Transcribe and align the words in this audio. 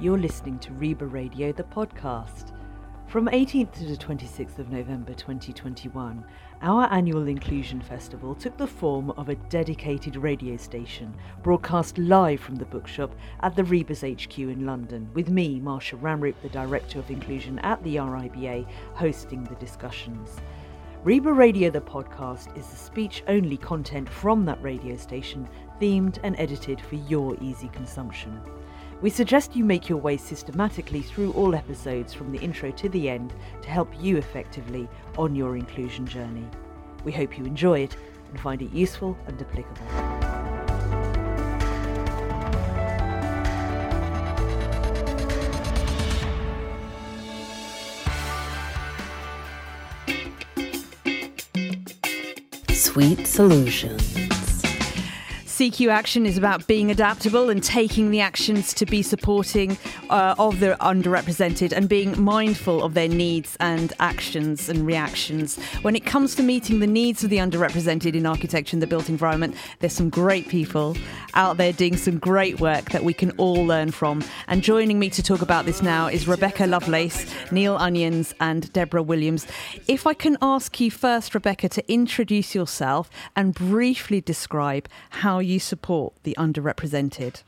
You're 0.00 0.16
listening 0.16 0.58
to 0.60 0.70
RIBA 0.70 1.12
Radio, 1.12 1.52
the 1.52 1.62
podcast. 1.62 2.56
From 3.06 3.26
18th 3.26 3.72
to 3.72 3.84
the 3.84 3.98
26th 3.98 4.58
of 4.58 4.70
November 4.70 5.12
2021, 5.12 6.24
our 6.62 6.84
annual 6.90 7.28
Inclusion 7.28 7.82
Festival 7.82 8.34
took 8.34 8.56
the 8.56 8.66
form 8.66 9.10
of 9.10 9.28
a 9.28 9.34
dedicated 9.34 10.16
radio 10.16 10.56
station 10.56 11.14
broadcast 11.42 11.98
live 11.98 12.40
from 12.40 12.56
the 12.56 12.64
bookshop 12.64 13.14
at 13.40 13.54
the 13.54 13.62
RIBA's 13.62 14.00
HQ 14.00 14.38
in 14.38 14.64
London, 14.64 15.06
with 15.12 15.28
me, 15.28 15.60
Marsha 15.60 16.00
Ramroop, 16.00 16.40
the 16.40 16.48
Director 16.48 16.98
of 16.98 17.10
Inclusion 17.10 17.58
at 17.58 17.84
the 17.84 17.96
RIBA, 17.96 18.66
hosting 18.94 19.44
the 19.44 19.56
discussions. 19.56 20.38
RIBA 21.04 21.36
Radio 21.36 21.68
the 21.68 21.82
podcast 21.82 22.56
is 22.56 22.66
the 22.66 22.76
speech 22.76 23.22
only 23.28 23.58
content 23.58 24.08
from 24.08 24.46
that 24.46 24.62
radio 24.62 24.96
station, 24.96 25.46
themed 25.78 26.18
and 26.22 26.34
edited 26.40 26.80
for 26.80 26.94
your 26.94 27.36
easy 27.42 27.68
consumption. 27.68 28.40
We 29.02 29.08
suggest 29.08 29.56
you 29.56 29.64
make 29.64 29.88
your 29.88 29.96
way 29.96 30.18
systematically 30.18 31.00
through 31.00 31.32
all 31.32 31.54
episodes 31.54 32.12
from 32.12 32.32
the 32.32 32.38
intro 32.38 32.70
to 32.72 32.88
the 32.90 33.08
end 33.08 33.32
to 33.62 33.70
help 33.70 33.88
you 33.98 34.18
effectively 34.18 34.86
on 35.16 35.34
your 35.34 35.56
inclusion 35.56 36.06
journey. 36.06 36.46
We 37.02 37.12
hope 37.12 37.38
you 37.38 37.46
enjoy 37.46 37.80
it 37.80 37.96
and 38.28 38.38
find 38.38 38.60
it 38.60 38.70
useful 38.72 39.16
and 39.26 39.40
applicable. 39.40 39.86
Sweet 52.74 53.26
Solutions. 53.26 54.29
CQ 55.60 55.88
Action 55.88 56.24
is 56.24 56.38
about 56.38 56.66
being 56.66 56.90
adaptable 56.90 57.50
and 57.50 57.62
taking 57.62 58.10
the 58.10 58.18
actions 58.18 58.72
to 58.72 58.86
be 58.86 59.02
supporting 59.02 59.76
uh, 60.08 60.34
of 60.38 60.58
the 60.58 60.74
underrepresented 60.80 61.72
and 61.72 61.86
being 61.86 62.18
mindful 62.18 62.82
of 62.82 62.94
their 62.94 63.08
needs 63.08 63.58
and 63.60 63.92
actions 64.00 64.70
and 64.70 64.86
reactions. 64.86 65.62
When 65.82 65.94
it 65.94 66.06
comes 66.06 66.34
to 66.36 66.42
meeting 66.42 66.80
the 66.80 66.86
needs 66.86 67.22
of 67.22 67.28
the 67.28 67.36
underrepresented 67.36 68.14
in 68.14 68.24
architecture 68.24 68.74
and 68.74 68.80
the 68.82 68.86
built 68.86 69.10
environment, 69.10 69.54
there's 69.80 69.92
some 69.92 70.08
great 70.08 70.48
people 70.48 70.96
out 71.34 71.58
there 71.58 71.74
doing 71.74 71.98
some 71.98 72.18
great 72.18 72.58
work 72.58 72.86
that 72.92 73.04
we 73.04 73.12
can 73.12 73.30
all 73.32 73.66
learn 73.66 73.90
from. 73.90 74.24
And 74.48 74.62
joining 74.62 74.98
me 74.98 75.10
to 75.10 75.22
talk 75.22 75.42
about 75.42 75.66
this 75.66 75.82
now 75.82 76.06
is 76.06 76.26
Rebecca 76.26 76.66
Lovelace, 76.66 77.30
Neil 77.52 77.76
Onions, 77.76 78.34
and 78.40 78.72
Deborah 78.72 79.02
Williams. 79.02 79.46
If 79.86 80.06
I 80.06 80.14
can 80.14 80.38
ask 80.40 80.80
you 80.80 80.90
first, 80.90 81.34
Rebecca, 81.34 81.68
to 81.68 81.92
introduce 81.92 82.54
yourself 82.54 83.10
and 83.36 83.52
briefly 83.52 84.22
describe 84.22 84.88
how 85.10 85.38
you 85.38 85.49
you 85.50 85.58
support 85.58 86.14
the 86.22 86.34
underrepresented? 86.38 87.42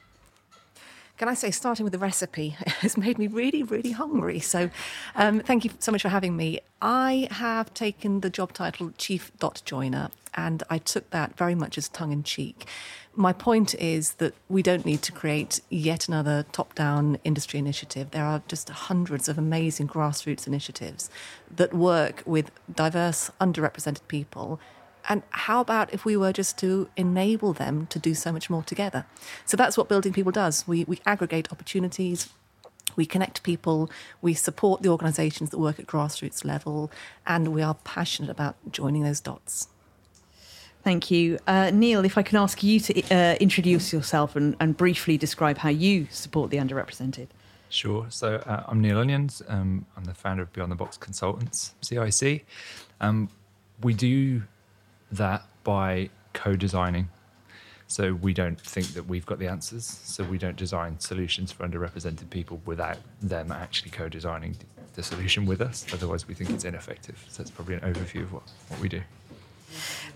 Can 1.18 1.28
I 1.28 1.34
say, 1.34 1.50
starting 1.50 1.84
with 1.84 1.92
the 1.92 1.98
recipe 1.98 2.48
has 2.80 2.96
made 2.96 3.18
me 3.18 3.28
really, 3.28 3.62
really 3.62 3.92
hungry. 3.92 4.40
So, 4.40 4.70
um, 5.14 5.40
thank 5.40 5.64
you 5.64 5.70
so 5.78 5.92
much 5.92 6.02
for 6.02 6.08
having 6.08 6.36
me. 6.36 6.60
I 6.80 7.28
have 7.30 7.72
taken 7.74 8.20
the 8.20 8.30
job 8.30 8.52
title 8.52 8.92
Chief 8.98 9.30
Dot 9.38 9.62
Joiner, 9.64 10.10
and 10.34 10.62
I 10.68 10.78
took 10.78 11.10
that 11.10 11.36
very 11.36 11.54
much 11.54 11.78
as 11.78 11.88
tongue 11.88 12.12
in 12.12 12.22
cheek. 12.24 12.66
My 13.14 13.32
point 13.32 13.74
is 13.74 14.14
that 14.14 14.34
we 14.48 14.62
don't 14.62 14.86
need 14.86 15.02
to 15.02 15.12
create 15.12 15.60
yet 15.68 16.08
another 16.08 16.46
top 16.50 16.74
down 16.74 17.18
industry 17.24 17.58
initiative. 17.58 18.10
There 18.10 18.24
are 18.24 18.42
just 18.48 18.70
hundreds 18.70 19.28
of 19.28 19.36
amazing 19.38 19.88
grassroots 19.88 20.46
initiatives 20.46 21.10
that 21.54 21.74
work 21.74 22.22
with 22.24 22.50
diverse, 22.74 23.30
underrepresented 23.38 24.00
people 24.08 24.58
and 25.08 25.22
how 25.30 25.60
about 25.60 25.92
if 25.92 26.04
we 26.04 26.16
were 26.16 26.32
just 26.32 26.58
to 26.58 26.88
enable 26.96 27.52
them 27.52 27.86
to 27.86 27.98
do 27.98 28.14
so 28.14 28.32
much 28.32 28.48
more 28.48 28.62
together? 28.62 29.06
So 29.44 29.56
that's 29.56 29.76
what 29.76 29.88
Building 29.88 30.12
People 30.12 30.32
does. 30.32 30.66
We, 30.66 30.84
we 30.84 31.00
aggregate 31.06 31.50
opportunities, 31.50 32.28
we 32.96 33.06
connect 33.06 33.42
people, 33.42 33.90
we 34.20 34.34
support 34.34 34.82
the 34.82 34.88
organisations 34.88 35.50
that 35.50 35.58
work 35.58 35.78
at 35.78 35.86
grassroots 35.86 36.44
level, 36.44 36.90
and 37.26 37.48
we 37.48 37.62
are 37.62 37.74
passionate 37.74 38.30
about 38.30 38.56
joining 38.70 39.02
those 39.02 39.20
dots. 39.20 39.68
Thank 40.84 41.10
you. 41.10 41.38
Uh, 41.46 41.70
Neil, 41.72 42.04
if 42.04 42.18
I 42.18 42.22
can 42.22 42.38
ask 42.38 42.62
you 42.62 42.80
to 42.80 43.14
uh, 43.14 43.36
introduce 43.40 43.92
yourself 43.92 44.34
and, 44.34 44.56
and, 44.58 44.76
briefly 44.76 45.16
describe 45.16 45.58
how 45.58 45.68
you 45.68 46.08
support 46.10 46.50
the 46.50 46.56
underrepresented. 46.56 47.28
Sure. 47.68 48.06
So 48.08 48.36
uh, 48.46 48.64
I'm 48.66 48.80
Neil 48.80 48.98
Onions. 48.98 49.42
Um, 49.46 49.86
I'm 49.96 50.04
the 50.04 50.14
founder 50.14 50.42
of 50.42 50.52
Beyond 50.52 50.72
the 50.72 50.76
Box 50.76 50.96
Consultants, 50.96 51.74
CIC. 51.82 52.44
Um, 53.00 53.28
we 53.80 53.94
do 53.94 54.42
that 55.12 55.44
by 55.64 56.10
co 56.32 56.56
designing. 56.56 57.08
So 57.86 58.14
we 58.14 58.32
don't 58.32 58.58
think 58.58 58.88
that 58.94 59.06
we've 59.06 59.26
got 59.26 59.38
the 59.38 59.48
answers. 59.48 59.84
So 59.84 60.24
we 60.24 60.38
don't 60.38 60.56
design 60.56 60.98
solutions 60.98 61.52
for 61.52 61.68
underrepresented 61.68 62.30
people 62.30 62.62
without 62.64 62.96
them 63.20 63.52
actually 63.52 63.90
co 63.90 64.08
designing 64.08 64.56
the 64.94 65.02
solution 65.02 65.46
with 65.46 65.60
us. 65.60 65.86
Otherwise, 65.92 66.26
we 66.26 66.34
think 66.34 66.50
it's 66.50 66.64
ineffective. 66.64 67.24
So 67.28 67.42
that's 67.42 67.50
probably 67.50 67.74
an 67.74 67.80
overview 67.80 68.22
of 68.22 68.32
what, 68.32 68.42
what 68.68 68.80
we 68.80 68.88
do. 68.88 69.02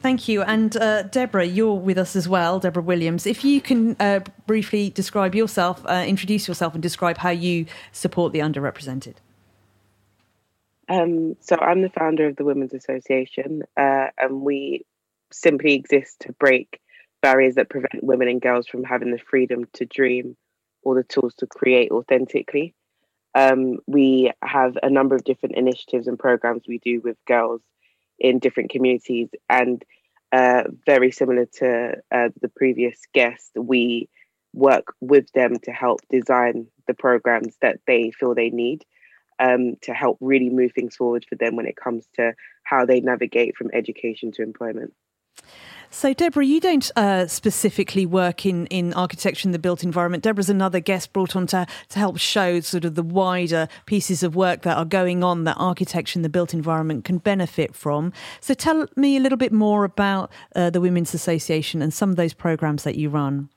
Thank 0.02 0.28
you. 0.28 0.42
And 0.42 0.76
uh, 0.76 1.04
Deborah, 1.04 1.46
you're 1.46 1.74
with 1.74 1.98
us 1.98 2.14
as 2.14 2.28
well, 2.28 2.60
Deborah 2.60 2.82
Williams. 2.82 3.26
If 3.26 3.44
you 3.44 3.60
can 3.60 3.96
uh, 3.98 4.20
briefly 4.46 4.90
describe 4.90 5.34
yourself, 5.34 5.82
uh, 5.86 6.04
introduce 6.06 6.46
yourself, 6.46 6.74
and 6.74 6.82
describe 6.82 7.18
how 7.18 7.30
you 7.30 7.66
support 7.92 8.32
the 8.32 8.40
underrepresented. 8.40 9.14
Um, 10.88 11.34
so 11.40 11.56
I'm 11.60 11.82
the 11.82 11.90
founder 11.90 12.26
of 12.26 12.36
the 12.36 12.44
Women's 12.44 12.74
Association, 12.74 13.62
uh, 13.76 14.08
and 14.18 14.40
we 14.42 14.84
simply 15.32 15.74
exist 15.74 16.20
to 16.20 16.32
break 16.32 16.80
barriers 17.22 17.56
that 17.56 17.70
prevent 17.70 18.04
women 18.04 18.28
and 18.28 18.40
girls 18.40 18.68
from 18.68 18.84
having 18.84 19.10
the 19.10 19.18
freedom 19.18 19.64
to 19.72 19.84
dream 19.84 20.36
or 20.82 20.94
the 20.94 21.02
tools 21.02 21.34
to 21.36 21.46
create 21.46 21.90
authentically. 21.90 22.74
Um, 23.34 23.78
we 23.86 24.32
have 24.42 24.78
a 24.82 24.88
number 24.88 25.16
of 25.16 25.24
different 25.24 25.56
initiatives 25.56 26.06
and 26.06 26.18
programs 26.18 26.62
we 26.68 26.78
do 26.78 27.00
with 27.02 27.16
girls 27.26 27.62
in 28.18 28.38
different 28.38 28.70
communities, 28.70 29.28
and 29.50 29.84
uh, 30.32 30.64
very 30.86 31.10
similar 31.10 31.46
to 31.46 31.94
uh, 32.12 32.28
the 32.40 32.48
previous 32.54 32.98
guest, 33.12 33.50
we 33.56 34.08
work 34.52 34.94
with 35.00 35.30
them 35.32 35.58
to 35.64 35.70
help 35.70 36.00
design 36.10 36.66
the 36.86 36.94
programs 36.94 37.56
that 37.60 37.78
they 37.86 38.10
feel 38.10 38.34
they 38.34 38.50
need 38.50 38.84
um, 39.38 39.76
to 39.82 39.92
help 39.92 40.18
really 40.20 40.50
move 40.50 40.72
things 40.72 40.96
forward 40.96 41.26
for 41.28 41.34
them 41.36 41.56
when 41.56 41.66
it 41.66 41.76
comes 41.76 42.06
to 42.16 42.32
how 42.62 42.84
they 42.84 43.00
navigate 43.00 43.56
from 43.56 43.70
education 43.72 44.32
to 44.32 44.42
employment. 44.42 44.92
So, 45.90 46.12
Deborah, 46.12 46.44
you 46.44 46.60
don't 46.60 46.90
uh, 46.96 47.26
specifically 47.26 48.06
work 48.06 48.44
in, 48.44 48.66
in 48.66 48.92
architecture 48.94 49.48
in 49.48 49.52
the 49.52 49.58
built 49.58 49.84
environment. 49.84 50.24
Deborah's 50.24 50.50
another 50.50 50.80
guest 50.80 51.12
brought 51.12 51.36
on 51.36 51.46
to, 51.48 51.66
to 51.90 51.98
help 51.98 52.18
show 52.18 52.60
sort 52.60 52.84
of 52.84 52.96
the 52.96 53.02
wider 53.02 53.68
pieces 53.86 54.22
of 54.22 54.34
work 54.34 54.62
that 54.62 54.76
are 54.76 54.84
going 54.84 55.22
on 55.22 55.44
that 55.44 55.56
architecture 55.58 56.18
in 56.18 56.22
the 56.22 56.28
built 56.28 56.52
environment 56.52 57.04
can 57.04 57.18
benefit 57.18 57.74
from. 57.74 58.12
So, 58.40 58.52
tell 58.52 58.86
me 58.96 59.16
a 59.16 59.20
little 59.20 59.38
bit 59.38 59.52
more 59.52 59.84
about 59.84 60.30
uh, 60.54 60.70
the 60.70 60.80
Women's 60.80 61.14
Association 61.14 61.82
and 61.82 61.94
some 61.94 62.10
of 62.10 62.16
those 62.16 62.34
programs 62.34 62.82
that 62.82 62.96
you 62.96 63.08
run. 63.08 63.48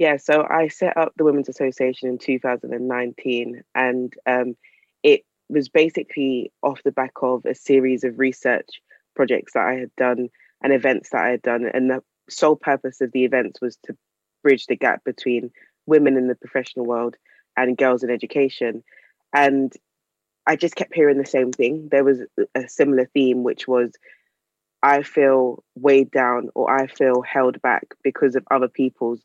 Yeah, 0.00 0.16
so 0.16 0.46
I 0.48 0.68
set 0.68 0.96
up 0.96 1.12
the 1.14 1.24
Women's 1.24 1.50
Association 1.50 2.08
in 2.08 2.16
2019, 2.16 3.62
and 3.74 4.14
um, 4.24 4.56
it 5.02 5.26
was 5.50 5.68
basically 5.68 6.50
off 6.62 6.82
the 6.82 6.90
back 6.90 7.12
of 7.20 7.44
a 7.44 7.54
series 7.54 8.02
of 8.02 8.18
research 8.18 8.80
projects 9.14 9.52
that 9.52 9.66
I 9.66 9.74
had 9.74 9.94
done 9.96 10.30
and 10.62 10.72
events 10.72 11.10
that 11.10 11.22
I 11.22 11.28
had 11.28 11.42
done. 11.42 11.70
And 11.74 11.90
the 11.90 12.02
sole 12.30 12.56
purpose 12.56 13.02
of 13.02 13.12
the 13.12 13.26
events 13.26 13.60
was 13.60 13.76
to 13.84 13.96
bridge 14.42 14.64
the 14.68 14.74
gap 14.74 15.04
between 15.04 15.50
women 15.84 16.16
in 16.16 16.28
the 16.28 16.34
professional 16.34 16.86
world 16.86 17.16
and 17.54 17.76
girls 17.76 18.02
in 18.02 18.08
education. 18.08 18.82
And 19.34 19.70
I 20.46 20.56
just 20.56 20.76
kept 20.76 20.94
hearing 20.94 21.18
the 21.18 21.26
same 21.26 21.52
thing. 21.52 21.90
There 21.90 22.04
was 22.04 22.20
a 22.54 22.66
similar 22.70 23.04
theme, 23.12 23.42
which 23.42 23.68
was 23.68 23.92
I 24.82 25.02
feel 25.02 25.62
weighed 25.74 26.10
down 26.10 26.48
or 26.54 26.74
I 26.74 26.86
feel 26.86 27.20
held 27.20 27.60
back 27.60 27.88
because 28.02 28.34
of 28.34 28.46
other 28.50 28.68
people's 28.68 29.20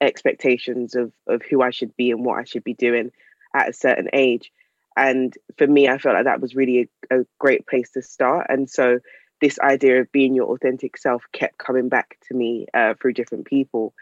expectations 0.00 0.94
of 0.94 1.12
of 1.26 1.42
who 1.42 1.62
I 1.62 1.70
should 1.70 1.96
be 1.96 2.10
and 2.10 2.24
what 2.24 2.38
I 2.38 2.44
should 2.44 2.64
be 2.64 2.74
doing 2.74 3.10
at 3.54 3.68
a 3.68 3.72
certain 3.72 4.08
age. 4.12 4.52
And 4.96 5.34
for 5.56 5.66
me, 5.66 5.88
I 5.88 5.98
felt 5.98 6.14
like 6.14 6.24
that 6.24 6.40
was 6.40 6.54
really 6.54 6.90
a, 7.10 7.20
a 7.20 7.24
great 7.38 7.66
place 7.66 7.90
to 7.92 8.02
start. 8.02 8.46
And 8.48 8.68
so 8.68 9.00
this 9.40 9.58
idea 9.60 10.00
of 10.00 10.12
being 10.12 10.34
your 10.34 10.52
authentic 10.52 10.96
self 10.96 11.24
kept 11.32 11.58
coming 11.58 11.88
back 11.88 12.18
to 12.28 12.34
me 12.34 12.66
uh, 12.74 12.94
through 13.00 13.14
different 13.14 13.46
people. 13.46 13.94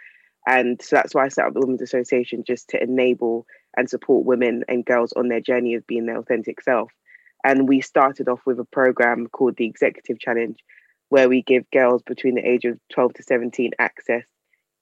And 0.47 0.81
so 0.81 0.97
that's 0.97 1.15
why 1.15 1.25
I 1.25 1.29
set 1.29 1.47
up 1.47 1.55
the 1.55 1.61
Women's 1.61 1.83
Association 1.83 2.43
just 2.45 2.69
to 2.71 2.83
enable 2.83 3.47
and 3.77 3.89
support 3.89 4.25
women 4.25 4.65
and 4.67 4.85
girls 4.85 5.13
on 5.13 5.29
their 5.29 5.41
journey 5.41 5.75
of 5.75 5.87
being 5.87 6.07
their 6.07 6.19
authentic 6.19 6.63
self. 6.63 6.91
And 7.45 7.69
we 7.69 7.81
started 7.81 8.29
off 8.29 8.41
with 8.47 8.59
a 8.59 8.65
program 8.65 9.29
called 9.29 9.57
the 9.57 9.67
Executive 9.67 10.19
Challenge, 10.19 10.59
where 11.11 11.29
we 11.29 11.43
give 11.43 11.71
girls 11.71 12.03
between 12.03 12.35
the 12.35 12.49
age 12.49 12.65
of 12.65 12.81
12 12.93 13.15
to 13.15 13.23
17 13.23 13.73
access 13.79 14.25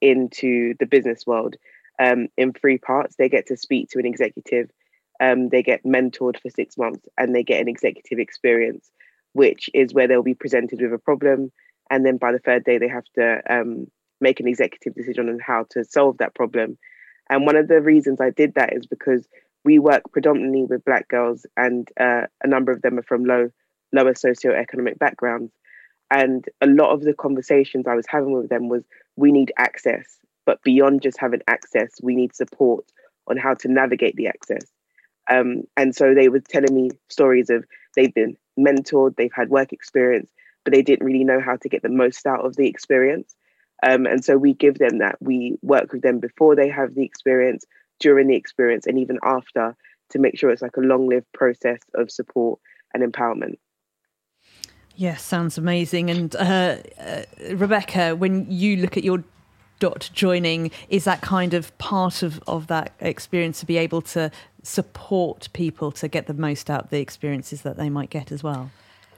into 0.01 0.75
the 0.79 0.87
business 0.87 1.27
world 1.27 1.57
um, 1.99 2.29
in 2.37 2.53
three 2.53 2.79
parts. 2.79 3.17
They 3.17 3.29
get 3.29 3.47
to 3.47 3.57
speak 3.57 3.91
to 3.91 3.99
an 3.99 4.07
executive, 4.07 4.71
um, 5.21 5.49
they 5.49 5.63
get 5.63 5.85
mentored 5.85 6.41
for 6.41 6.51
six 6.51 6.77
months, 6.77 7.07
and 7.17 7.35
they 7.35 7.43
get 7.43 7.61
an 7.61 7.69
executive 7.69 8.19
experience, 8.19 8.91
which 9.33 9.71
is 9.75 9.95
where 9.95 10.09
they'll 10.09 10.23
be 10.23 10.35
presented 10.35 10.81
with 10.81 10.93
a 10.93 10.99
problem. 10.99 11.53
And 11.91 12.05
then 12.05 12.17
by 12.17 12.33
the 12.33 12.39
third 12.39 12.65
day, 12.65 12.79
they 12.79 12.89
have 12.89 13.05
to 13.15 13.41
um, 13.49 13.87
make 14.21 14.41
an 14.41 14.49
executive 14.49 14.95
decision 14.95 15.29
on 15.29 15.39
how 15.39 15.67
to 15.71 15.85
solve 15.85 16.19
that 16.19 16.35
problem. 16.35 16.79
And 17.29 17.47
one 17.47 17.57
of 17.57 17.69
the 17.69 17.81
reasons 17.81 18.21
I 18.21 18.31
did 18.31 18.55
that 18.55 18.73
is 18.77 18.87
because 18.87 19.27
we 19.65 19.79
work 19.79 20.03
predominantly 20.13 20.65
with 20.65 20.85
Black 20.85 21.09
girls, 21.09 21.45
and 21.57 21.89
uh, 21.99 22.27
a 22.43 22.47
number 22.47 22.73
of 22.73 22.83
them 22.83 22.99
are 22.99 23.03
from 23.03 23.25
low, 23.25 23.51
lower 23.93 24.15
socioeconomic 24.15 24.99
backgrounds. 24.99 25.53
And 26.11 26.45
a 26.61 26.67
lot 26.67 26.91
of 26.91 27.03
the 27.03 27.15
conversations 27.15 27.87
I 27.87 27.95
was 27.95 28.07
having 28.09 28.33
with 28.33 28.49
them 28.49 28.69
was 28.69 28.85
we 29.17 29.33
need 29.33 29.53
access, 29.59 30.19
but 30.45 30.63
beyond 30.63 31.03
just 31.03 31.19
having 31.19 31.41
access, 31.49 31.91
we 32.03 32.15
need 32.15 32.35
support 32.35 32.85
on 33.29 33.37
how 33.37 33.55
to 33.55 33.69
navigate 33.69 34.15
the 34.17 34.29
access. 34.29 34.63
Um, 35.29 35.65
and 35.77 35.95
so 35.95 36.15
they 36.15 36.29
were 36.29 36.41
telling 36.41 36.75
me 36.75 36.91
stories 37.09 37.51
of 37.51 37.65
they've 37.97 38.15
been 38.15 38.37
mentored, 38.59 39.17
they've 39.17 39.33
had 39.33 39.51
work 39.51 39.73
experience, 39.73 40.31
but 40.65 40.73
they 40.73 40.83
didn't 40.83 41.05
really 41.05 41.25
know 41.25 41.41
how 41.41 41.57
to 41.57 41.69
get 41.69 41.83
the 41.83 41.89
most 41.89 42.27
out 42.27 42.45
of 42.45 42.57
the 42.57 42.69
experience. 42.69 43.35
Um, 43.83 44.07
and 44.07 44.25
so 44.25 44.37
we 44.37 44.55
give 44.55 44.79
them 44.79 44.99
that. 44.99 45.17
We 45.21 45.59
work 45.63 45.93
with 45.93 46.03
them 46.03 46.21
before 46.21 46.55
they 46.55 46.69
have 46.69 46.95
the 46.95 47.05
experience, 47.05 47.65
during 47.99 48.29
the 48.29 48.37
experience, 48.37 48.87
and 48.87 48.99
even 48.99 49.19
after 49.23 49.77
to 50.11 50.19
make 50.19 50.39
sure 50.39 50.51
it's 50.51 50.63
like 50.63 50.77
a 50.77 50.81
long 50.81 51.09
lived 51.09 51.31
process 51.33 51.81
of 51.95 52.11
support 52.11 52.61
and 52.95 53.03
empowerment. 53.03 53.59
Yes, 54.97 55.23
sounds 55.23 55.59
amazing. 55.59 56.11
And 56.11 56.35
uh, 56.37 56.79
uh, 56.99 57.23
Rebecca, 57.51 58.17
when 58.17 58.51
you 58.51 58.79
look 58.79 58.97
at 58.97 59.05
your 59.05 59.23
dot 59.79 60.09
joining, 60.15 60.71
is 60.89 61.05
that 61.05 61.21
kind 61.21 61.53
of 61.53 61.77
part 61.77 62.23
of, 62.23 62.43
of 62.47 62.67
that 62.69 62.93
experience 63.01 63.61
to 63.61 63.67
be 63.67 63.77
able 63.77 64.01
to 64.01 64.31
support 64.63 65.49
people 65.53 65.93
to 65.93 66.09
get 66.09 66.27
the 66.27 66.35
most 66.35 66.71
out 66.71 66.85
of 66.85 66.91
the 66.91 67.01
experiences 67.01 67.63
that 67.63 67.77
they 67.77 67.91
might 67.91 68.09
get 68.09 68.33
as 68.33 68.43
well? 68.43 68.71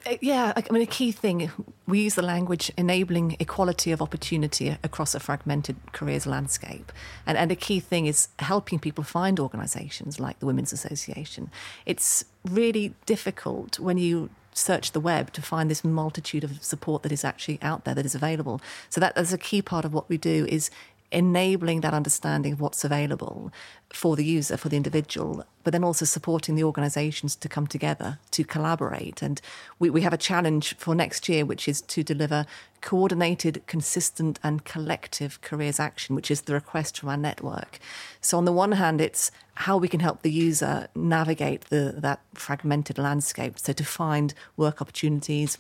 Uh, 0.05 0.17
yeah, 0.21 0.53
I 0.57 0.65
mean, 0.73 0.83
a 0.83 0.87
key 0.87 1.13
thing, 1.13 1.51
we 1.87 2.01
use 2.01 2.15
the 2.15 2.23
language 2.23 2.73
enabling 2.77 3.37
equality 3.39 3.93
of 3.93 4.03
opportunity 4.03 4.77
across 4.83 5.15
a 5.15 5.21
fragmented 5.21 5.77
careers 5.93 6.27
landscape. 6.27 6.93
And, 7.27 7.39
and 7.39 7.53
a 7.53 7.57
key 7.57 7.79
thing 7.79 8.07
is 8.07 8.29
helping 8.41 8.79
people 8.79 9.05
find 9.05 9.39
organisations 9.39 10.19
like 10.19 10.41
the 10.41 10.47
Women's 10.47 10.73
Association. 10.73 11.51
It's 11.87 12.25
really 12.45 12.95
difficult 13.07 13.79
when 13.79 13.99
you 13.99 14.31
search 14.53 14.93
the 14.93 15.01
web 15.01 15.33
to 15.33 15.43
find 15.43 15.71
this 15.71 15.85
multitude 15.85 16.45
of 16.45 16.63
support 16.63 17.03
that 17.03 17.13
is 17.13 17.25
actually 17.25 17.59
out 17.63 17.85
there 17.85 17.95
that 17.95 18.07
is 18.07 18.15
available. 18.15 18.61
So 18.89 19.01
that 19.01 19.15
that 19.15 19.23
is 19.23 19.33
a 19.33 19.39
key 19.39 19.63
part 19.63 19.85
of 19.85 19.95
what 19.95 20.09
we 20.09 20.19
do 20.19 20.47
is 20.49 20.71
enabling 21.11 21.81
that 21.81 21.95
understanding 21.95 22.53
of 22.53 22.61
what's 22.61 22.85
available 22.85 23.51
for 23.91 24.17
the 24.17 24.25
user, 24.25 24.57
for 24.57 24.69
the 24.69 24.77
individual, 24.77 25.45
but 25.65 25.73
then 25.73 25.83
also 25.85 26.05
supporting 26.05 26.55
the 26.55 26.65
organizations 26.65 27.35
to 27.37 27.49
come 27.49 27.67
together, 27.67 28.19
to 28.31 28.45
collaborate. 28.45 29.23
And 29.23 29.41
we, 29.79 29.89
we 29.89 30.03
have 30.03 30.13
a 30.13 30.19
challenge 30.19 30.77
for 30.77 30.95
next 30.95 31.29
year, 31.29 31.47
which 31.47 31.67
is 31.67 31.81
to 31.83 32.03
deliver 32.03 32.45
coordinated, 32.83 33.63
consistent, 33.67 34.39
and 34.43 34.65
collective 34.65 35.41
careers 35.41 35.81
action, 35.81 36.15
which 36.15 36.31
is 36.31 36.43
the 36.43 36.53
request 36.53 36.99
from 36.99 37.09
our 37.09 37.17
network. 37.17 37.79
So, 38.21 38.37
on 38.37 38.45
the 38.45 38.53
one 38.53 38.73
hand, 38.73 39.01
it's 39.01 39.31
how 39.55 39.79
we 39.79 39.89
can 39.89 40.01
help 40.01 40.23
the 40.23 40.31
user 40.31 40.89
navigate 40.95 41.63
the, 41.71 41.95
that 41.99 42.21
fragmented 42.35 42.99
landscape. 42.99 43.59
So, 43.59 43.73
to 43.73 43.85
find 43.85 44.35
work 44.57 44.83
opportunities, 44.83 45.59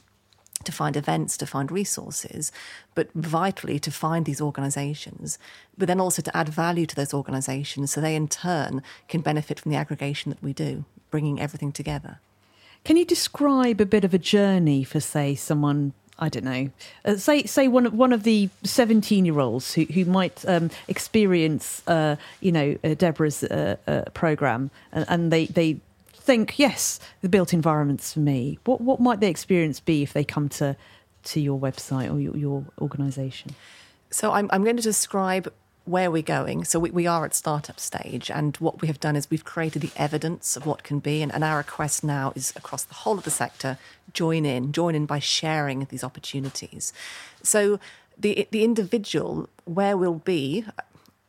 to 0.64 0.72
find 0.72 0.96
events, 0.96 1.36
to 1.36 1.46
find 1.46 1.70
resources, 1.70 2.52
but 2.94 3.12
vitally 3.12 3.78
to 3.78 3.90
find 3.90 4.26
these 4.26 4.40
organizations, 4.40 5.38
but 5.76 5.88
then 5.88 6.00
also 6.00 6.22
to 6.22 6.36
add 6.36 6.48
value 6.48 6.86
to 6.86 6.96
those 6.96 7.14
organizations 7.14 7.90
so 7.90 8.00
they 8.00 8.16
in 8.16 8.28
turn 8.28 8.82
can 9.08 9.20
benefit 9.20 9.60
from 9.60 9.70
the 9.70 9.78
aggregation 9.78 10.30
that 10.30 10.42
we 10.42 10.52
do, 10.52 10.84
bringing 11.10 11.40
everything 11.40 11.72
together. 11.72 12.20
Can 12.84 12.96
you 12.96 13.04
describe 13.04 13.80
a 13.80 13.86
bit 13.86 14.04
of 14.04 14.14
a 14.14 14.18
journey 14.18 14.84
for, 14.84 15.00
say, 15.00 15.34
someone 15.34 15.92
I 16.20 16.28
don't 16.28 16.44
know. 16.44 16.70
Uh, 17.04 17.16
say 17.16 17.44
say 17.44 17.68
one 17.68 17.86
of 17.86 17.94
one 17.94 18.12
of 18.12 18.24
the 18.24 18.48
seventeen 18.64 19.24
year 19.24 19.38
olds 19.38 19.74
who 19.74 19.84
who 19.84 20.04
might 20.04 20.44
um, 20.48 20.70
experience, 20.88 21.82
uh, 21.86 22.16
you 22.40 22.50
know, 22.50 22.76
uh, 22.82 22.94
Deborah's 22.94 23.44
uh, 23.44 23.76
uh, 23.86 24.02
program, 24.14 24.70
and, 24.90 25.04
and, 25.08 25.32
they 25.32 25.46
they 25.46 25.78
think, 26.28 26.58
yes, 26.58 27.00
the 27.22 27.28
built 27.28 27.54
environment's 27.54 28.12
for 28.12 28.20
me. 28.20 28.58
What 28.64 28.82
what 28.82 29.00
might 29.00 29.20
the 29.20 29.28
experience 29.28 29.80
be 29.80 30.02
if 30.02 30.12
they 30.12 30.24
come 30.24 30.50
to 30.60 30.76
to 31.30 31.40
your 31.40 31.58
website 31.58 32.12
or 32.12 32.20
your, 32.20 32.36
your 32.36 32.64
organisation? 32.80 33.54
So 34.10 34.32
I'm 34.32 34.48
I'm 34.52 34.62
going 34.62 34.76
to 34.76 34.82
describe 34.82 35.50
where 35.86 36.10
we're 36.10 36.34
going. 36.38 36.64
So 36.64 36.78
we, 36.78 36.90
we 36.90 37.06
are 37.06 37.24
at 37.24 37.34
startup 37.34 37.80
stage, 37.80 38.30
and 38.30 38.54
what 38.58 38.82
we 38.82 38.88
have 38.88 39.00
done 39.00 39.16
is 39.16 39.30
we've 39.30 39.52
created 39.54 39.80
the 39.80 39.90
evidence 39.96 40.54
of 40.54 40.66
what 40.66 40.82
can 40.82 40.98
be, 40.98 41.22
and, 41.22 41.32
and 41.32 41.42
our 41.42 41.56
request 41.56 42.04
now 42.04 42.34
is 42.36 42.52
across 42.56 42.84
the 42.84 43.00
whole 43.02 43.16
of 43.16 43.24
the 43.24 43.30
sector 43.30 43.78
join 44.12 44.44
in, 44.44 44.70
join 44.70 44.94
in 44.94 45.06
by 45.06 45.20
sharing 45.20 45.86
these 45.86 46.04
opportunities. 46.04 46.92
So 47.42 47.80
the 48.18 48.46
the 48.50 48.64
individual 48.64 49.48
where 49.64 49.96
we'll 49.96 50.24
be 50.38 50.66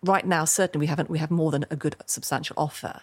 right 0.04 0.26
now 0.26 0.46
certainly 0.46 0.84
we 0.86 0.88
haven't 0.88 1.10
we 1.10 1.20
have 1.20 1.32
more 1.32 1.52
than 1.52 1.66
a 1.70 1.76
good 1.76 1.96
substantial 2.06 2.56
offer 2.58 3.02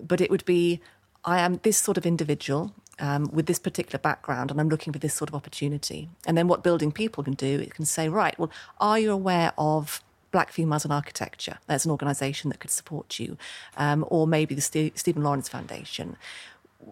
but 0.00 0.20
it 0.20 0.30
would 0.30 0.44
be 0.46 0.80
I 1.28 1.40
am 1.40 1.60
this 1.62 1.76
sort 1.76 1.98
of 1.98 2.06
individual 2.06 2.72
um, 2.98 3.28
with 3.30 3.44
this 3.44 3.58
particular 3.58 3.98
background 3.98 4.50
and 4.50 4.58
I'm 4.58 4.70
looking 4.70 4.94
for 4.94 4.98
this 4.98 5.12
sort 5.12 5.28
of 5.28 5.34
opportunity. 5.34 6.08
And 6.26 6.38
then 6.38 6.48
what 6.48 6.62
building 6.62 6.90
people 6.90 7.22
can 7.22 7.34
do, 7.34 7.60
it 7.60 7.74
can 7.74 7.84
say, 7.84 8.08
right, 8.08 8.36
well, 8.38 8.50
are 8.80 8.98
you 8.98 9.12
aware 9.12 9.52
of 9.58 10.02
Black 10.30 10.50
Females 10.50 10.86
in 10.86 10.90
Architecture? 10.90 11.58
There's 11.66 11.84
an 11.84 11.90
organisation 11.90 12.48
that 12.48 12.60
could 12.60 12.70
support 12.70 13.20
you, 13.20 13.36
um, 13.76 14.06
or 14.08 14.26
maybe 14.26 14.54
the 14.54 14.62
St- 14.62 14.98
Stephen 14.98 15.22
Lawrence 15.22 15.50
Foundation. 15.50 16.16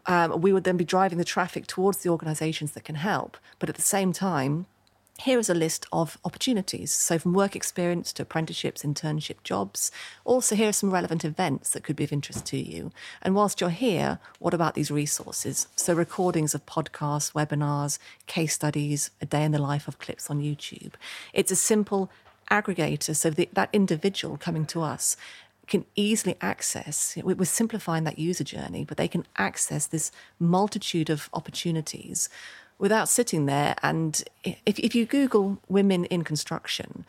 Um, 0.04 0.38
we 0.42 0.52
would 0.52 0.64
then 0.64 0.76
be 0.76 0.84
driving 0.84 1.16
the 1.16 1.24
traffic 1.24 1.66
towards 1.66 1.98
the 1.98 2.10
organisations 2.10 2.72
that 2.72 2.84
can 2.84 2.96
help, 2.96 3.38
but 3.58 3.70
at 3.70 3.76
the 3.76 3.82
same 3.82 4.12
time, 4.12 4.66
here 5.18 5.38
is 5.38 5.48
a 5.48 5.54
list 5.54 5.86
of 5.92 6.18
opportunities. 6.24 6.92
So, 6.92 7.18
from 7.18 7.32
work 7.32 7.56
experience 7.56 8.12
to 8.14 8.22
apprenticeships, 8.22 8.82
internship 8.82 9.42
jobs. 9.42 9.90
Also, 10.24 10.54
here 10.54 10.68
are 10.68 10.72
some 10.72 10.92
relevant 10.92 11.24
events 11.24 11.70
that 11.70 11.84
could 11.84 11.96
be 11.96 12.04
of 12.04 12.12
interest 12.12 12.44
to 12.46 12.58
you. 12.58 12.92
And 13.22 13.34
whilst 13.34 13.60
you're 13.60 13.70
here, 13.70 14.18
what 14.38 14.54
about 14.54 14.74
these 14.74 14.90
resources? 14.90 15.68
So, 15.74 15.94
recordings 15.94 16.54
of 16.54 16.66
podcasts, 16.66 17.32
webinars, 17.32 17.98
case 18.26 18.54
studies, 18.54 19.10
a 19.20 19.26
day 19.26 19.44
in 19.44 19.52
the 19.52 19.58
life 19.58 19.88
of 19.88 19.98
clips 19.98 20.30
on 20.30 20.42
YouTube. 20.42 20.92
It's 21.32 21.50
a 21.50 21.56
simple 21.56 22.10
aggregator 22.50 23.16
so 23.16 23.30
that, 23.30 23.54
that 23.54 23.70
individual 23.72 24.36
coming 24.36 24.66
to 24.66 24.82
us 24.82 25.16
can 25.66 25.84
easily 25.96 26.36
access, 26.40 27.16
we're 27.24 27.44
simplifying 27.44 28.04
that 28.04 28.20
user 28.20 28.44
journey, 28.44 28.84
but 28.84 28.96
they 28.96 29.08
can 29.08 29.26
access 29.36 29.86
this 29.88 30.12
multitude 30.38 31.10
of 31.10 31.28
opportunities 31.32 32.28
without 32.78 33.08
sitting 33.08 33.46
there. 33.46 33.74
And 33.82 34.22
if, 34.44 34.78
if 34.78 34.94
you 34.94 35.06
Google 35.06 35.58
women 35.68 36.04
in 36.06 36.24
construction, 36.24 37.04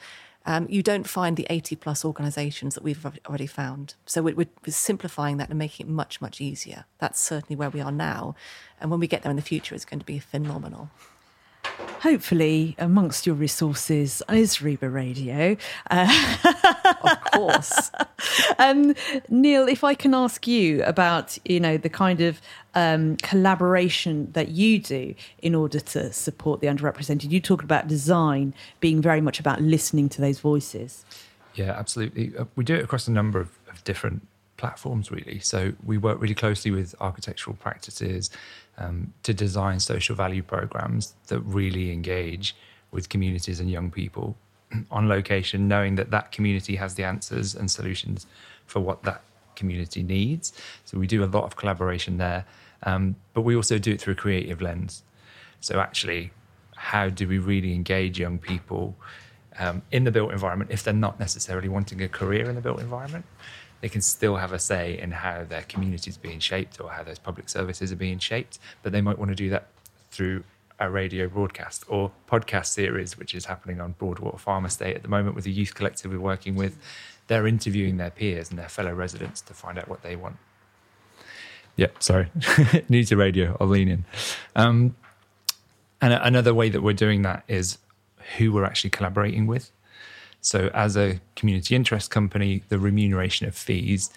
um, 0.45 0.65
you 0.69 0.81
don't 0.81 1.07
find 1.07 1.35
the 1.35 1.45
80 1.49 1.75
plus 1.75 2.05
organizations 2.05 2.73
that 2.75 2.83
we've 2.83 3.05
already 3.27 3.47
found. 3.47 3.95
So 4.05 4.21
we're, 4.21 4.35
we're, 4.35 4.47
simplifying 4.69 5.37
that 5.37 5.49
and 5.49 5.59
making 5.59 5.87
it 5.87 5.89
much, 5.89 6.21
much 6.21 6.39
easier. 6.39 6.85
That's 6.99 7.19
certainly 7.19 7.57
where 7.57 7.69
we 7.69 7.81
are 7.81 7.91
now. 7.91 8.35
And 8.79 8.89
when 8.89 9.01
we 9.01 9.07
get 9.07 9.23
there 9.23 9.29
in 9.29 9.35
the 9.35 9.41
future, 9.41 9.75
it's 9.75 9.83
going 9.83 9.99
to 9.99 10.05
be 10.05 10.19
phenomenal. 10.19 10.89
Hopefully, 12.01 12.75
amongst 12.77 13.25
your 13.25 13.35
resources 13.35 14.21
is 14.29 14.57
RIBA 14.57 14.91
Radio. 14.91 15.57
Uh, 15.89 16.37
of 17.01 17.23
course. 17.31 17.91
um, 18.59 18.95
Neil, 19.29 19.67
if 19.67 19.83
I 19.83 19.93
can 19.93 20.13
ask 20.13 20.47
you 20.47 20.83
about, 20.83 21.37
you 21.45 21.59
know, 21.59 21.77
the 21.77 21.89
kind 21.89 22.21
of 22.21 22.41
um, 22.77 23.17
collaboration 23.17 24.31
that 24.33 24.49
you 24.49 24.79
do 24.79 25.15
in 25.41 25.55
order 25.55 25.79
to 25.79 26.13
support 26.13 26.61
the 26.61 26.67
underrepresented. 26.67 27.31
You 27.31 27.41
talk 27.41 27.63
about 27.63 27.87
design 27.87 28.53
being 28.79 29.01
very 29.01 29.19
much 29.19 29.39
about 29.39 29.61
listening 29.61 30.09
to 30.09 30.21
those 30.21 30.39
voices. 30.39 31.03
Yeah, 31.55 31.71
absolutely. 31.71 32.37
Uh, 32.37 32.45
we 32.55 32.63
do 32.63 32.75
it 32.75 32.83
across 32.83 33.07
a 33.07 33.11
number 33.11 33.39
of, 33.39 33.49
of 33.69 33.83
different 33.83 34.27
platforms, 34.57 35.11
really. 35.11 35.39
So 35.39 35.73
we 35.85 35.97
work 35.97 36.19
really 36.19 36.35
closely 36.35 36.71
with 36.71 36.95
architectural 36.99 37.55
practices 37.55 38.29
um, 38.77 39.13
to 39.23 39.33
design 39.33 39.79
social 39.79 40.15
value 40.15 40.43
programs 40.43 41.13
that 41.27 41.39
really 41.41 41.91
engage 41.91 42.55
with 42.91 43.09
communities 43.09 43.59
and 43.59 43.69
young 43.69 43.91
people 43.91 44.35
on 44.91 45.07
location, 45.07 45.67
knowing 45.67 45.95
that 45.95 46.11
that 46.11 46.31
community 46.31 46.75
has 46.75 46.95
the 46.95 47.03
answers 47.03 47.55
and 47.55 47.69
solutions 47.69 48.27
for 48.65 48.79
what 48.79 49.03
that 49.03 49.21
community 49.55 50.03
needs. 50.03 50.53
So 50.85 50.97
we 50.97 51.07
do 51.07 51.23
a 51.23 51.25
lot 51.25 51.43
of 51.43 51.55
collaboration 51.55 52.17
there, 52.17 52.45
um, 52.83 53.15
but 53.33 53.41
we 53.41 53.55
also 53.55 53.77
do 53.77 53.91
it 53.91 54.01
through 54.01 54.13
a 54.13 54.17
creative 54.17 54.61
lens. 54.61 55.03
So 55.61 55.79
actually, 55.79 56.31
how 56.75 57.09
do 57.09 57.27
we 57.27 57.39
really 57.39 57.73
engage 57.73 58.19
young 58.19 58.37
people 58.37 58.95
um, 59.59 59.81
in 59.91 60.03
the 60.03 60.11
built 60.11 60.31
environment 60.31 60.69
if 60.71 60.83
they're 60.83 60.93
not 60.93 61.19
necessarily 61.19 61.67
wanting 61.67 62.01
a 62.01 62.07
career 62.07 62.47
in 62.47 62.55
the 62.55 62.61
built 62.61 62.79
environment? 62.79 63.25
They 63.81 63.89
can 63.89 64.01
still 64.01 64.37
have 64.37 64.51
a 64.51 64.59
say 64.59 64.97
in 64.99 65.11
how 65.11 65.43
their 65.43 65.63
community 65.63 66.09
is 66.09 66.17
being 66.17 66.39
shaped 66.39 66.79
or 66.81 66.89
how 66.89 67.03
those 67.03 67.19
public 67.19 67.49
services 67.49 67.91
are 67.91 67.95
being 67.97 68.19
shaped, 68.19 68.59
but 68.83 68.91
they 68.91 69.01
might 69.01 69.17
want 69.17 69.29
to 69.29 69.35
do 69.35 69.49
that 69.49 69.67
through 70.11 70.43
a 70.79 70.89
radio 70.89 71.27
broadcast 71.27 71.83
or 71.87 72.11
podcast 72.29 72.67
series, 72.67 73.17
which 73.17 73.33
is 73.33 73.45
happening 73.45 73.81
on 73.81 73.93
Broadwater 73.93 74.37
Farm 74.37 74.65
Estate 74.65 74.95
at 74.95 75.01
the 75.01 75.07
moment 75.07 75.35
with 75.35 75.45
a 75.45 75.49
youth 75.49 75.73
collective 75.73 76.11
we're 76.11 76.19
working 76.19 76.55
with. 76.55 76.77
They're 77.27 77.47
interviewing 77.47 77.97
their 77.97 78.11
peers 78.11 78.49
and 78.49 78.57
their 78.57 78.69
fellow 78.69 78.93
residents 78.93 79.41
to 79.41 79.53
find 79.53 79.77
out 79.77 79.87
what 79.87 80.01
they 80.01 80.15
want. 80.15 80.37
Yeah, 81.75 81.87
sorry. 81.99 82.31
New 82.89 83.03
to 83.05 83.17
radio, 83.17 83.57
I'll 83.59 83.67
lean 83.67 83.87
in. 83.87 84.05
Um, 84.55 84.95
and 86.01 86.13
another 86.13 86.53
way 86.53 86.69
that 86.69 86.81
we're 86.81 86.93
doing 86.93 87.23
that 87.23 87.43
is 87.47 87.77
who 88.37 88.51
we're 88.51 88.65
actually 88.65 88.89
collaborating 88.91 89.47
with. 89.47 89.71
So, 90.47 90.69
as 90.73 90.95
a 90.95 91.19
community 91.35 91.75
interest 91.75 92.09
company, 92.09 92.63
the 92.69 92.79
remuneration 92.79 93.49
of 93.49 93.53
fees 93.53 94.09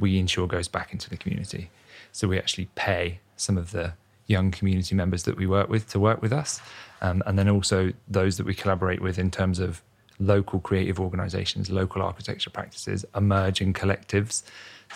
we 0.00 0.18
ensure 0.18 0.48
goes 0.48 0.66
back 0.66 0.92
into 0.92 1.08
the 1.08 1.16
community. 1.16 1.70
So, 2.10 2.26
we 2.26 2.36
actually 2.38 2.68
pay 2.74 3.20
some 3.36 3.56
of 3.56 3.70
the 3.70 3.92
young 4.26 4.50
community 4.50 4.96
members 4.96 5.22
that 5.22 5.36
we 5.36 5.46
work 5.46 5.68
with 5.68 5.88
to 5.90 6.00
work 6.00 6.20
with 6.22 6.32
us. 6.32 6.60
Um, 7.02 7.22
and 7.24 7.38
then 7.38 7.48
also 7.48 7.92
those 8.08 8.36
that 8.38 8.46
we 8.46 8.52
collaborate 8.52 9.00
with 9.00 9.16
in 9.16 9.30
terms 9.30 9.60
of 9.60 9.80
local 10.18 10.58
creative 10.58 10.98
organizations, 10.98 11.70
local 11.70 12.02
architecture 12.02 12.50
practices, 12.50 13.04
emerging 13.14 13.72
collectives, 13.72 14.42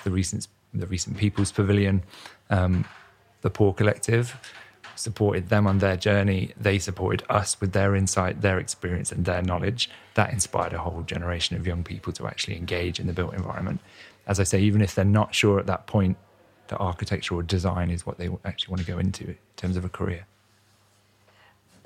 the 0.03 0.11
recent, 0.11 0.49
the 0.75 0.89
recent 0.89 1.17
People's 1.17 1.53
Pavilion, 1.53 2.03
um, 2.51 2.85
the 3.43 3.51
Poor 3.51 3.73
Collective, 3.73 4.37
supported 4.97 5.49
them 5.49 5.67
on 5.67 5.79
their 5.79 5.97
journey. 5.97 6.53
They 6.59 6.79
supported 6.79 7.25
us 7.29 7.61
with 7.61 7.73
their 7.73 7.95
insight, 7.95 8.41
their 8.41 8.59
experience, 8.59 9.13
and 9.13 9.25
their 9.25 9.43
knowledge. 9.43 9.91
That 10.15 10.33
inspired 10.33 10.73
a 10.73 10.79
whole 10.79 11.03
generation 11.03 11.57
of 11.57 11.67
young 11.67 11.85
people 11.85 12.13
to 12.15 12.27
actually 12.27 12.57
engage 12.57 13.01
in 13.01 13.07
the 13.07 13.13
built 13.13 13.35
environment. 13.35 13.81
As 14.27 14.41
I 14.41 14.45
say, 14.45 14.61
even 14.61 14.81
if 14.81 14.95
they're 14.95 15.05
not 15.05 15.35
sure 15.35 15.59
at 15.59 15.67
that 15.67 15.87
point 15.87 16.17
that 16.69 16.79
architecture 16.79 17.35
or 17.35 17.43
design 17.43 17.91
is 17.91 18.07
what 18.07 18.19
they 18.19 18.29
actually 18.45 18.73
want 18.73 18.81
to 18.85 18.91
go 18.91 18.99
into 18.99 19.29
in 19.29 19.37
terms 19.57 19.77
of 19.77 19.85
a 19.85 19.89
career. 19.89 20.27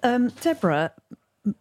Um, 0.03 0.29
Deborah, 0.29 0.93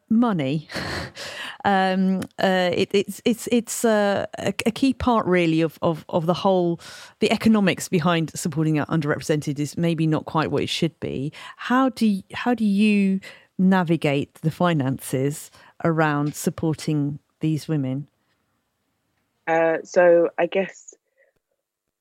money. 0.09 0.67
um, 1.65 2.21
uh, 2.41 2.69
it, 2.73 2.89
it's 2.93 3.21
it's 3.25 3.47
it's 3.51 3.85
uh, 3.85 4.25
a, 4.39 4.53
a, 4.65 4.71
key 4.71 4.93
part 4.93 5.25
really 5.25 5.61
of, 5.61 5.77
of 5.81 6.05
of 6.09 6.25
the 6.25 6.33
whole 6.33 6.79
the 7.19 7.31
economics 7.31 7.87
behind 7.89 8.31
supporting 8.35 8.77
underrepresented 8.77 9.59
is 9.59 9.77
maybe 9.77 10.07
not 10.07 10.25
quite 10.25 10.51
what 10.51 10.63
it 10.63 10.69
should 10.69 10.99
be. 10.99 11.31
How 11.57 11.89
do 11.89 12.05
you, 12.05 12.23
how 12.33 12.53
do 12.53 12.65
you 12.65 13.19
navigate 13.57 14.35
the 14.35 14.51
finances 14.51 15.51
around 15.83 16.35
supporting 16.35 17.19
these 17.39 17.67
women? 17.67 18.07
Uh, 19.47 19.77
so 19.83 20.29
I 20.37 20.47
guess 20.47 20.93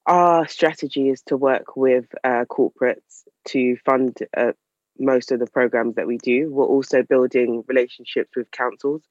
our 0.07 0.47
strategy 0.49 1.09
is 1.09 1.23
to 1.23 1.37
work 1.37 1.77
with 1.77 2.07
uh, 2.25 2.45
corporates 2.49 3.25
to 3.47 3.77
fund 3.85 4.19
uh, 4.37 4.53
most 4.99 5.33
of 5.33 5.39
the 5.39 5.47
programs 5.47 5.97
that 5.97 6.07
we 6.07 6.19
do. 6.19 6.51
We're 6.51 6.65
also 6.65 7.03
building 7.03 7.65
relationships 7.67 8.31
with 8.37 8.51
councils. 8.51 9.03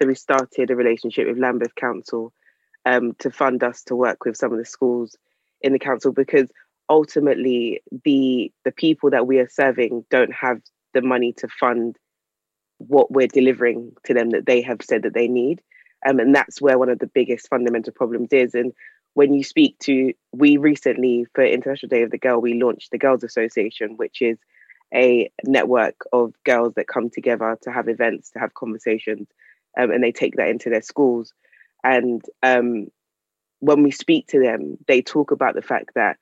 So 0.00 0.06
we 0.08 0.14
started 0.14 0.70
a 0.70 0.76
relationship 0.76 1.28
with 1.28 1.38
Lambeth 1.38 1.74
Council 1.74 2.32
um, 2.84 3.14
to 3.20 3.30
fund 3.30 3.62
us 3.62 3.82
to 3.84 3.96
work 3.96 4.24
with 4.24 4.36
some 4.36 4.52
of 4.52 4.58
the 4.58 4.64
schools 4.64 5.16
in 5.60 5.72
the 5.72 5.78
council 5.78 6.12
because 6.12 6.50
ultimately 6.90 7.80
the 8.04 8.52
the 8.64 8.72
people 8.72 9.10
that 9.10 9.26
we 9.26 9.38
are 9.38 9.48
serving 9.48 10.04
don't 10.10 10.32
have 10.32 10.60
the 10.92 11.00
money 11.00 11.32
to 11.32 11.48
fund 11.48 11.96
what 12.78 13.10
we're 13.10 13.26
delivering 13.26 13.92
to 14.04 14.14
them 14.14 14.30
that 14.30 14.46
they 14.46 14.60
have 14.62 14.80
said 14.82 15.02
that 15.02 15.14
they 15.14 15.28
need. 15.28 15.62
Um, 16.06 16.18
and 16.18 16.34
that's 16.34 16.60
where 16.60 16.78
one 16.78 16.90
of 16.90 16.98
the 16.98 17.06
biggest 17.06 17.48
fundamental 17.48 17.92
problems 17.92 18.28
is. 18.32 18.54
And 18.54 18.72
when 19.14 19.32
you 19.32 19.42
speak 19.42 19.78
to, 19.80 20.12
we 20.32 20.56
recently, 20.56 21.26
for 21.34 21.44
International 21.44 21.88
Day 21.88 22.02
of 22.02 22.10
the 22.10 22.18
Girl, 22.18 22.40
we 22.40 22.60
launched 22.60 22.90
the 22.90 22.98
Girls 22.98 23.24
Association, 23.24 23.96
which 23.96 24.20
is 24.20 24.38
a 24.94 25.30
network 25.44 25.96
of 26.12 26.32
girls 26.44 26.74
that 26.74 26.86
come 26.86 27.10
together 27.10 27.58
to 27.62 27.72
have 27.72 27.88
events, 27.88 28.30
to 28.30 28.38
have 28.38 28.54
conversations, 28.54 29.28
um, 29.78 29.90
and 29.90 30.02
they 30.02 30.12
take 30.12 30.36
that 30.36 30.48
into 30.48 30.70
their 30.70 30.82
schools. 30.82 31.32
And 31.82 32.22
um, 32.42 32.88
when 33.60 33.82
we 33.82 33.90
speak 33.90 34.28
to 34.28 34.40
them, 34.40 34.78
they 34.86 35.02
talk 35.02 35.30
about 35.30 35.54
the 35.54 35.62
fact 35.62 35.90
that 35.94 36.18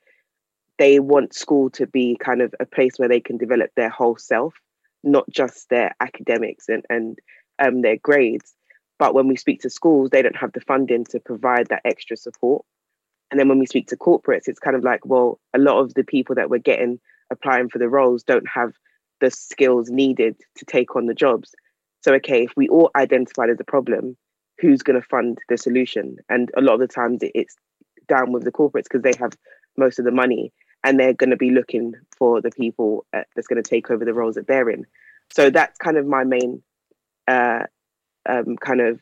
they 0.79 1.00
want 1.00 1.35
school 1.35 1.71
to 1.71 1.87
be 1.87 2.17
kind 2.17 2.41
of 2.41 2.55
a 2.59 2.67
place 2.67 2.95
where 2.97 3.09
they 3.09 3.21
can 3.21 3.37
develop 3.37 3.71
their 3.76 3.91
whole 3.91 4.17
self, 4.17 4.55
not 5.05 5.29
just 5.31 5.69
their 5.69 5.95
academics 6.00 6.69
and, 6.69 6.85
and 6.88 7.19
um, 7.59 7.83
their 7.83 7.97
grades. 7.97 8.55
But 8.99 9.14
when 9.14 9.29
we 9.29 9.37
speak 9.37 9.61
to 9.62 9.71
schools, 9.71 10.11
they 10.11 10.23
don't 10.23 10.37
have 10.37 10.52
the 10.52 10.61
funding 10.61 11.05
to 11.07 11.21
provide 11.21 11.69
that 11.69 11.83
extra 11.85 12.17
support. 12.17 12.64
And 13.31 13.38
then 13.38 13.49
when 13.49 13.59
we 13.59 13.67
speak 13.67 13.88
to 13.88 13.97
corporates, 13.97 14.47
it's 14.47 14.59
kind 14.59 14.76
of 14.76 14.85
like, 14.85 15.05
well, 15.05 15.38
a 15.55 15.59
lot 15.59 15.79
of 15.81 15.95
the 15.95 16.05
people 16.05 16.35
that 16.37 16.50
we're 16.50 16.59
getting 16.59 17.00
applying 17.33 17.69
for 17.69 17.79
the 17.79 17.89
roles 17.89 18.23
don't 18.23 18.49
have 18.49 18.73
the 19.21 19.31
skills 19.31 19.91
needed 19.91 20.37
to 20.57 20.65
take 20.65 20.97
on 20.97 21.07
the 21.07 21.15
jobs. 21.15 21.55
So, 22.03 22.15
okay, 22.15 22.45
if 22.45 22.53
we 22.57 22.69
all 22.69 22.91
identify 22.97 23.47
as 23.47 23.61
a 23.61 23.65
problem, 23.65 24.17
who's 24.61 24.83
going 24.83 25.01
to 25.01 25.07
fund 25.07 25.39
the 25.49 25.57
solution? 25.57 26.17
And 26.29 26.51
a 26.57 26.61
lot 26.61 26.75
of 26.75 26.81
the 26.81 26.89
times 26.89 27.21
it's 27.23 27.57
down 28.09 28.33
with 28.33 28.45
the 28.45 28.53
corporates 28.53 28.85
because 28.85 29.03
they 29.03 29.15
have 29.19 29.33
most 29.77 29.99
of 29.99 30.05
the 30.05 30.11
money 30.11 30.53
and 30.85 30.99
they're 30.99 31.15
going 31.15 31.31
to 31.31 31.37
be 31.37 31.51
looking 31.51 31.95
for 32.17 32.41
the 32.41 32.51
people 32.51 33.07
uh, 33.12 33.23
that's 33.35 33.47
going 33.47 33.62
to 33.62 33.69
take 33.69 33.91
over 33.91 34.05
the 34.05 34.15
roles 34.15 34.35
that 34.35 34.47
they're 34.47 34.69
in. 34.69 34.85
So 35.33 35.51
that's 35.51 35.79
kind 35.79 35.97
of 35.97 36.07
my 36.07 36.25
main 36.25 36.62
uh, 37.29 37.65
um, 38.29 38.57
kind 38.57 38.81
of 38.81 39.01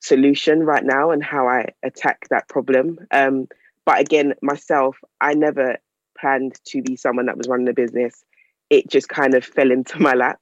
solution 0.00 0.64
right 0.64 0.84
now 0.84 1.10
and 1.10 1.22
how 1.22 1.46
I 1.48 1.66
attack 1.82 2.26
that 2.30 2.48
problem. 2.48 2.98
Um, 3.10 3.48
but 3.84 4.00
again, 4.00 4.34
myself, 4.42 4.96
I 5.20 5.34
never 5.34 5.78
planned 6.20 6.58
to 6.66 6.82
be 6.82 6.96
someone 6.96 7.26
that 7.26 7.38
was 7.38 7.48
running 7.48 7.68
a 7.68 7.72
business. 7.72 8.24
It 8.68 8.88
just 8.88 9.08
kind 9.08 9.34
of 9.34 9.44
fell 9.44 9.70
into 9.70 10.00
my 10.00 10.14
lap. 10.14 10.40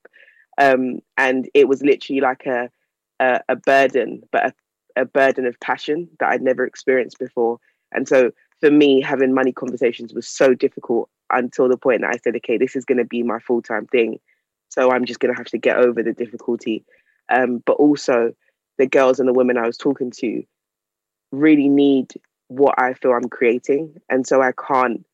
Um, 0.58 1.00
and 1.16 1.49
it 1.54 1.68
was 1.68 1.82
literally 1.82 2.20
like 2.20 2.44
a, 2.47 2.68
a, 3.20 3.40
a 3.49 3.56
burden, 3.56 4.23
but 4.32 4.47
a, 4.47 5.02
a 5.02 5.04
burden 5.04 5.47
of 5.47 5.58
passion 5.61 6.08
that 6.18 6.30
I'd 6.30 6.42
never 6.42 6.66
experienced 6.66 7.18
before. 7.18 7.58
And 7.92 8.08
so 8.08 8.32
for 8.61 8.70
me, 8.70 9.00
having 9.00 9.32
money 9.35 9.52
conversations 9.52 10.12
was 10.12 10.26
so 10.26 10.54
difficult 10.54 11.08
until 11.30 11.68
the 11.68 11.76
point 11.76 12.00
that 12.00 12.14
I 12.14 12.18
said, 12.18 12.35
okay, 12.37 12.58
this 12.58 12.75
is 12.75 12.85
going 12.85 12.99
to 12.99 13.04
be 13.04 13.23
my 13.23 13.38
full 13.38 13.62
time 13.62 13.87
thing. 13.87 14.18
So 14.68 14.90
I'm 14.90 15.04
just 15.04 15.20
going 15.20 15.32
to 15.32 15.38
have 15.38 15.47
to 15.49 15.58
get 15.58 15.76
over 15.76 16.02
the 16.02 16.12
difficulty. 16.12 16.85
Um, 17.30 17.62
but 17.64 17.75
also, 17.75 18.32
the 18.78 18.87
girls 18.87 19.18
and 19.18 19.28
the 19.28 19.35
women 19.35 19.58
I 19.58 19.66
was 19.66 19.76
talking 19.76 20.11
to 20.18 20.42
really 21.32 21.68
need 21.68 22.12
what 22.49 22.80
I 22.80 22.94
feel 22.94 23.12
I'm 23.12 23.28
creating. 23.28 24.00
And 24.08 24.26
so 24.26 24.40
I 24.40 24.52
can't 24.52 25.04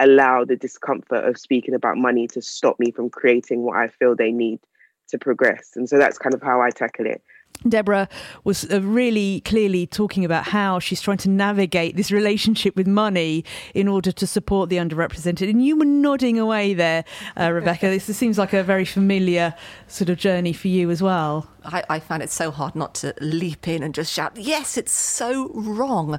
allow 0.00 0.44
the 0.44 0.56
discomfort 0.56 1.24
of 1.24 1.38
speaking 1.38 1.74
about 1.74 1.96
money 1.96 2.26
to 2.28 2.42
stop 2.42 2.78
me 2.78 2.90
from 2.90 3.10
creating 3.10 3.62
what 3.62 3.76
I 3.76 3.88
feel 3.88 4.14
they 4.14 4.32
need 4.32 4.60
to 5.08 5.18
progress. 5.18 5.70
And 5.76 5.88
so 5.88 5.98
that's 5.98 6.18
kind 6.18 6.34
of 6.34 6.42
how 6.42 6.60
I 6.60 6.70
tackle 6.70 7.06
it. 7.06 7.22
Deborah 7.68 8.08
was 8.42 8.70
uh, 8.70 8.82
really 8.82 9.40
clearly 9.42 9.86
talking 9.86 10.24
about 10.24 10.44
how 10.44 10.78
she's 10.78 11.00
trying 11.00 11.18
to 11.18 11.30
navigate 11.30 11.96
this 11.96 12.10
relationship 12.10 12.76
with 12.76 12.86
money 12.86 13.44
in 13.74 13.88
order 13.88 14.12
to 14.12 14.26
support 14.26 14.68
the 14.68 14.76
underrepresented. 14.76 15.48
And 15.48 15.64
you 15.64 15.76
were 15.76 15.84
nodding 15.84 16.38
away 16.38 16.74
there, 16.74 17.04
uh, 17.38 17.50
Rebecca. 17.52 17.86
this 17.86 18.04
seems 18.16 18.38
like 18.38 18.52
a 18.52 18.62
very 18.62 18.84
familiar 18.84 19.54
sort 19.86 20.10
of 20.10 20.18
journey 20.18 20.52
for 20.52 20.68
you 20.68 20.90
as 20.90 21.02
well. 21.02 21.48
I, 21.64 21.84
I 21.88 22.00
found 22.00 22.22
it 22.22 22.30
so 22.30 22.50
hard 22.50 22.74
not 22.74 22.94
to 22.96 23.14
leap 23.20 23.66
in 23.68 23.82
and 23.82 23.94
just 23.94 24.12
shout, 24.12 24.36
Yes, 24.36 24.76
it's 24.76 24.92
so 24.92 25.50
wrong. 25.54 26.18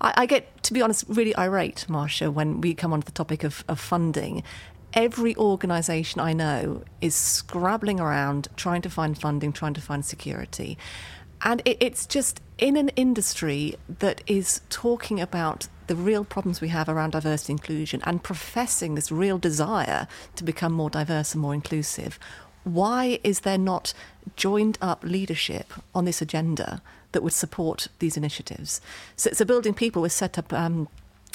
I, 0.00 0.14
I 0.16 0.26
get, 0.26 0.62
to 0.64 0.72
be 0.72 0.82
honest, 0.82 1.04
really 1.08 1.36
irate, 1.36 1.86
Marsha, 1.88 2.32
when 2.32 2.60
we 2.60 2.74
come 2.74 2.92
on 2.92 3.00
to 3.00 3.06
the 3.06 3.12
topic 3.12 3.44
of, 3.44 3.64
of 3.68 3.80
funding 3.80 4.42
every 4.94 5.36
organisation 5.36 6.20
I 6.20 6.32
know 6.32 6.82
is 7.00 7.14
scrabbling 7.14 8.00
around 8.00 8.48
trying 8.56 8.82
to 8.82 8.90
find 8.90 9.18
funding, 9.18 9.52
trying 9.52 9.74
to 9.74 9.80
find 9.80 10.04
security. 10.04 10.78
And 11.42 11.62
it, 11.64 11.78
it's 11.80 12.06
just 12.06 12.40
in 12.58 12.76
an 12.76 12.90
industry 12.90 13.76
that 13.88 14.22
is 14.26 14.60
talking 14.68 15.20
about 15.20 15.68
the 15.86 15.96
real 15.96 16.24
problems 16.24 16.60
we 16.60 16.68
have 16.68 16.88
around 16.88 17.10
diversity 17.10 17.52
inclusion 17.52 18.00
and 18.04 18.22
professing 18.22 18.94
this 18.94 19.10
real 19.10 19.38
desire 19.38 20.06
to 20.36 20.44
become 20.44 20.72
more 20.72 20.90
diverse 20.90 21.32
and 21.32 21.42
more 21.42 21.54
inclusive. 21.54 22.18
Why 22.64 23.18
is 23.24 23.40
there 23.40 23.58
not 23.58 23.94
joined 24.36 24.76
up 24.82 25.02
leadership 25.02 25.72
on 25.94 26.04
this 26.04 26.20
agenda 26.20 26.82
that 27.12 27.22
would 27.22 27.32
support 27.32 27.88
these 27.98 28.16
initiatives? 28.16 28.80
So, 29.16 29.30
so 29.32 29.44
Building 29.44 29.74
People 29.74 30.02
was 30.02 30.12
set 30.12 30.38
up 30.38 30.52
um, 30.52 30.88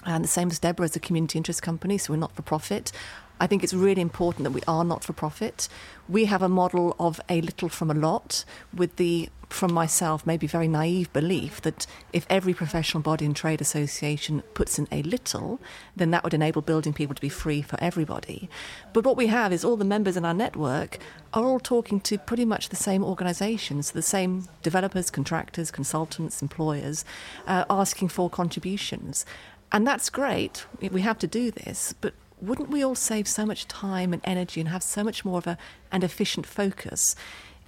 and 0.05 0.23
the 0.23 0.27
same 0.27 0.49
as 0.49 0.59
Deborah 0.59 0.85
as 0.85 0.95
a 0.95 0.99
community 0.99 1.37
interest 1.37 1.61
company, 1.61 1.97
so 1.97 2.13
we're 2.13 2.19
not 2.19 2.35
for 2.35 2.41
profit. 2.41 2.91
I 3.39 3.47
think 3.47 3.63
it's 3.63 3.73
really 3.73 4.01
important 4.01 4.45
that 4.45 4.51
we 4.51 4.61
are 4.67 4.85
not 4.85 5.03
for 5.03 5.13
profit. 5.13 5.67
We 6.07 6.25
have 6.25 6.41
a 6.41 6.47
model 6.47 6.95
of 6.99 7.19
a 7.27 7.41
little 7.41 7.69
from 7.69 7.91
a 7.91 7.93
lot, 7.93 8.45
with 8.73 8.95
the, 8.95 9.29
from 9.49 9.73
myself, 9.73 10.25
maybe 10.25 10.47
very 10.47 10.67
naive 10.67 11.11
belief 11.13 11.61
that 11.61 11.85
if 12.13 12.25
every 12.29 12.53
professional 12.53 13.01
body 13.01 13.25
and 13.25 13.35
trade 13.35 13.61
association 13.61 14.41
puts 14.53 14.79
in 14.79 14.87
a 14.91 15.01
little, 15.03 15.59
then 15.95 16.11
that 16.11 16.23
would 16.23 16.33
enable 16.33 16.61
building 16.61 16.93
people 16.93 17.15
to 17.15 17.21
be 17.21 17.29
free 17.29 17.61
for 17.61 17.77
everybody. 17.81 18.49
But 18.93 19.05
what 19.05 19.17
we 19.17 19.27
have 19.27 19.53
is 19.53 19.63
all 19.63 19.77
the 19.77 19.85
members 19.85 20.17
in 20.17 20.25
our 20.25 20.33
network 20.33 20.97
are 21.33 21.43
all 21.43 21.59
talking 21.59 21.99
to 22.01 22.17
pretty 22.17 22.45
much 22.45 22.69
the 22.69 22.75
same 22.75 23.03
organisations, 23.03 23.91
the 23.91 24.01
same 24.01 24.47
developers, 24.63 25.09
contractors, 25.09 25.71
consultants, 25.71 26.41
employers, 26.41 27.05
uh, 27.47 27.65
asking 27.69 28.09
for 28.09 28.29
contributions. 28.29 29.25
And 29.71 29.85
that's 29.85 30.09
great. 30.09 30.65
We 30.79 31.01
have 31.01 31.19
to 31.19 31.27
do 31.27 31.51
this, 31.51 31.93
but 31.99 32.13
wouldn't 32.41 32.69
we 32.69 32.83
all 32.83 32.95
save 32.95 33.27
so 33.27 33.45
much 33.45 33.67
time 33.67 34.13
and 34.13 34.21
energy 34.25 34.59
and 34.59 34.69
have 34.69 34.83
so 34.83 35.03
much 35.03 35.25
more 35.25 35.37
of 35.37 35.47
a, 35.47 35.57
an 35.91 36.03
efficient 36.03 36.45
focus 36.45 37.15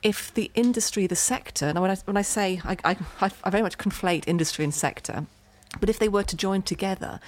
if 0.03 0.33
the 0.33 0.51
industry, 0.55 1.07
the 1.07 1.15
sector, 1.15 1.73
now 1.73 1.81
when 1.81 1.91
I, 1.91 1.95
when 2.05 2.17
I 2.17 2.21
say, 2.21 2.61
I, 2.63 2.77
I, 2.83 3.31
I 3.43 3.49
very 3.49 3.63
much 3.63 3.77
conflate 3.77 4.27
industry 4.27 4.63
and 4.63 4.73
sector, 4.73 5.25
but 5.79 5.89
if 5.89 5.99
they 5.99 6.07
were 6.09 6.23
to 6.23 6.35
join 6.35 6.61
together 6.61 7.19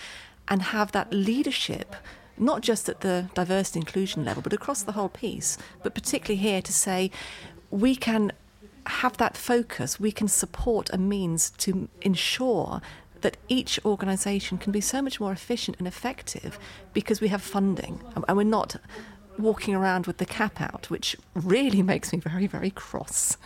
and 0.47 0.61
have 0.61 0.91
that 0.91 1.11
leadership, 1.13 1.95
not 2.37 2.61
just 2.61 2.87
at 2.87 3.01
the 3.01 3.29
diversity 3.33 3.79
inclusion 3.79 4.23
level, 4.23 4.41
but 4.41 4.53
across 4.53 4.83
the 4.83 4.93
whole 4.93 5.09
piece, 5.09 5.57
but 5.83 5.93
particularly 5.93 6.41
here 6.41 6.61
to 6.61 6.73
say 6.73 7.11
we 7.69 7.95
can 7.95 8.31
have 8.85 9.17
that 9.17 9.37
focus, 9.37 9.99
we 9.99 10.11
can 10.11 10.27
support 10.27 10.89
a 10.91 10.97
means 10.97 11.51
to 11.51 11.89
ensure 12.01 12.81
that 13.21 13.37
each 13.49 13.79
organisation 13.85 14.57
can 14.57 14.71
be 14.71 14.81
so 14.81 15.01
much 15.01 15.19
more 15.19 15.31
efficient 15.31 15.77
and 15.77 15.87
effective 15.87 16.57
because 16.93 17.19
we 17.19 17.27
have 17.27 17.41
funding. 17.41 17.99
And 18.15 18.37
we're 18.37 18.43
not 18.43 18.77
walking 19.39 19.73
around 19.75 20.05
with 20.05 20.17
the 20.17 20.25
cap 20.25 20.61
out, 20.61 20.89
which 20.89 21.15
really 21.33 21.81
makes 21.81 22.11
me 22.13 22.19
very, 22.19 22.47
very 22.47 22.71
cross. 22.71 23.37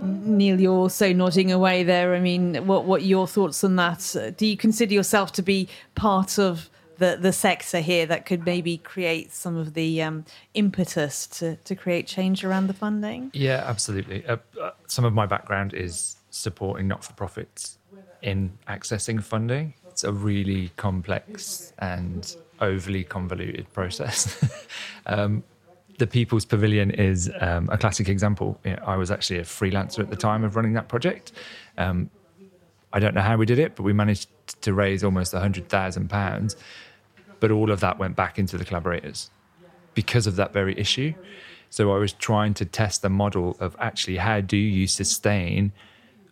Neil, 0.00 0.60
you're 0.60 0.72
also 0.74 1.12
nodding 1.12 1.52
away 1.52 1.82
there. 1.82 2.14
I 2.14 2.20
mean, 2.20 2.66
what 2.66 2.84
what 2.84 3.02
are 3.02 3.04
your 3.04 3.26
thoughts 3.26 3.62
on 3.62 3.76
that? 3.76 4.34
Do 4.36 4.46
you 4.46 4.56
consider 4.56 4.92
yourself 4.92 5.32
to 5.32 5.42
be 5.42 5.68
part 5.94 6.38
of 6.38 6.68
the, 6.98 7.16
the 7.20 7.32
sector 7.32 7.80
here 7.80 8.06
that 8.06 8.26
could 8.26 8.44
maybe 8.44 8.78
create 8.78 9.32
some 9.32 9.56
of 9.56 9.74
the 9.74 10.02
um, 10.02 10.24
impetus 10.54 11.26
to, 11.26 11.56
to 11.56 11.74
create 11.74 12.06
change 12.06 12.44
around 12.44 12.66
the 12.66 12.74
funding? 12.74 13.30
Yeah, 13.34 13.64
absolutely. 13.66 14.26
Uh, 14.26 14.38
uh, 14.60 14.70
some 14.86 15.04
of 15.04 15.12
my 15.12 15.26
background 15.26 15.74
is 15.74 16.16
supporting 16.30 16.88
not 16.88 17.04
for 17.04 17.12
profits 17.12 17.78
in 18.22 18.58
accessing 18.68 19.22
funding. 19.22 19.74
It's 19.88 20.04
a 20.04 20.12
really 20.12 20.70
complex 20.76 21.72
and 21.78 22.36
overly 22.60 23.04
convoluted 23.04 23.72
process. 23.72 24.66
um, 25.06 25.42
the 25.98 26.06
People's 26.06 26.44
Pavilion 26.44 26.90
is 26.90 27.30
um, 27.40 27.68
a 27.70 27.78
classic 27.78 28.08
example. 28.08 28.60
I 28.84 28.96
was 28.96 29.10
actually 29.10 29.38
a 29.38 29.44
freelancer 29.44 30.00
at 30.00 30.10
the 30.10 30.16
time 30.16 30.44
of 30.44 30.56
running 30.56 30.74
that 30.74 30.88
project. 30.88 31.32
Um, 31.78 32.10
I 32.92 32.98
don't 32.98 33.14
know 33.14 33.22
how 33.22 33.36
we 33.36 33.46
did 33.46 33.58
it, 33.58 33.76
but 33.76 33.82
we 33.82 33.92
managed 33.92 34.28
to 34.62 34.72
raise 34.72 35.02
almost 35.02 35.32
£100,000. 35.32 36.56
But 37.40 37.50
all 37.50 37.70
of 37.70 37.80
that 37.80 37.98
went 37.98 38.16
back 38.16 38.38
into 38.38 38.56
the 38.58 38.64
collaborators 38.64 39.30
because 39.94 40.26
of 40.26 40.36
that 40.36 40.52
very 40.52 40.78
issue. 40.78 41.14
So 41.70 41.92
I 41.92 41.98
was 41.98 42.12
trying 42.12 42.54
to 42.54 42.64
test 42.64 43.02
the 43.02 43.10
model 43.10 43.56
of 43.60 43.76
actually 43.78 44.16
how 44.18 44.40
do 44.40 44.56
you 44.56 44.86
sustain 44.86 45.72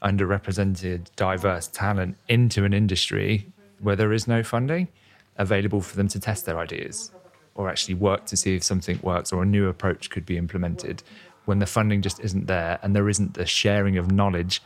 underrepresented, 0.02 1.08
diverse 1.16 1.66
talent 1.66 2.16
into 2.28 2.64
an 2.64 2.72
industry 2.72 3.46
where 3.80 3.96
there 3.96 4.12
is 4.12 4.28
no 4.28 4.42
funding 4.42 4.88
available 5.36 5.80
for 5.80 5.96
them 5.96 6.08
to 6.08 6.20
test 6.20 6.46
their 6.46 6.58
ideas 6.58 7.10
or 7.54 7.68
actually 7.68 7.94
work 7.94 8.24
to 8.26 8.36
see 8.36 8.56
if 8.56 8.62
something 8.62 8.98
works 9.02 9.32
or 9.32 9.42
a 9.42 9.46
new 9.46 9.68
approach 9.68 10.10
could 10.10 10.26
be 10.26 10.36
implemented 10.36 11.02
when 11.44 11.58
the 11.58 11.66
funding 11.66 12.02
just 12.02 12.20
isn't 12.20 12.46
there 12.46 12.78
and 12.82 12.96
there 12.96 13.08
isn't 13.08 13.34
the 13.34 13.46
sharing 13.46 13.96
of 13.98 14.10
knowledge 14.10 14.62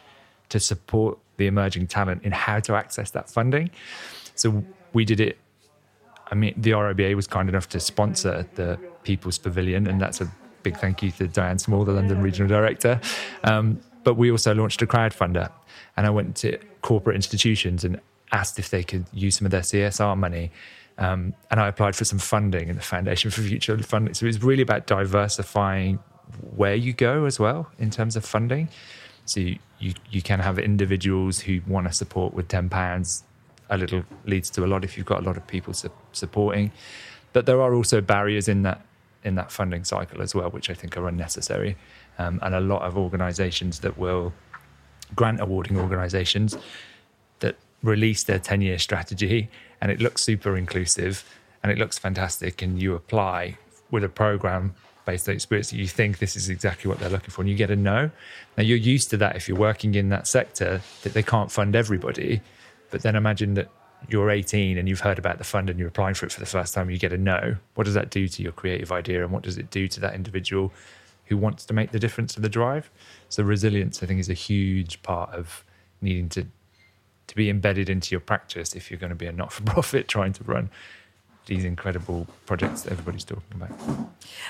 to 0.48 0.60
support 0.60 1.18
the 1.36 1.46
emerging 1.46 1.86
talent 1.86 2.22
in 2.22 2.32
how 2.32 2.60
to 2.60 2.74
access 2.74 3.10
that 3.10 3.28
funding. 3.28 3.70
So 4.34 4.64
we 4.92 5.04
did 5.04 5.20
it. 5.20 5.38
I 6.30 6.34
mean, 6.34 6.54
the 6.56 6.72
RIBA 6.72 7.14
was 7.14 7.26
kind 7.26 7.48
enough 7.48 7.68
to 7.70 7.80
sponsor 7.80 8.46
the 8.54 8.78
People's 9.02 9.38
Pavilion, 9.38 9.86
and 9.86 10.00
that's 10.00 10.20
a 10.20 10.30
big 10.62 10.76
thank 10.76 11.02
you 11.02 11.10
to 11.12 11.26
Diane 11.26 11.58
Small, 11.58 11.84
the 11.84 11.92
London 11.92 12.20
Regional 12.20 12.48
Director. 12.48 13.00
Um, 13.44 13.80
but 14.04 14.14
we 14.14 14.30
also 14.30 14.54
launched 14.54 14.82
a 14.82 14.86
crowdfunder, 14.86 15.50
and 15.96 16.06
I 16.06 16.10
went 16.10 16.36
to 16.36 16.58
corporate 16.82 17.16
institutions 17.16 17.84
and 17.84 18.00
asked 18.32 18.58
if 18.58 18.70
they 18.70 18.82
could 18.82 19.06
use 19.12 19.36
some 19.36 19.46
of 19.46 19.50
their 19.50 19.62
CSR 19.62 20.16
money. 20.16 20.50
Um, 20.98 21.34
and 21.50 21.60
I 21.60 21.68
applied 21.68 21.94
for 21.94 22.04
some 22.04 22.18
funding 22.18 22.68
in 22.68 22.76
the 22.76 22.82
Foundation 22.82 23.30
for 23.30 23.40
Future 23.40 23.78
Funding. 23.78 24.14
So 24.14 24.26
it's 24.26 24.42
really 24.42 24.62
about 24.62 24.86
diversifying 24.86 25.98
where 26.56 26.74
you 26.74 26.92
go 26.92 27.24
as 27.24 27.38
well 27.38 27.70
in 27.78 27.90
terms 27.90 28.16
of 28.16 28.24
funding. 28.24 28.68
So 29.24 29.40
you, 29.40 29.58
you, 29.78 29.94
you 30.10 30.22
can 30.22 30.40
have 30.40 30.58
individuals 30.58 31.40
who 31.40 31.60
want 31.66 31.86
to 31.86 31.92
support 31.92 32.34
with 32.34 32.48
£10. 32.48 33.22
A 33.70 33.76
little 33.76 34.02
leads 34.24 34.50
to 34.50 34.64
a 34.64 34.66
lot 34.66 34.84
if 34.84 34.96
you've 34.96 35.06
got 35.06 35.20
a 35.20 35.24
lot 35.24 35.36
of 35.36 35.46
people 35.46 35.72
su- 35.72 35.90
supporting. 36.12 36.72
But 37.32 37.46
there 37.46 37.60
are 37.60 37.74
also 37.74 38.00
barriers 38.00 38.48
in 38.48 38.62
that 38.62 38.84
in 39.24 39.34
that 39.34 39.50
funding 39.50 39.84
cycle 39.84 40.22
as 40.22 40.32
well, 40.32 40.48
which 40.50 40.70
I 40.70 40.74
think 40.74 40.96
are 40.96 41.08
unnecessary. 41.08 41.76
Um, 42.18 42.38
and 42.40 42.54
a 42.54 42.60
lot 42.60 42.82
of 42.82 42.96
organisations 42.96 43.80
that 43.80 43.98
will 43.98 44.32
grant 45.14 45.40
awarding 45.40 45.78
organisations 45.78 46.56
release 47.82 48.24
their 48.24 48.38
10 48.38 48.60
year 48.60 48.78
strategy 48.78 49.48
and 49.80 49.90
it 49.90 50.00
looks 50.00 50.22
super 50.22 50.56
inclusive 50.56 51.24
and 51.62 51.70
it 51.70 51.78
looks 51.78 51.98
fantastic 51.98 52.62
and 52.62 52.80
you 52.80 52.94
apply 52.94 53.56
with 53.90 54.04
a 54.04 54.08
program 54.08 54.74
based 55.06 55.28
on 55.28 55.34
experience 55.34 55.70
that 55.70 55.76
you 55.76 55.86
think 55.86 56.18
this 56.18 56.36
is 56.36 56.48
exactly 56.48 56.88
what 56.88 56.98
they're 56.98 57.08
looking 57.08 57.30
for 57.30 57.40
and 57.40 57.48
you 57.48 57.56
get 57.56 57.70
a 57.70 57.76
no. 57.76 58.10
Now 58.56 58.62
you're 58.62 58.76
used 58.76 59.10
to 59.10 59.16
that 59.18 59.36
if 59.36 59.48
you're 59.48 59.56
working 59.56 59.94
in 59.94 60.10
that 60.10 60.26
sector 60.26 60.82
that 61.02 61.14
they 61.14 61.22
can't 61.22 61.50
fund 61.50 61.74
everybody 61.74 62.40
but 62.90 63.02
then 63.02 63.16
imagine 63.16 63.54
that 63.54 63.70
you're 64.08 64.30
18 64.30 64.78
and 64.78 64.88
you've 64.88 65.00
heard 65.00 65.18
about 65.18 65.38
the 65.38 65.44
fund 65.44 65.68
and 65.70 65.78
you're 65.78 65.88
applying 65.88 66.14
for 66.14 66.26
it 66.26 66.32
for 66.32 66.40
the 66.40 66.46
first 66.46 66.74
time 66.74 66.90
you 66.90 66.98
get 66.98 67.12
a 67.12 67.18
no. 67.18 67.56
What 67.74 67.84
does 67.84 67.94
that 67.94 68.10
do 68.10 68.28
to 68.28 68.42
your 68.42 68.52
creative 68.52 68.92
idea 68.92 69.22
and 69.22 69.32
what 69.32 69.42
does 69.42 69.58
it 69.58 69.70
do 69.70 69.88
to 69.88 70.00
that 70.00 70.14
individual 70.14 70.72
who 71.26 71.36
wants 71.36 71.64
to 71.66 71.74
make 71.74 71.90
the 71.90 71.98
difference 71.98 72.34
to 72.34 72.40
the 72.40 72.48
drive? 72.48 72.90
So 73.28 73.42
resilience 73.42 74.02
i 74.02 74.06
think 74.06 74.20
is 74.20 74.28
a 74.28 74.34
huge 74.34 75.02
part 75.02 75.30
of 75.32 75.64
needing 76.00 76.28
to 76.30 76.46
to 77.28 77.36
be 77.36 77.48
embedded 77.48 77.88
into 77.88 78.10
your 78.10 78.20
practice 78.20 78.74
if 78.74 78.90
you're 78.90 78.98
going 78.98 79.10
to 79.10 79.16
be 79.16 79.26
a 79.26 79.32
not 79.32 79.52
for 79.52 79.62
profit 79.62 80.08
trying 80.16 80.32
to 80.34 80.44
run 80.44 80.70
these 81.46 81.64
incredible 81.64 82.26
projects 82.46 82.82
that 82.82 82.92
everybody's 82.92 83.24
talking 83.24 83.42
about. 83.54 83.70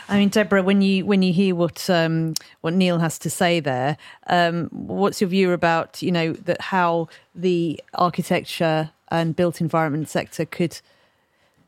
I 0.09 0.19
mean, 0.19 0.29
Deborah, 0.29 0.63
when 0.63 0.83
you 0.83 1.07
when 1.07 1.23
you 1.23 1.33
hear 1.33 1.55
what 1.55 1.89
um, 1.89 2.35
what 2.61 2.75
Neil 2.75 2.99
has 2.99 3.19
to 3.21 3.31
say 3.31 3.61
there, 3.61 3.97
um, 4.27 4.69
what's 4.73 5.21
your 5.21 5.29
view 5.29 5.53
about 5.53 6.03
you 6.03 6.13
know 6.13 6.33
that 6.33 6.61
how 6.61 7.09
the 7.35 7.83
architecture 7.95 8.91
and 9.11 9.35
built 9.35 9.61
environment 9.61 10.09
sector 10.09 10.45
could 10.45 10.81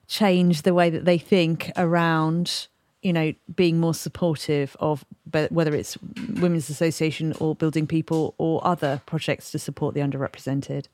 change 0.09 0.63
the 0.63 0.75
way 0.75 0.91
that 0.91 1.05
they 1.05 1.17
think 1.17 1.71
around 1.77 2.67
you 3.03 3.13
know 3.13 3.33
being 3.55 3.79
more 3.79 3.95
supportive 3.95 4.77
of 4.81 5.05
whether 5.31 5.75
it's 5.75 5.97
women's 6.41 6.69
association 6.69 7.33
or 7.39 7.55
building 7.55 7.87
people 7.87 8.35
or 8.37 8.61
other 8.67 9.01
projects 9.07 9.53
to 9.53 9.59
support 9.59 9.95
the 9.95 10.01
underrepresented 10.01 10.87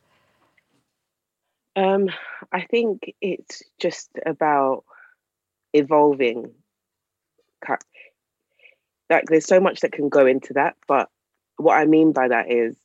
um, 1.77 2.09
I 2.53 2.63
think 2.63 3.15
it's 3.21 3.63
just 3.79 4.11
about 4.25 4.85
evolving. 5.73 6.53
Like, 9.09 9.27
there's 9.27 9.47
so 9.47 9.61
much 9.61 9.81
that 9.81 9.93
can 9.93 10.09
go 10.09 10.27
into 10.27 10.55
that, 10.55 10.77
but 10.89 11.09
what 11.59 11.77
I 11.77 11.85
mean 11.85 12.13
by 12.13 12.29
that 12.29 12.51
is, 12.51 12.77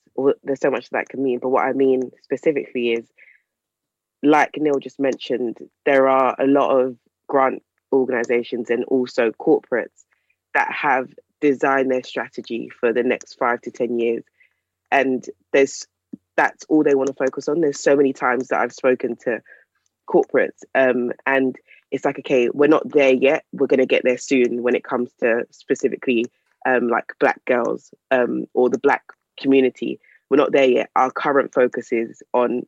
there's 0.44 0.60
so 0.60 0.70
much 0.70 0.90
that 0.90 1.10
can 1.10 1.24
mean, 1.24 1.40
but 1.40 1.50
what 1.50 1.66
I 1.66 1.74
mean 1.74 2.12
specifically 2.22 2.92
is, 2.92 3.08
like 4.22 4.52
Neil 4.58 4.80
just 4.80 5.00
mentioned, 5.00 5.58
there 5.86 6.08
are 6.08 6.36
a 6.38 6.46
lot 6.46 6.80
of 6.80 6.96
grant 7.28 7.64
organizations 7.92 8.70
and 8.70 8.84
also 8.86 9.32
corporates 9.32 10.06
that 10.54 10.72
have 10.72 11.10
designed 11.40 11.90
their 11.90 12.04
strategy 12.04 12.70
for 12.80 12.94
the 12.94 13.04
next 13.04 13.34
five 13.36 13.62
to 13.62 13.72
10 13.72 13.98
years. 13.98 14.24
And 14.92 15.26
there's 15.54 15.88
that's 16.42 16.66
all 16.70 16.84
they 16.84 16.96
want 16.96 17.08
to 17.08 17.14
focus 17.14 17.48
on. 17.48 17.62
There's 17.62 17.80
so 17.80 17.96
many 17.96 18.14
times 18.14 18.48
that 18.48 18.60
I've 18.60 18.74
spoken 18.74 19.16
to 19.26 19.42
corporates, 20.10 20.64
um, 20.74 21.12
and 21.28 21.56
it's 21.92 22.04
like, 22.04 22.18
okay, 22.20 22.50
we're 22.50 22.66
not 22.68 22.90
there 22.90 23.14
yet. 23.14 23.46
We're 23.52 23.68
going 23.68 23.80
to 23.80 23.86
get 23.86 24.04
there 24.04 24.18
soon 24.18 24.64
when 24.64 24.74
it 24.74 24.84
comes 24.84 25.12
to 25.20 25.46
specifically 25.52 26.26
um, 26.66 26.88
like 26.88 27.14
Black 27.20 27.46
girls 27.46 27.94
um, 28.10 28.46
or 28.56 28.70
the 28.70 28.80
Black 28.80 29.04
community. 29.40 30.00
We're 30.30 30.38
not 30.38 30.52
there 30.52 30.68
yet. 30.68 30.90
Our 30.96 31.12
current 31.12 31.54
focus 31.54 31.92
is 31.92 32.24
on 32.34 32.64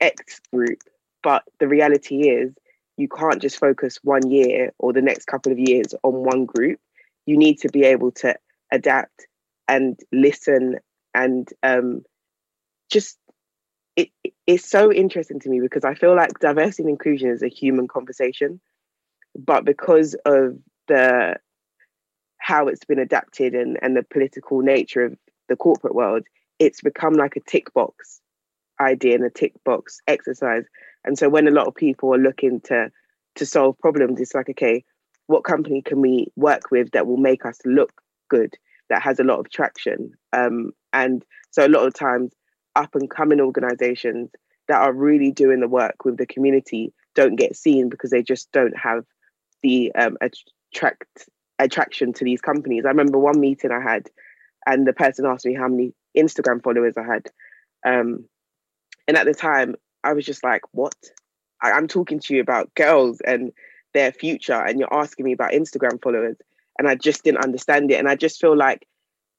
X 0.00 0.40
group, 0.52 0.82
but 1.22 1.44
the 1.60 1.68
reality 1.68 2.28
is, 2.28 2.52
you 2.96 3.06
can't 3.08 3.40
just 3.40 3.60
focus 3.60 4.00
one 4.02 4.28
year 4.28 4.72
or 4.78 4.92
the 4.92 5.02
next 5.02 5.26
couple 5.26 5.52
of 5.52 5.58
years 5.60 5.94
on 6.02 6.14
one 6.14 6.46
group. 6.46 6.80
You 7.26 7.36
need 7.36 7.60
to 7.60 7.68
be 7.68 7.84
able 7.84 8.10
to 8.22 8.34
adapt 8.72 9.28
and 9.68 9.96
listen 10.10 10.78
and 11.14 11.48
um, 11.62 12.02
just 12.88 13.18
it, 13.96 14.10
it's 14.46 14.68
so 14.68 14.92
interesting 14.92 15.40
to 15.40 15.48
me 15.48 15.60
because 15.60 15.84
I 15.84 15.94
feel 15.94 16.14
like 16.14 16.38
diversity 16.38 16.84
and 16.84 16.90
inclusion 16.90 17.30
is 17.30 17.42
a 17.42 17.48
human 17.48 17.88
conversation, 17.88 18.60
but 19.36 19.64
because 19.64 20.14
of 20.24 20.56
the 20.86 21.36
how 22.38 22.68
it's 22.68 22.84
been 22.84 22.98
adapted 22.98 23.54
and, 23.54 23.78
and 23.82 23.96
the 23.96 24.04
political 24.04 24.60
nature 24.60 25.04
of 25.04 25.18
the 25.48 25.56
corporate 25.56 25.94
world, 25.94 26.22
it's 26.58 26.80
become 26.80 27.14
like 27.14 27.36
a 27.36 27.40
tick 27.40 27.72
box 27.74 28.20
idea 28.80 29.16
and 29.16 29.24
a 29.24 29.30
tick 29.30 29.52
box 29.64 30.00
exercise. 30.06 30.64
And 31.04 31.18
so 31.18 31.28
when 31.28 31.48
a 31.48 31.52
lot 31.52 31.66
of 31.66 31.74
people 31.74 32.14
are 32.14 32.18
looking 32.18 32.60
to 32.62 32.90
to 33.34 33.46
solve 33.46 33.78
problems, 33.78 34.20
it's 34.20 34.34
like, 34.34 34.48
okay, 34.50 34.84
what 35.26 35.44
company 35.44 35.82
can 35.82 36.00
we 36.00 36.28
work 36.36 36.70
with 36.70 36.90
that 36.92 37.06
will 37.06 37.18
make 37.18 37.44
us 37.44 37.58
look 37.64 37.92
good, 38.28 38.54
that 38.88 39.02
has 39.02 39.20
a 39.20 39.24
lot 39.24 39.38
of 39.38 39.50
traction? 39.50 40.12
Um, 40.32 40.72
and 40.92 41.24
so 41.50 41.66
a 41.66 41.68
lot 41.68 41.86
of 41.86 41.94
times 41.94 42.32
up 42.78 42.94
and 42.94 43.10
coming 43.10 43.40
organizations 43.40 44.30
that 44.68 44.80
are 44.80 44.92
really 44.92 45.32
doing 45.32 45.60
the 45.60 45.68
work 45.68 46.04
with 46.04 46.16
the 46.16 46.26
community 46.26 46.92
don't 47.14 47.36
get 47.36 47.56
seen 47.56 47.88
because 47.88 48.10
they 48.10 48.22
just 48.22 48.50
don't 48.52 48.76
have 48.76 49.04
the 49.62 49.92
um, 49.96 50.16
attract 50.20 51.28
attraction 51.58 52.12
to 52.12 52.24
these 52.24 52.40
companies. 52.40 52.84
I 52.84 52.90
remember 52.90 53.18
one 53.18 53.40
meeting 53.40 53.72
I 53.72 53.80
had, 53.80 54.08
and 54.66 54.86
the 54.86 54.92
person 54.92 55.26
asked 55.26 55.44
me 55.44 55.54
how 55.54 55.66
many 55.66 55.92
Instagram 56.16 56.62
followers 56.62 56.94
I 56.96 57.02
had, 57.02 57.26
um, 57.84 58.24
and 59.08 59.16
at 59.16 59.26
the 59.26 59.34
time 59.34 59.74
I 60.04 60.12
was 60.12 60.24
just 60.24 60.44
like, 60.44 60.62
"What? 60.70 60.94
I- 61.60 61.72
I'm 61.72 61.88
talking 61.88 62.20
to 62.20 62.34
you 62.34 62.40
about 62.40 62.74
girls 62.76 63.20
and 63.22 63.52
their 63.94 64.12
future, 64.12 64.52
and 64.54 64.78
you're 64.78 64.94
asking 64.94 65.24
me 65.24 65.32
about 65.32 65.52
Instagram 65.52 66.00
followers," 66.00 66.36
and 66.78 66.86
I 66.86 66.94
just 66.94 67.24
didn't 67.24 67.44
understand 67.44 67.90
it, 67.90 67.98
and 67.98 68.08
I 68.08 68.14
just 68.14 68.40
feel 68.40 68.56
like 68.56 68.86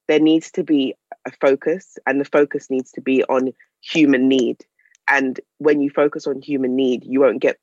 there 0.10 0.19
needs 0.19 0.50
to 0.50 0.63
be 0.63 0.95
a 1.28 1.32
focus, 1.39 2.00
and 2.08 2.19
the 2.19 2.26
focus 2.26 2.69
needs 2.72 2.91
to 2.93 3.00
be 3.00 3.24
on 3.26 3.54
human 3.82 4.28
need. 4.28 4.65
And 5.08 5.39
when 5.60 5.82
you 5.82 5.91
focus 5.91 6.26
on 6.26 6.41
human 6.41 6.76
need, 6.76 7.04
you 7.06 7.19
won't 7.19 7.41
get 7.41 7.60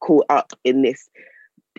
caught 0.00 0.24
up 0.30 0.54
in 0.64 0.80
this 0.80 1.10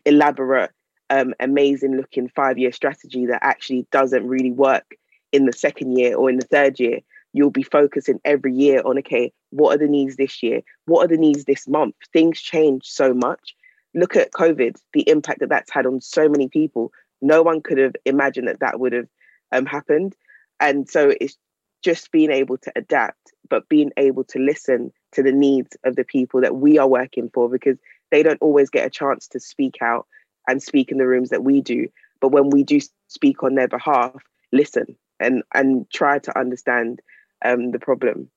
elaborate, 0.06 0.70
um, 1.10 1.34
amazing 1.40 1.98
looking 1.98 2.30
five 2.30 2.60
year 2.60 2.72
strategy 2.72 3.26
that 3.26 3.44
actually 3.44 3.88
doesn't 3.92 4.28
really 4.28 4.52
work 4.52 4.96
in 5.32 5.48
the 5.48 5.54
second 5.54 5.98
year 5.98 6.16
or 6.16 6.30
in 6.30 6.38
the 6.38 6.46
third 6.46 6.80
year. 6.80 7.00
You'll 7.34 7.50
be 7.50 7.64
focusing 7.64 8.22
every 8.24 8.54
year 8.54 8.84
on, 8.86 9.00
okay, 9.00 9.34
what 9.50 9.74
are 9.74 9.80
the 9.80 9.88
needs 9.88 10.18
this 10.18 10.44
year? 10.44 10.62
What 10.86 11.04
are 11.04 11.08
the 11.08 11.18
needs 11.18 11.46
this 11.46 11.68
month? 11.68 11.96
Things 12.14 12.40
change 12.40 12.86
so 12.86 13.12
much. 13.16 13.56
Look 13.96 14.16
at 14.16 14.34
COVID, 14.34 14.78
the 14.94 15.10
impact 15.10 15.40
that 15.40 15.50
that's 15.50 15.72
had 15.72 15.88
on 15.88 16.00
so 16.00 16.30
many 16.30 16.48
people. 16.48 16.92
No 17.24 17.42
one 17.42 17.62
could 17.62 17.80
have 17.80 17.96
imagined 18.06 18.48
that 18.48 18.60
that 18.60 18.80
would 18.80 18.94
have 18.94 19.08
um, 19.52 19.66
happened. 19.66 20.16
And 20.60 20.90
so 20.90 21.14
it's 21.20 21.38
just 21.82 22.12
being 22.12 22.32
able 22.32 22.58
to 22.58 22.72
adapt, 22.76 23.34
but 23.50 23.70
being 23.70 23.92
able 23.98 24.24
to 24.26 24.40
listen 24.40 24.92
to 25.14 25.24
the 25.24 25.32
needs 25.32 25.78
of 25.84 25.96
the 25.96 26.04
people 26.04 26.42
that 26.42 26.56
we 26.56 26.78
are 26.78 26.88
working 26.88 27.30
for 27.34 27.50
because 27.50 27.78
they 28.12 28.24
don't 28.24 28.42
always 28.42 28.70
get 28.70 28.86
a 28.86 28.90
chance 28.90 29.28
to 29.30 29.40
speak 29.40 29.78
out 29.82 30.08
and 30.48 30.62
speak 30.62 30.92
in 30.92 30.98
the 30.98 31.08
rooms 31.08 31.30
that 31.30 31.44
we 31.44 31.62
do. 31.62 31.88
But 32.20 32.32
when 32.32 32.50
we 32.50 32.64
do 32.64 32.80
speak 33.08 33.44
on 33.44 33.56
their 33.56 33.68
behalf, 33.68 34.14
listen 34.52 34.98
and 35.20 35.44
and 35.54 35.90
try 35.92 36.20
to 36.20 36.38
understand 36.38 37.02
um, 37.46 37.72
the 37.72 37.80
problem. 37.80 38.30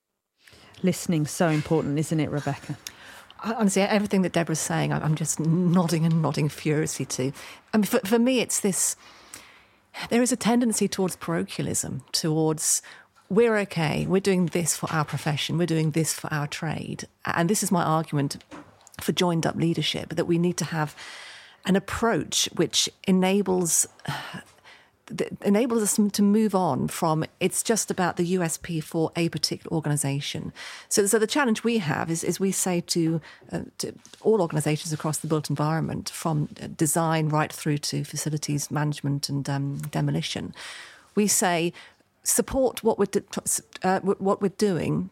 Listening 0.81 1.25
so 1.25 1.49
important, 1.49 1.97
isn't 1.99 2.19
it, 2.19 2.29
Rebecca? 2.29 2.77
honestly, 3.43 3.81
everything 3.81 4.21
that 4.21 4.31
Deborah's 4.31 4.59
saying, 4.59 4.93
I'm 4.93 5.15
just 5.15 5.39
nodding 5.39 6.05
and 6.05 6.21
nodding 6.21 6.49
furiously 6.49 7.05
to. 7.07 7.31
I 7.73 7.77
mean, 7.77 7.83
for, 7.83 7.99
for 7.99 8.19
me, 8.19 8.39
it's 8.39 8.61
this 8.61 8.95
there 10.09 10.21
is 10.21 10.31
a 10.31 10.37
tendency 10.37 10.87
towards 10.87 11.15
parochialism, 11.15 12.03
towards 12.11 12.81
we're 13.29 13.57
okay, 13.57 14.05
we're 14.07 14.19
doing 14.19 14.47
this 14.47 14.75
for 14.75 14.91
our 14.91 15.05
profession, 15.05 15.57
we're 15.57 15.65
doing 15.65 15.91
this 15.91 16.13
for 16.13 16.31
our 16.33 16.47
trade. 16.47 17.07
And 17.25 17.49
this 17.49 17.63
is 17.63 17.71
my 17.71 17.83
argument 17.83 18.43
for 19.01 19.11
joined 19.11 19.45
up 19.45 19.55
leadership 19.55 20.09
that 20.09 20.25
we 20.25 20.37
need 20.37 20.57
to 20.57 20.65
have 20.65 20.95
an 21.65 21.75
approach 21.75 22.49
which 22.55 22.89
enables 23.05 23.87
enables 25.41 25.83
us 25.83 26.11
to 26.11 26.21
move 26.21 26.55
on 26.55 26.87
from 26.87 27.25
it's 27.39 27.63
just 27.63 27.91
about 27.91 28.17
the 28.17 28.35
USP 28.35 28.83
for 28.83 29.11
a 29.15 29.29
particular 29.29 29.73
organisation. 29.73 30.53
So, 30.89 31.05
so 31.05 31.19
the 31.19 31.27
challenge 31.27 31.63
we 31.63 31.79
have 31.79 32.09
is, 32.09 32.23
is 32.23 32.39
we 32.39 32.51
say 32.51 32.81
to, 32.81 33.21
uh, 33.51 33.61
to 33.79 33.93
all 34.21 34.41
organisations 34.41 34.93
across 34.93 35.17
the 35.19 35.27
built 35.27 35.49
environment, 35.49 36.09
from 36.09 36.47
design 36.77 37.29
right 37.29 37.51
through 37.51 37.79
to 37.79 38.03
facilities 38.03 38.71
management 38.71 39.29
and 39.29 39.49
um, 39.49 39.77
demolition, 39.91 40.53
we 41.15 41.27
say 41.27 41.73
support 42.23 42.83
what 42.83 42.97
we're 42.97 43.07
uh, 43.83 43.99
what 43.99 44.41
we're 44.41 44.49
doing 44.49 45.09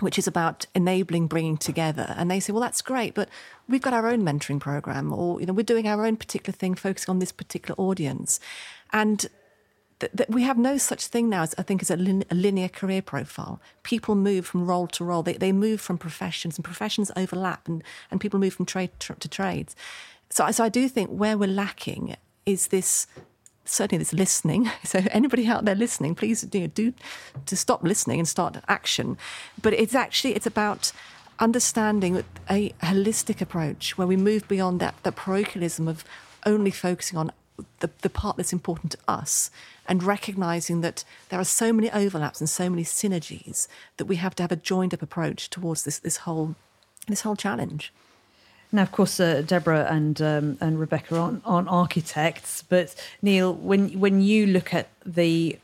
which 0.00 0.18
is 0.18 0.26
about 0.26 0.66
enabling 0.74 1.26
bringing 1.26 1.56
together 1.56 2.14
and 2.16 2.30
they 2.30 2.40
say 2.40 2.52
well 2.52 2.62
that's 2.62 2.82
great 2.82 3.14
but 3.14 3.28
we've 3.68 3.82
got 3.82 3.92
our 3.92 4.08
own 4.08 4.22
mentoring 4.22 4.58
program 4.58 5.12
or 5.12 5.40
you 5.40 5.46
know 5.46 5.52
we're 5.52 5.62
doing 5.62 5.86
our 5.86 6.04
own 6.04 6.16
particular 6.16 6.56
thing 6.56 6.74
focusing 6.74 7.12
on 7.12 7.18
this 7.18 7.32
particular 7.32 7.78
audience 7.78 8.40
and 8.92 9.26
th- 10.00 10.12
th- 10.16 10.28
we 10.28 10.42
have 10.42 10.58
no 10.58 10.78
such 10.78 11.06
thing 11.06 11.28
now 11.28 11.42
as 11.42 11.54
I 11.58 11.62
think 11.62 11.82
as 11.82 11.90
a, 11.90 11.96
lin- 11.96 12.24
a, 12.30 12.34
linear 12.34 12.68
career 12.68 13.02
profile. 13.02 13.60
People 13.82 14.14
move 14.14 14.46
from 14.46 14.66
role 14.66 14.86
to 14.88 15.04
role. 15.04 15.22
They, 15.22 15.34
they 15.34 15.52
move 15.52 15.80
from 15.80 15.98
professions, 15.98 16.56
and 16.56 16.64
professions 16.64 17.10
overlap, 17.16 17.68
and, 17.68 17.82
and 18.10 18.20
people 18.20 18.40
move 18.40 18.54
from 18.54 18.66
trade 18.66 18.90
to, 19.00 19.14
to 19.14 19.28
trades. 19.28 19.76
So, 20.30 20.50
so 20.50 20.64
I 20.64 20.68
do 20.68 20.88
think 20.88 21.10
where 21.10 21.38
we're 21.38 21.48
lacking 21.48 22.16
is 22.46 22.68
this 22.68 23.06
certainly 23.64 23.98
this 23.98 24.12
listening. 24.12 24.70
So 24.84 25.00
anybody 25.10 25.46
out 25.46 25.64
there 25.64 25.74
listening, 25.74 26.14
please 26.14 26.46
you 26.52 26.60
know, 26.60 26.66
do 26.68 26.92
to 27.46 27.56
stop 27.56 27.82
listening 27.82 28.18
and 28.18 28.28
start 28.28 28.56
action. 28.68 29.16
But 29.60 29.72
it's 29.74 29.94
actually 29.94 30.34
it's 30.34 30.46
about 30.46 30.92
understanding 31.38 32.22
a 32.48 32.70
holistic 32.82 33.40
approach 33.40 33.98
where 33.98 34.06
we 34.06 34.16
move 34.16 34.46
beyond 34.46 34.80
that 34.80 34.94
that 35.02 35.16
parochialism 35.16 35.88
of 35.88 36.04
only 36.46 36.70
focusing 36.70 37.18
on 37.18 37.32
the, 37.80 37.90
the 38.02 38.10
part 38.10 38.36
that's 38.36 38.52
important 38.52 38.92
to 38.92 38.98
us 39.06 39.50
and 39.86 40.02
recognizing 40.02 40.80
that 40.80 41.04
there 41.28 41.38
are 41.38 41.44
so 41.44 41.72
many 41.72 41.90
overlaps 41.90 42.40
and 42.40 42.48
so 42.48 42.68
many 42.68 42.84
synergies 42.84 43.68
that 43.96 44.06
we 44.06 44.16
have 44.16 44.34
to 44.36 44.42
have 44.42 44.52
a 44.52 44.56
joined 44.56 44.94
up 44.94 45.02
approach 45.02 45.50
towards 45.50 45.84
this, 45.84 45.98
this 45.98 46.18
whole 46.18 46.54
this 47.06 47.20
whole 47.20 47.36
challenge. 47.36 47.92
Now, 48.72 48.82
of 48.82 48.90
course, 48.90 49.20
uh, 49.20 49.42
Deborah 49.46 49.86
and 49.90 50.20
um, 50.20 50.58
and 50.60 50.80
Rebecca 50.80 51.16
aren't, 51.16 51.42
aren't 51.44 51.68
architects, 51.68 52.64
but 52.68 52.94
Neil, 53.22 53.54
when 53.54 54.00
when 54.00 54.20
you 54.20 54.46
look 54.46 54.74
at 54.74 54.88
the 55.04 55.58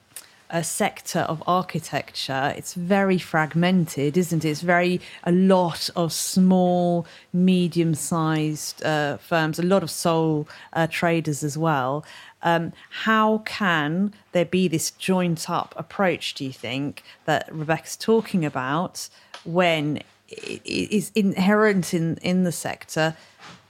a 0.51 0.65
sector 0.65 1.21
of 1.21 1.43
architecture, 1.47 2.53
it's 2.57 2.75
very 2.75 3.19
fragmented, 3.19 4.17
isn't 4.17 4.45
it? 4.45 4.49
It's 4.49 4.61
very 4.61 5.01
a 5.25 5.33
lot 5.33 5.89
of 5.97 6.13
small, 6.13 7.07
medium-sized 7.33 8.85
uh, 8.85 9.17
firms, 9.19 9.59
a 9.59 9.63
lot 9.63 9.83
of 9.83 9.91
sole 9.91 10.49
uh, 10.73 10.87
traders 10.91 11.43
as 11.45 11.57
well. 11.57 12.05
Um, 12.43 12.73
how 13.05 13.39
can 13.39 14.15
there 14.33 14.45
be 14.45 14.67
this 14.67 14.91
joint-up 14.91 15.75
approach? 15.77 16.35
Do 16.35 16.45
you 16.45 16.53
think 16.53 17.03
that 17.27 17.49
Rebecca's 17.53 17.97
talking 17.97 18.45
about 18.45 19.09
when 19.45 20.03
it 20.29 20.63
is 20.65 21.13
inherent 21.15 21.93
in 21.93 22.17
in 22.19 22.45
the 22.45 22.53
sector 22.53 23.17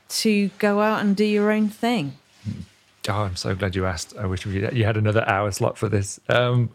to 0.09 0.51
go 0.59 0.81
out 0.81 1.01
and 1.01 1.17
do 1.17 1.25
your 1.25 1.51
own 1.51 1.69
thing? 1.69 2.17
Hmm. 2.45 2.61
Oh, 3.09 3.23
I'm 3.23 3.37
so 3.37 3.55
glad 3.55 3.75
you 3.75 3.87
asked. 3.87 4.17
I 4.17 4.27
wish 4.27 4.45
you 4.45 4.85
had 4.85 4.97
another 4.97 5.27
hour 5.29 5.51
slot 5.51 5.79
for 5.79 5.89
this. 5.89 6.21
Um, 6.29 6.71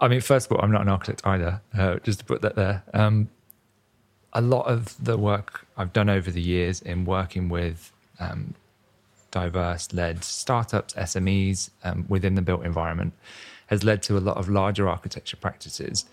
I 0.00 0.08
mean, 0.08 0.20
first 0.20 0.46
of 0.46 0.52
all, 0.52 0.62
I'm 0.62 0.72
not 0.72 0.82
an 0.82 0.88
architect 0.88 1.22
either, 1.24 1.60
uh, 1.76 1.96
just 2.00 2.20
to 2.20 2.24
put 2.24 2.42
that 2.42 2.56
there. 2.56 2.82
Um, 2.92 3.28
a 4.32 4.40
lot 4.40 4.66
of 4.66 5.02
the 5.02 5.16
work 5.16 5.66
I've 5.76 5.92
done 5.92 6.08
over 6.08 6.30
the 6.30 6.40
years 6.40 6.80
in 6.82 7.04
working 7.04 7.48
with 7.48 7.92
um, 8.20 8.54
diverse 9.30 9.92
led 9.92 10.24
startups, 10.24 10.94
SMEs 10.94 11.70
um, 11.84 12.04
within 12.08 12.34
the 12.34 12.42
built 12.42 12.64
environment 12.64 13.12
has 13.66 13.84
led 13.84 14.02
to 14.02 14.16
a 14.16 14.20
lot 14.20 14.36
of 14.36 14.48
larger 14.48 14.88
architecture 14.88 15.36
practices 15.36 16.06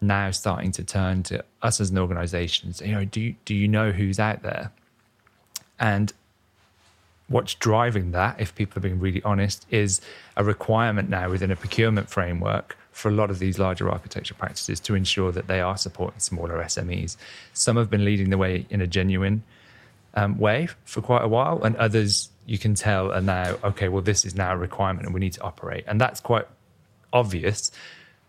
now 0.00 0.30
starting 0.30 0.72
to 0.72 0.84
turn 0.84 1.22
to 1.22 1.44
us 1.62 1.80
as 1.80 1.90
an 1.90 1.98
organization 1.98 2.72
say, 2.72 2.88
you 2.88 2.94
know, 2.94 3.04
do 3.04 3.34
do 3.44 3.54
you 3.54 3.68
know 3.68 3.92
who's 3.92 4.18
out 4.18 4.42
there? 4.42 4.70
And 5.78 6.12
what's 7.28 7.54
driving 7.54 8.12
that, 8.12 8.40
if 8.40 8.54
people 8.54 8.78
are 8.78 8.82
being 8.82 9.00
really 9.00 9.22
honest, 9.24 9.66
is 9.70 10.00
a 10.36 10.44
requirement 10.44 11.08
now 11.08 11.30
within 11.30 11.50
a 11.50 11.56
procurement 11.56 12.08
framework 12.08 12.76
for 12.92 13.08
a 13.08 13.12
lot 13.12 13.30
of 13.30 13.38
these 13.38 13.58
larger 13.58 13.90
architecture 13.90 14.34
practices 14.34 14.80
to 14.80 14.94
ensure 14.94 15.32
that 15.32 15.48
they 15.48 15.60
are 15.60 15.76
supporting 15.76 16.20
smaller 16.20 16.62
SMEs. 16.62 17.16
Some 17.52 17.76
have 17.76 17.90
been 17.90 18.04
leading 18.04 18.30
the 18.30 18.38
way 18.38 18.66
in 18.70 18.80
a 18.80 18.86
genuine 18.86 19.42
um, 20.14 20.38
way 20.38 20.68
for 20.84 21.02
quite 21.02 21.22
a 21.22 21.28
while, 21.28 21.62
and 21.62 21.76
others 21.76 22.30
you 22.46 22.58
can 22.58 22.74
tell 22.74 23.12
are 23.12 23.20
now, 23.20 23.56
okay, 23.64 23.88
well, 23.88 24.02
this 24.02 24.24
is 24.24 24.34
now 24.34 24.52
a 24.52 24.56
requirement 24.56 25.04
and 25.04 25.12
we 25.12 25.20
need 25.20 25.34
to 25.34 25.42
operate. 25.42 25.84
And 25.86 26.00
that's 26.00 26.20
quite 26.20 26.46
obvious 27.12 27.70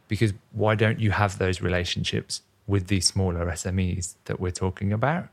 because 0.08 0.34
why 0.52 0.76
don't 0.76 1.00
you 1.00 1.12
have 1.12 1.38
those 1.38 1.62
relationships 1.62 2.42
with 2.66 2.88
these 2.88 3.08
smaller 3.08 3.46
SMEs 3.46 4.16
that 4.26 4.40
we're 4.40 4.52
talking 4.52 4.92
about? 4.92 5.30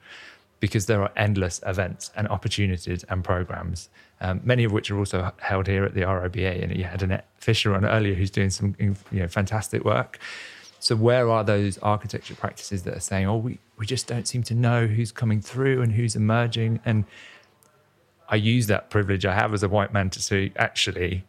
Because 0.64 0.86
there 0.86 1.02
are 1.02 1.12
endless 1.14 1.60
events 1.66 2.10
and 2.16 2.26
opportunities 2.28 3.04
and 3.10 3.22
programs, 3.22 3.90
um, 4.22 4.40
many 4.44 4.64
of 4.64 4.72
which 4.72 4.90
are 4.90 4.98
also 4.98 5.30
held 5.36 5.66
here 5.66 5.84
at 5.84 5.92
the 5.92 6.00
RIBA. 6.00 6.62
And 6.62 6.74
you 6.74 6.84
had 6.84 7.02
Annette 7.02 7.28
Fisher 7.36 7.74
on 7.74 7.84
earlier 7.84 8.14
who's 8.14 8.30
doing 8.30 8.48
some 8.48 8.74
you 8.80 8.96
know, 9.12 9.28
fantastic 9.28 9.84
work. 9.84 10.18
So, 10.80 10.96
where 10.96 11.28
are 11.28 11.44
those 11.44 11.76
architecture 11.82 12.34
practices 12.34 12.84
that 12.84 12.96
are 12.96 13.00
saying, 13.00 13.26
oh, 13.26 13.36
we, 13.36 13.58
we 13.76 13.84
just 13.84 14.06
don't 14.06 14.26
seem 14.26 14.42
to 14.44 14.54
know 14.54 14.86
who's 14.86 15.12
coming 15.12 15.42
through 15.42 15.82
and 15.82 15.92
who's 15.92 16.16
emerging? 16.16 16.80
And 16.86 17.04
I 18.30 18.36
use 18.36 18.66
that 18.68 18.88
privilege 18.88 19.26
I 19.26 19.34
have 19.34 19.52
as 19.52 19.62
a 19.62 19.68
white 19.68 19.92
man 19.92 20.08
to 20.08 20.22
say, 20.22 20.50
actually, 20.56 21.24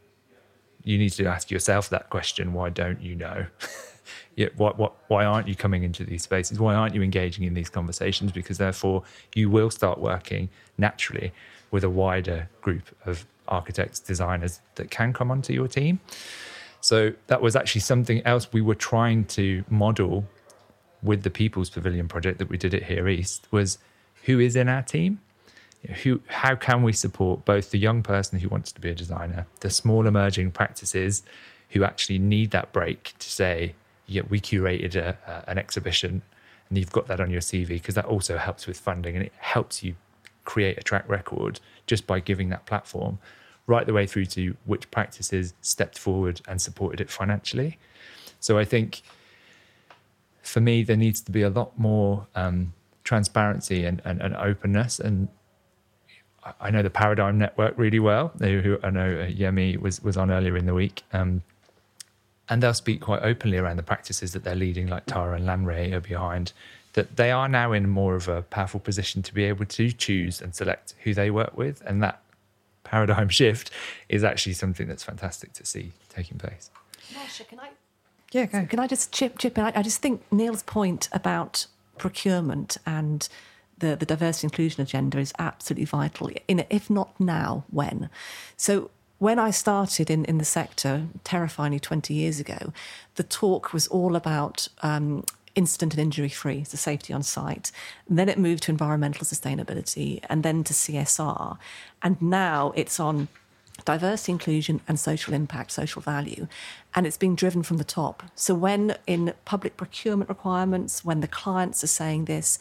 you 0.85 0.97
need 0.97 1.09
to 1.09 1.25
ask 1.25 1.51
yourself 1.51 1.89
that 1.89 2.09
question 2.09 2.53
why 2.53 2.69
don't 2.69 3.01
you 3.01 3.15
know? 3.15 3.47
yeah, 4.35 4.49
what, 4.57 4.77
what, 4.77 4.93
why 5.07 5.23
aren't 5.23 5.47
you 5.47 5.55
coming 5.55 5.83
into 5.83 6.03
these 6.03 6.23
spaces? 6.23 6.59
Why 6.59 6.75
aren't 6.75 6.93
you 6.93 7.01
engaging 7.01 7.45
in 7.45 7.53
these 7.53 7.69
conversations? 7.69 8.31
Because 8.31 8.57
therefore, 8.57 9.03
you 9.33 9.49
will 9.49 9.69
start 9.69 9.99
working 9.99 10.49
naturally 10.77 11.31
with 11.71 11.83
a 11.83 11.89
wider 11.89 12.49
group 12.61 12.83
of 13.05 13.25
architects, 13.47 13.99
designers 13.99 14.59
that 14.75 14.91
can 14.91 15.13
come 15.13 15.31
onto 15.31 15.53
your 15.53 15.67
team. 15.67 15.99
So 16.81 17.13
that 17.27 17.41
was 17.41 17.55
actually 17.55 17.81
something 17.81 18.21
else 18.25 18.51
we 18.51 18.61
were 18.61 18.75
trying 18.75 19.25
to 19.25 19.63
model 19.69 20.25
with 21.01 21.23
the 21.23 21.29
People's 21.29 21.69
Pavilion 21.69 22.07
project 22.07 22.39
that 22.39 22.49
we 22.49 22.57
did 22.57 22.73
at 22.73 22.83
Here 22.83 23.07
East 23.07 23.47
was 23.51 23.77
who 24.23 24.39
is 24.39 24.55
in 24.55 24.67
our 24.67 24.81
team? 24.81 25.21
Who, 26.03 26.21
how 26.27 26.55
can 26.55 26.81
we 26.83 26.93
support 26.93 27.45
both 27.45 27.71
the 27.71 27.77
young 27.77 28.01
person 28.01 28.39
who 28.39 28.49
wants 28.49 28.71
to 28.71 28.81
be 28.81 28.89
a 28.89 28.95
designer, 28.95 29.45
the 29.59 29.69
small 29.69 30.07
emerging 30.07 30.51
practices 30.51 31.21
who 31.69 31.83
actually 31.83 32.17
need 32.17 32.51
that 32.51 32.73
break 32.73 33.13
to 33.19 33.29
say, 33.29 33.75
yeah, 34.07 34.21
we 34.29 34.39
curated 34.39 34.95
a, 34.95 35.17
a, 35.27 35.49
an 35.49 35.57
exhibition 35.57 36.21
and 36.69 36.77
you've 36.77 36.91
got 36.91 37.07
that 37.07 37.19
on 37.19 37.29
your 37.29 37.41
CV 37.41 37.69
because 37.69 37.95
that 37.95 38.05
also 38.05 38.37
helps 38.37 38.67
with 38.67 38.79
funding 38.79 39.15
and 39.15 39.25
it 39.25 39.33
helps 39.37 39.83
you 39.83 39.95
create 40.43 40.77
a 40.77 40.81
track 40.81 41.07
record 41.07 41.59
just 41.87 42.05
by 42.07 42.19
giving 42.19 42.49
that 42.49 42.65
platform 42.65 43.19
right 43.67 43.85
the 43.85 43.93
way 43.93 44.05
through 44.05 44.25
to 44.25 44.55
which 44.65 44.89
practices 44.91 45.53
stepped 45.61 45.97
forward 45.97 46.41
and 46.47 46.61
supported 46.61 47.01
it 47.01 47.09
financially. 47.09 47.77
So 48.39 48.57
I 48.57 48.65
think 48.65 49.01
for 50.43 50.61
me, 50.61 50.83
there 50.83 50.97
needs 50.97 51.21
to 51.21 51.31
be 51.31 51.41
a 51.41 51.49
lot 51.49 51.77
more 51.77 52.27
um, 52.35 52.73
transparency 53.03 53.85
and, 53.85 54.01
and, 54.05 54.21
and, 54.21 54.35
openness. 54.35 54.99
And 54.99 55.27
I 56.59 56.69
know 56.69 56.83
the 56.83 56.91
Paradigm 56.91 57.39
Network 57.39 57.73
really 57.77 57.99
well, 57.99 58.31
who 58.39 58.77
I 58.83 58.91
know 58.91 59.21
uh, 59.21 59.31
Yemi 59.31 59.79
was, 59.79 60.03
was 60.03 60.15
on 60.15 60.29
earlier 60.29 60.55
in 60.55 60.67
the 60.67 60.75
week. 60.75 61.01
Um, 61.11 61.41
and 62.49 62.61
they'll 62.61 62.73
speak 62.73 63.01
quite 63.01 63.23
openly 63.23 63.57
around 63.57 63.77
the 63.77 63.83
practices 63.83 64.33
that 64.33 64.43
they're 64.43 64.55
leading, 64.55 64.87
like 64.87 65.05
Tara 65.05 65.35
and 65.35 65.45
Lanre 65.45 65.93
are 65.93 65.99
behind, 65.99 66.53
that 66.93 67.17
they 67.17 67.31
are 67.31 67.47
now 67.47 67.71
in 67.71 67.89
more 67.89 68.15
of 68.15 68.27
a 68.27 68.41
powerful 68.43 68.79
position 68.79 69.21
to 69.23 69.33
be 69.33 69.43
able 69.43 69.65
to 69.65 69.91
choose 69.91 70.41
and 70.41 70.55
select 70.55 70.93
who 71.03 71.13
they 71.13 71.29
work 71.29 71.57
with. 71.57 71.81
And 71.85 72.01
that 72.03 72.21
paradigm 72.83 73.29
shift 73.39 73.71
is 74.09 74.23
actually 74.23 74.53
something 74.53 74.87
that's 74.87 75.03
fantastic 75.03 75.53
to 75.53 75.65
see 75.65 75.91
taking 76.09 76.37
place. 76.37 76.69
Marsha, 77.13 77.47
can 77.47 77.59
I? 77.59 77.69
Yeah, 78.31 78.45
go. 78.45 78.65
Can 78.65 78.79
I 78.79 78.87
just 78.87 79.11
chip 79.11 79.37
chip 79.37 79.57
in? 79.57 79.65
I, 79.65 79.73
I 79.75 79.81
just 79.81 80.01
think 80.01 80.21
Neil's 80.31 80.63
point 80.63 81.09
about 81.11 81.67
procurement 81.97 82.77
and 82.85 83.27
the, 83.77 83.95
the 83.95 84.05
diversity 84.05 84.47
inclusion 84.47 84.81
agenda 84.81 85.19
is 85.19 85.33
absolutely 85.37 85.85
vital. 85.85 86.29
In, 86.47 86.65
if 86.69 86.89
not 86.89 87.19
now, 87.19 87.65
when? 87.69 88.09
So 88.57 88.89
when 89.17 89.39
I 89.39 89.51
started 89.51 90.09
in, 90.09 90.25
in 90.25 90.37
the 90.37 90.45
sector, 90.45 91.07
terrifyingly 91.23 91.79
20 91.79 92.13
years 92.13 92.39
ago, 92.39 92.73
the 93.15 93.23
talk 93.23 93.73
was 93.73 93.87
all 93.87 94.15
about 94.15 94.67
um, 94.81 95.23
and 95.55 95.97
injury 95.97 96.29
free, 96.29 96.63
so 96.65 96.75
safety 96.75 97.13
on 97.13 97.23
site. 97.23 97.71
And 98.09 98.19
then 98.19 98.27
it 98.27 98.37
moved 98.37 98.63
to 98.63 98.71
environmental 98.71 99.25
sustainability 99.25 100.19
and 100.29 100.43
then 100.43 100.63
to 100.65 100.73
CSR. 100.73 101.57
And 102.01 102.21
now 102.21 102.73
it's 102.75 102.99
on 102.99 103.29
diversity, 103.85 104.33
inclusion, 104.33 104.81
and 104.87 104.99
social 104.99 105.33
impact, 105.33 105.71
social 105.71 106.01
value. 106.01 106.47
And 106.93 107.07
it's 107.07 107.17
being 107.17 107.35
driven 107.35 107.63
from 107.63 107.77
the 107.77 107.83
top. 107.83 108.23
So 108.35 108.53
when 108.53 108.97
in 109.07 109.33
public 109.45 109.77
procurement 109.77 110.29
requirements, 110.29 111.05
when 111.05 111.21
the 111.21 111.27
clients 111.27 111.83
are 111.83 111.87
saying 111.87 112.25
this, 112.25 112.59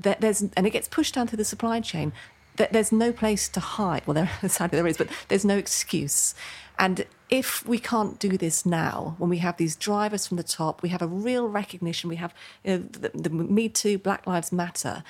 there's 0.00 0.42
and 0.42 0.66
it 0.66 0.70
gets 0.70 0.88
pushed 0.88 1.14
down 1.14 1.28
through 1.28 1.36
the 1.36 1.44
supply 1.44 1.80
chain. 1.80 2.12
There's 2.56 2.92
no 2.92 3.12
place 3.12 3.48
to 3.50 3.60
hide. 3.60 4.06
Well, 4.06 4.14
there 4.14 4.30
sadly 4.48 4.76
there 4.76 4.86
is, 4.86 4.96
but 4.98 5.08
there's 5.28 5.44
no 5.44 5.56
excuse. 5.56 6.34
And 6.78 7.06
if 7.30 7.66
we 7.66 7.78
can't 7.78 8.18
do 8.18 8.36
this 8.36 8.66
now, 8.66 9.14
when 9.18 9.30
we 9.30 9.38
have 9.38 9.56
these 9.56 9.76
drivers 9.76 10.26
from 10.26 10.36
the 10.36 10.42
top, 10.42 10.82
we 10.82 10.90
have 10.90 11.02
a 11.02 11.06
real 11.06 11.48
recognition, 11.48 12.10
we 12.10 12.16
have 12.16 12.34
you 12.64 12.78
know, 12.78 12.84
the, 12.90 13.10
the 13.14 13.30
Me 13.30 13.68
Too, 13.68 13.98
Black 13.98 14.26
Lives 14.26 14.52
Matter. 14.52 15.02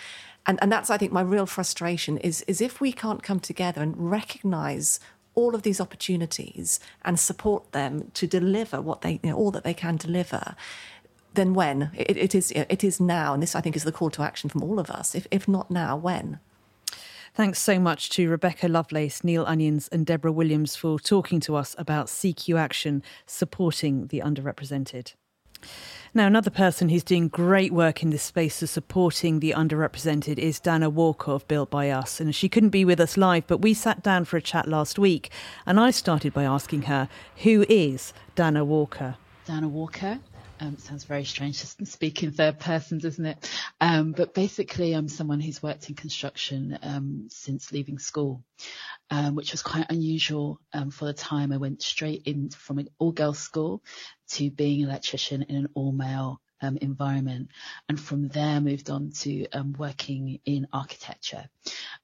And, 0.47 0.59
and 0.63 0.71
that's, 0.71 0.91
I 0.91 0.99
think, 0.99 1.13
my 1.13 1.21
real 1.21 1.47
frustration 1.47 2.19
is, 2.19 2.43
is 2.43 2.61
if 2.61 2.81
we 2.81 2.93
can't 2.93 3.23
come 3.23 3.41
together 3.41 3.83
and 3.83 4.11
recognize 4.11 5.01
all 5.35 5.55
of 5.55 5.63
these 5.63 5.81
opportunities 5.81 6.79
and 7.05 7.19
support 7.19 7.73
them 7.73 8.11
to 8.15 8.27
deliver 8.27 8.81
what 8.81 9.03
they, 9.03 9.21
you 9.23 9.31
know, 9.31 9.37
all 9.37 9.51
that 9.51 9.65
they 9.65 9.75
can 9.75 9.97
deliver, 9.97 10.55
then 11.35 11.55
when? 11.55 11.91
It, 11.97 12.17
it, 12.17 12.35
is, 12.35 12.51
it 12.51 12.85
is 12.85 13.01
now. 13.01 13.35
And 13.35 13.43
this, 13.43 13.55
I 13.55 13.61
think, 13.61 13.77
is 13.77 13.85
the 13.85 13.93
call 13.93 14.11
to 14.11 14.23
action 14.23 14.51
from 14.51 14.63
all 14.63 14.79
of 14.79 14.91
us. 14.91 15.15
If, 15.15 15.27
if 15.31 15.49
not 15.49 15.71
now, 15.71 15.97
when? 15.97 16.39
Thanks 17.35 17.61
so 17.61 17.79
much 17.79 18.11
to 18.11 18.29
Rebecca 18.29 18.69
Lovelace, 18.69 19.25
Neil 19.25 19.47
Onions, 19.47 19.89
and 19.89 20.05
Deborah 20.05 20.31
Williams 20.31 20.77
for 20.77 20.99
talking 20.99 21.41
to 21.41 21.57
us 21.57 21.75
about 21.79 22.09
CQ 22.09 22.59
Action 22.59 23.03
supporting 23.25 24.09
the 24.09 24.21
underrepresented. 24.21 25.15
Now, 26.13 26.27
another 26.27 26.51
person 26.51 26.91
who's 26.91 27.03
doing 27.03 27.29
great 27.29 27.73
work 27.73 28.03
in 28.03 28.11
this 28.11 28.23
space 28.23 28.63
of 28.63 28.69
supporting 28.69 29.41
the 29.41 29.55
underrepresented 29.57 30.37
is 30.37 30.61
Danna 30.61 30.93
Walker 30.93 31.31
of 31.31 31.49
Built 31.49 31.71
by 31.71 31.89
Us. 31.89 32.21
And 32.21 32.35
she 32.35 32.51
couldn't 32.51 32.69
be 32.69 32.85
with 32.85 33.01
us 33.01 33.17
live, 33.17 33.47
but 33.47 33.63
we 33.63 33.73
sat 33.73 34.03
down 34.03 34.27
for 34.27 34.37
a 34.37 34.43
chat 34.43 34.69
last 34.69 34.99
week. 34.99 35.31
And 35.65 35.81
I 35.81 35.91
started 35.91 36.35
by 36.35 36.45
asking 36.45 36.83
her, 36.83 37.09
who 37.37 37.65
is 37.67 38.13
Danna 38.37 38.67
Walker? 38.67 39.17
Danna 39.47 39.71
Walker 39.71 40.21
um, 40.63 40.79
sounds 40.79 41.05
very 41.05 41.25
strange 41.25 41.61
to 41.61 41.87
speak 41.87 42.23
in 42.23 42.31
third 42.31 42.61
person, 42.61 42.99
doesn't 42.99 43.27
it? 43.27 43.51
Um, 43.81 44.13
but 44.13 44.33
basically, 44.33 44.93
I'm 44.93 45.09
someone 45.09 45.41
who's 45.41 45.63
worked 45.63 45.89
in 45.89 45.97
construction 45.97 46.79
um, 46.83 47.27
since 47.31 47.73
leaving 47.73 47.99
school, 47.99 48.45
um, 49.11 49.35
which 49.35 49.51
was 49.51 49.63
quite 49.63 49.91
unusual 49.91 50.61
um, 50.73 50.91
for 50.91 51.07
the 51.07 51.13
time. 51.13 51.53
I 51.53 51.57
went 51.57 51.83
straight 51.83 52.23
in 52.27 52.51
from 52.51 52.79
an 52.79 52.89
all 53.01 53.11
girls 53.11 53.41
school 53.41 53.83
to 54.31 54.51
being 54.51 54.83
an 54.83 54.89
electrician 54.89 55.43
in 55.43 55.57
an 55.57 55.69
all 55.75 55.91
male 55.91 56.41
um, 56.63 56.79
environment. 56.81 57.49
And 57.89 58.01
from 58.01 58.29
there 58.29 58.61
moved 58.61 58.89
on 58.89 59.11
to 59.21 59.49
um, 59.51 59.75
working 59.77 60.39
in 60.45 60.69
architecture. 60.73 61.49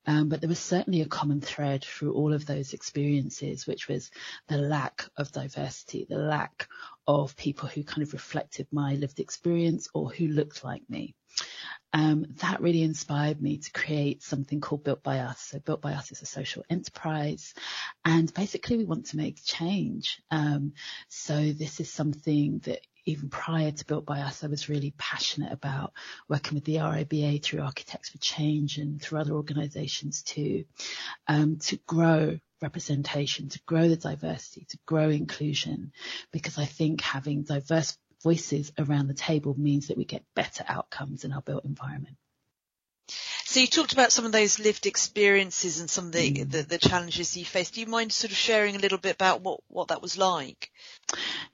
Um, 0.06 0.28
but 0.28 0.40
there 0.40 0.48
was 0.48 0.58
certainly 0.58 1.00
a 1.00 1.06
common 1.06 1.40
thread 1.40 1.84
through 1.84 2.12
all 2.12 2.32
of 2.32 2.44
those 2.44 2.72
experiences, 2.72 3.66
which 3.66 3.88
was 3.88 4.10
the 4.48 4.58
lack 4.58 5.04
of 5.16 5.30
diversity, 5.32 6.06
the 6.08 6.18
lack 6.18 6.68
of 7.08 7.34
people 7.36 7.68
who 7.68 7.82
kind 7.82 8.02
of 8.02 8.12
reflected 8.12 8.68
my 8.70 8.94
lived 8.94 9.18
experience 9.18 9.88
or 9.94 10.10
who 10.10 10.28
looked 10.28 10.62
like 10.62 10.82
me. 10.90 11.14
Um, 11.94 12.26
that 12.42 12.60
really 12.60 12.82
inspired 12.82 13.40
me 13.40 13.56
to 13.56 13.72
create 13.72 14.22
something 14.22 14.60
called 14.60 14.84
Built 14.84 15.02
by 15.02 15.20
Us. 15.20 15.40
So 15.40 15.58
Built 15.58 15.80
by 15.80 15.94
Us 15.94 16.12
is 16.12 16.20
a 16.20 16.26
social 16.26 16.64
enterprise 16.68 17.54
and 18.04 18.32
basically 18.34 18.76
we 18.76 18.84
want 18.84 19.06
to 19.06 19.16
make 19.16 19.42
change. 19.42 20.20
Um, 20.30 20.74
so 21.08 21.50
this 21.52 21.80
is 21.80 21.90
something 21.90 22.58
that 22.64 22.80
even 23.06 23.30
prior 23.30 23.70
to 23.70 23.86
Built 23.86 24.04
by 24.04 24.20
Us, 24.20 24.44
I 24.44 24.48
was 24.48 24.68
really 24.68 24.92
passionate 24.98 25.52
about 25.52 25.94
working 26.28 26.56
with 26.56 26.66
the 26.66 26.76
RIBA 26.76 27.42
through 27.42 27.62
Architects 27.62 28.10
for 28.10 28.18
Change 28.18 28.76
and 28.76 29.00
through 29.00 29.20
other 29.20 29.32
organisations 29.32 30.22
too, 30.22 30.66
um, 31.26 31.56
to 31.56 31.78
grow 31.86 32.38
representation, 32.60 33.48
to 33.50 33.60
grow 33.66 33.88
the 33.88 33.96
diversity, 33.96 34.66
to 34.70 34.78
grow 34.86 35.10
inclusion, 35.10 35.92
because 36.32 36.58
I 36.58 36.64
think 36.64 37.00
having 37.00 37.42
diverse 37.42 37.96
voices 38.22 38.72
around 38.78 39.08
the 39.08 39.14
table 39.14 39.54
means 39.58 39.88
that 39.88 39.96
we 39.96 40.04
get 40.04 40.24
better 40.34 40.64
outcomes 40.66 41.24
in 41.24 41.32
our 41.32 41.42
built 41.42 41.64
environment. 41.64 42.16
So 43.44 43.60
you 43.60 43.66
talked 43.66 43.94
about 43.94 44.12
some 44.12 44.26
of 44.26 44.32
those 44.32 44.58
lived 44.58 44.84
experiences 44.84 45.80
and 45.80 45.88
some 45.88 46.06
of 46.06 46.12
the, 46.12 46.30
mm. 46.30 46.50
the, 46.50 46.62
the, 46.62 46.76
challenges 46.76 47.34
you 47.34 47.46
faced. 47.46 47.74
Do 47.74 47.80
you 47.80 47.86
mind 47.86 48.12
sort 48.12 48.30
of 48.30 48.36
sharing 48.36 48.76
a 48.76 48.78
little 48.78 48.98
bit 48.98 49.14
about 49.14 49.40
what, 49.40 49.60
what 49.68 49.88
that 49.88 50.02
was 50.02 50.18
like? 50.18 50.70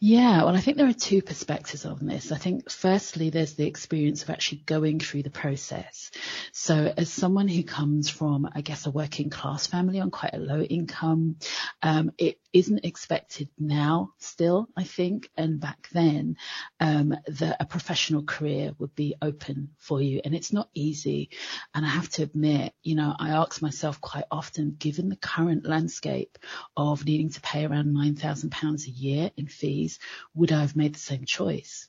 Yeah, 0.07 0.45
well, 0.45 0.55
I 0.55 0.61
think 0.61 0.77
there 0.77 0.87
are 0.87 0.93
two 0.93 1.23
perspectives 1.23 1.87
on 1.87 2.05
this. 2.05 2.31
I 2.31 2.37
think 2.37 2.71
firstly, 2.71 3.31
there's 3.31 3.55
the 3.55 3.67
experience 3.67 4.23
of 4.23 4.29
actually 4.29 4.59
going 4.59 5.01
through 5.01 5.23
the 5.23 5.31
process. 5.31 6.11
So 6.53 6.93
as 6.95 7.11
someone 7.11 7.49
who 7.49 7.63
comes 7.63 8.11
from, 8.11 8.47
I 8.55 8.61
guess, 8.61 8.85
a 8.85 8.91
working 8.91 9.31
class 9.31 9.67
family 9.67 10.01
on 10.01 10.11
quite 10.11 10.35
a 10.35 10.39
low 10.39 10.61
income, 10.61 11.37
um, 11.81 12.13
it 12.19 12.39
isn't 12.53 12.85
expected 12.85 13.49
now 13.59 14.13
still, 14.19 14.69
I 14.77 14.85
think, 14.85 15.31
and 15.37 15.59
back 15.59 15.89
then, 15.93 16.37
um, 16.81 17.17
that 17.27 17.57
a 17.59 17.65
professional 17.65 18.23
career 18.23 18.75
would 18.79 18.95
be 18.95 19.17
open 19.23 19.71
for 19.79 20.03
you. 20.03 20.21
And 20.23 20.35
it's 20.35 20.53
not 20.53 20.69
easy. 20.75 21.31
And 21.75 21.85
I 21.85 21.89
have 21.89 22.11
to 22.11 22.23
admit, 22.23 22.75
you 22.83 22.95
know, 22.95 23.17
I 23.19 23.31
ask 23.31 23.63
myself 23.63 24.03
quite 24.03 24.25
often, 24.31 24.77
given 24.79 25.09
the 25.09 25.17
current 25.17 25.67
landscape 25.67 26.39
of 26.77 27.07
needing 27.07 27.31
to 27.31 27.41
pay 27.41 27.65
around 27.65 27.87
£9,000 27.87 28.87
a 28.87 28.91
year 28.91 29.31
in 29.37 29.49
fees, 29.49 29.94
would 30.35 30.53
I 30.53 30.61
have 30.61 30.77
made 30.77 30.95
the 30.95 31.01
same 31.01 31.25
choice? 31.25 31.89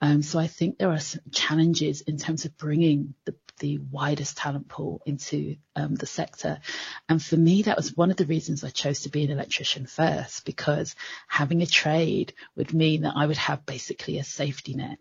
Um, 0.00 0.22
so 0.22 0.38
I 0.38 0.46
think 0.46 0.78
there 0.78 0.90
are 0.90 1.00
some 1.00 1.22
challenges 1.32 2.02
in 2.02 2.18
terms 2.18 2.44
of 2.44 2.56
bringing 2.58 3.14
the, 3.24 3.34
the 3.60 3.78
widest 3.78 4.36
talent 4.36 4.68
pool 4.68 5.00
into 5.06 5.56
um, 5.76 5.94
the 5.94 6.06
sector. 6.06 6.60
And 7.08 7.22
for 7.22 7.36
me, 7.36 7.62
that 7.62 7.76
was 7.76 7.96
one 7.96 8.10
of 8.10 8.16
the 8.16 8.26
reasons 8.26 8.62
I 8.62 8.70
chose 8.70 9.02
to 9.02 9.08
be 9.08 9.24
an 9.24 9.30
electrician 9.30 9.86
first, 9.86 10.44
because 10.44 10.94
having 11.28 11.62
a 11.62 11.66
trade 11.66 12.34
would 12.56 12.74
mean 12.74 13.02
that 13.02 13.14
I 13.16 13.26
would 13.26 13.38
have 13.38 13.64
basically 13.64 14.18
a 14.18 14.24
safety 14.24 14.74
net. 14.74 14.98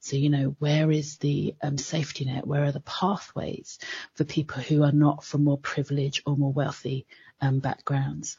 So, 0.00 0.16
you 0.16 0.30
know, 0.30 0.56
where 0.58 0.90
is 0.90 1.18
the 1.18 1.54
um, 1.60 1.76
safety 1.76 2.24
net? 2.24 2.46
Where 2.46 2.64
are 2.64 2.72
the 2.72 2.80
pathways 2.80 3.78
for 4.14 4.24
people 4.24 4.62
who 4.62 4.82
are 4.82 4.92
not 4.92 5.24
from 5.24 5.44
more 5.44 5.58
privileged 5.58 6.22
or 6.24 6.36
more 6.36 6.52
wealthy 6.52 7.06
um, 7.40 7.58
backgrounds? 7.58 8.38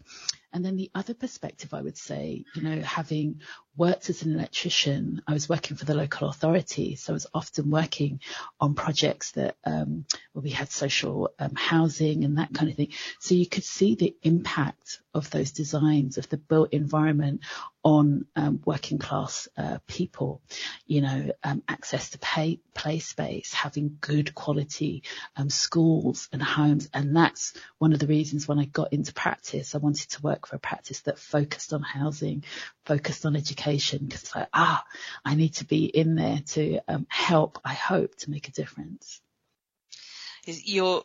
And 0.53 0.63
then 0.63 0.77
the 0.77 0.91
other 0.95 1.13
perspective, 1.13 1.73
I 1.73 1.81
would 1.81 1.97
say, 1.97 2.45
you 2.55 2.61
know, 2.61 2.79
having 2.81 3.41
worked 3.77 4.09
as 4.09 4.23
an 4.23 4.33
electrician, 4.33 5.21
I 5.27 5.33
was 5.33 5.47
working 5.47 5.77
for 5.77 5.85
the 5.85 5.93
local 5.93 6.29
authority. 6.29 6.95
So 6.95 7.13
I 7.13 7.15
was 7.15 7.27
often 7.33 7.69
working 7.69 8.19
on 8.59 8.73
projects 8.73 9.31
that, 9.31 9.55
um, 9.63 10.05
where 10.33 10.43
we 10.43 10.49
had 10.49 10.71
social 10.71 11.31
um, 11.39 11.55
housing 11.55 12.23
and 12.23 12.37
that 12.37 12.53
kind 12.53 12.69
of 12.69 12.75
thing. 12.75 12.93
So 13.19 13.35
you 13.35 13.47
could 13.47 13.63
see 13.63 13.95
the 13.95 14.15
impact 14.23 14.99
of 15.13 15.29
those 15.31 15.51
designs 15.51 16.17
of 16.17 16.29
the 16.29 16.37
built 16.37 16.73
environment 16.73 17.41
on 17.83 18.25
um, 18.35 18.61
working 18.65 18.97
class 18.97 19.47
uh, 19.57 19.77
people, 19.87 20.41
you 20.85 21.01
know, 21.01 21.31
um, 21.43 21.63
access 21.67 22.09
to 22.09 22.19
pay, 22.19 22.59
play 22.73 22.99
space, 22.99 23.53
having 23.53 23.97
good 24.01 24.35
quality 24.35 25.03
um, 25.37 25.49
schools 25.49 26.27
and 26.33 26.43
homes. 26.43 26.89
And 26.93 27.15
that's 27.15 27.53
one 27.77 27.93
of 27.93 27.99
the 27.99 28.07
reasons 28.07 28.47
when 28.47 28.59
I 28.59 28.65
got 28.65 28.91
into 28.91 29.13
practice, 29.13 29.73
I 29.73 29.77
wanted 29.77 30.09
to 30.11 30.21
work 30.21 30.47
for 30.47 30.57
a 30.57 30.59
practice 30.59 31.01
that 31.01 31.17
focused 31.17 31.73
on 31.73 31.81
housing, 31.81 32.43
focused 32.85 33.25
on 33.25 33.35
education, 33.35 33.66
because 33.75 34.23
it's 34.23 34.35
like, 34.35 34.49
ah, 34.53 34.83
I 35.25 35.35
need 35.35 35.55
to 35.55 35.65
be 35.65 35.85
in 35.85 36.15
there 36.15 36.41
to 36.47 36.79
um, 36.87 37.07
help, 37.09 37.59
I 37.63 37.73
hope, 37.73 38.15
to 38.17 38.31
make 38.31 38.47
a 38.47 38.51
difference. 38.51 39.21
You're 40.45 41.03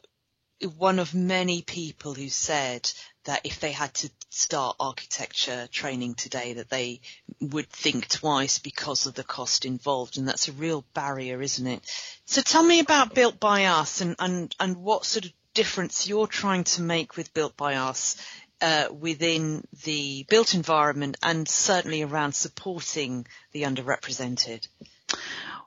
one 0.79 0.98
of 0.98 1.14
many 1.14 1.62
people 1.62 2.14
who 2.14 2.29
said 2.29 2.90
that 3.25 3.40
if 3.44 3.61
they 3.61 3.72
had 3.72 3.92
to 3.94 4.11
start 4.31 4.77
architecture 4.81 5.68
training 5.70 6.14
today 6.14 6.55
that 6.55 6.70
they 6.70 7.01
would 7.40 7.68
think 7.68 8.09
twice 8.09 8.59
because 8.59 9.07
of 9.07 9.14
the 9.14 9.25
cost 9.25 9.64
involved 9.64 10.18
and 10.18 10.27
that's 10.27 10.48
a 10.48 10.53
real 10.53 10.85
barrier 10.94 11.42
isn't 11.42 11.66
it 11.66 11.81
so 12.25 12.40
tell 12.40 12.62
me 12.62 12.81
about 12.81 13.14
built 13.14 13.38
by 13.38 13.66
us 13.66 14.01
and 14.01 14.16
and 14.18 14.55
and 14.59 14.77
what 14.77 15.05
sort 15.05 15.25
of 15.25 15.33
difference 15.55 16.09
you're 16.09 16.27
trying 16.27 16.64
to 16.64 16.81
make 16.81 17.16
with 17.16 17.35
built 17.35 17.57
by 17.57 17.75
us 17.75 18.16
uh, 18.62 18.88
within 18.92 19.66
the 19.85 20.25
built 20.29 20.55
environment 20.55 21.16
and 21.22 21.48
certainly 21.48 22.03
around 22.03 22.33
supporting 22.33 23.27
the 23.53 23.62
underrepresented 23.62 24.66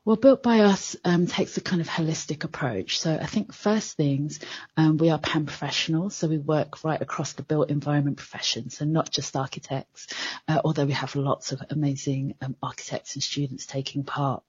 well, 0.05 0.17
Built 0.17 0.43
by 0.43 0.59
Us 0.59 0.95
um, 1.03 1.25
takes 1.25 1.57
a 1.57 1.61
kind 1.61 1.81
of 1.81 1.87
holistic 1.87 2.43
approach. 2.43 2.99
So 2.99 3.17
I 3.19 3.25
think 3.25 3.51
first 3.51 3.97
things, 3.97 4.39
um, 4.77 4.97
we 4.97 5.09
are 5.09 5.17
pan 5.17 5.47
professionals, 5.47 6.15
so 6.15 6.27
we 6.27 6.37
work 6.37 6.83
right 6.83 7.01
across 7.01 7.33
the 7.33 7.41
built 7.41 7.71
environment 7.71 8.17
profession, 8.17 8.69
so 8.69 8.85
not 8.85 9.09
just 9.09 9.35
architects, 9.35 10.05
uh, 10.47 10.61
although 10.63 10.85
we 10.85 10.93
have 10.93 11.15
lots 11.15 11.51
of 11.53 11.63
amazing 11.71 12.35
um, 12.39 12.55
architects 12.61 13.15
and 13.15 13.23
students 13.23 13.65
taking 13.65 14.03
part. 14.03 14.43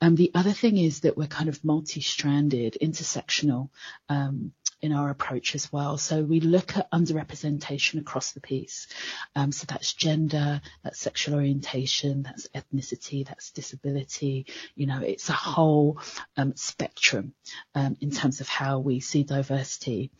Um, 0.00 0.14
the 0.14 0.30
other 0.32 0.52
thing 0.52 0.78
is 0.78 1.00
that 1.00 1.16
we're 1.16 1.26
kind 1.26 1.48
of 1.48 1.64
multi-stranded, 1.64 2.78
intersectional 2.80 3.70
um, 4.08 4.52
in 4.84 4.92
our 4.92 5.08
approach 5.08 5.54
as 5.54 5.72
well. 5.72 5.96
So 5.96 6.22
we 6.22 6.40
look 6.40 6.76
at 6.76 6.90
underrepresentation 6.92 7.98
across 8.00 8.32
the 8.32 8.40
piece. 8.40 8.86
Um, 9.34 9.50
so 9.50 9.64
that's 9.66 9.94
gender, 9.94 10.60
that's 10.82 11.00
sexual 11.00 11.36
orientation, 11.36 12.22
that's 12.22 12.48
ethnicity, 12.54 13.26
that's 13.26 13.50
disability. 13.50 14.44
You 14.76 14.86
know, 14.86 15.00
it's 15.00 15.30
a 15.30 15.32
whole 15.32 16.00
um, 16.36 16.54
spectrum 16.54 17.32
um, 17.74 17.96
in 18.02 18.10
terms 18.10 18.42
of 18.42 18.48
how 18.48 18.78
we 18.78 19.00
see 19.00 19.22
diversity. 19.22 20.10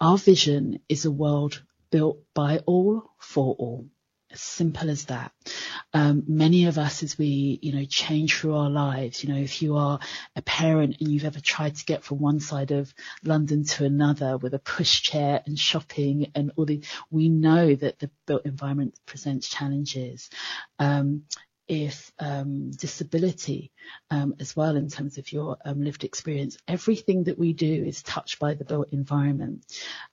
Our 0.00 0.18
vision 0.18 0.80
is 0.86 1.06
a 1.06 1.10
world 1.10 1.62
built 1.90 2.18
by 2.34 2.58
all 2.66 3.10
for 3.18 3.54
all. 3.54 3.86
As 4.32 4.40
simple 4.40 4.90
as 4.90 5.06
that. 5.06 5.32
Um, 5.92 6.22
many 6.28 6.66
of 6.66 6.78
us, 6.78 7.02
as 7.02 7.18
we, 7.18 7.58
you 7.62 7.72
know, 7.72 7.84
change 7.84 8.36
through 8.36 8.54
our 8.54 8.70
lives, 8.70 9.24
you 9.24 9.32
know, 9.32 9.40
if 9.40 9.60
you 9.60 9.76
are 9.76 9.98
a 10.36 10.42
parent 10.42 10.98
and 11.00 11.08
you've 11.08 11.24
ever 11.24 11.40
tried 11.40 11.74
to 11.74 11.84
get 11.84 12.04
from 12.04 12.20
one 12.20 12.38
side 12.38 12.70
of 12.70 12.94
London 13.24 13.64
to 13.64 13.84
another 13.84 14.36
with 14.36 14.54
a 14.54 14.60
pushchair 14.60 15.44
and 15.46 15.58
shopping 15.58 16.30
and 16.36 16.52
all 16.54 16.64
the, 16.64 16.84
we 17.10 17.28
know 17.28 17.74
that 17.74 17.98
the 17.98 18.08
built 18.26 18.46
environment 18.46 18.94
presents 19.04 19.48
challenges. 19.48 20.30
Um, 20.78 21.24
if 21.66 22.10
um, 22.18 22.72
disability 22.72 23.70
um, 24.10 24.34
as 24.40 24.56
well 24.56 24.74
in 24.76 24.88
terms 24.88 25.18
of 25.18 25.30
your 25.30 25.56
um, 25.64 25.84
lived 25.84 26.02
experience. 26.02 26.58
Everything 26.66 27.24
that 27.24 27.38
we 27.38 27.52
do 27.52 27.84
is 27.84 28.02
touched 28.02 28.40
by 28.40 28.54
the 28.54 28.64
built 28.64 28.88
environment. 28.90 29.64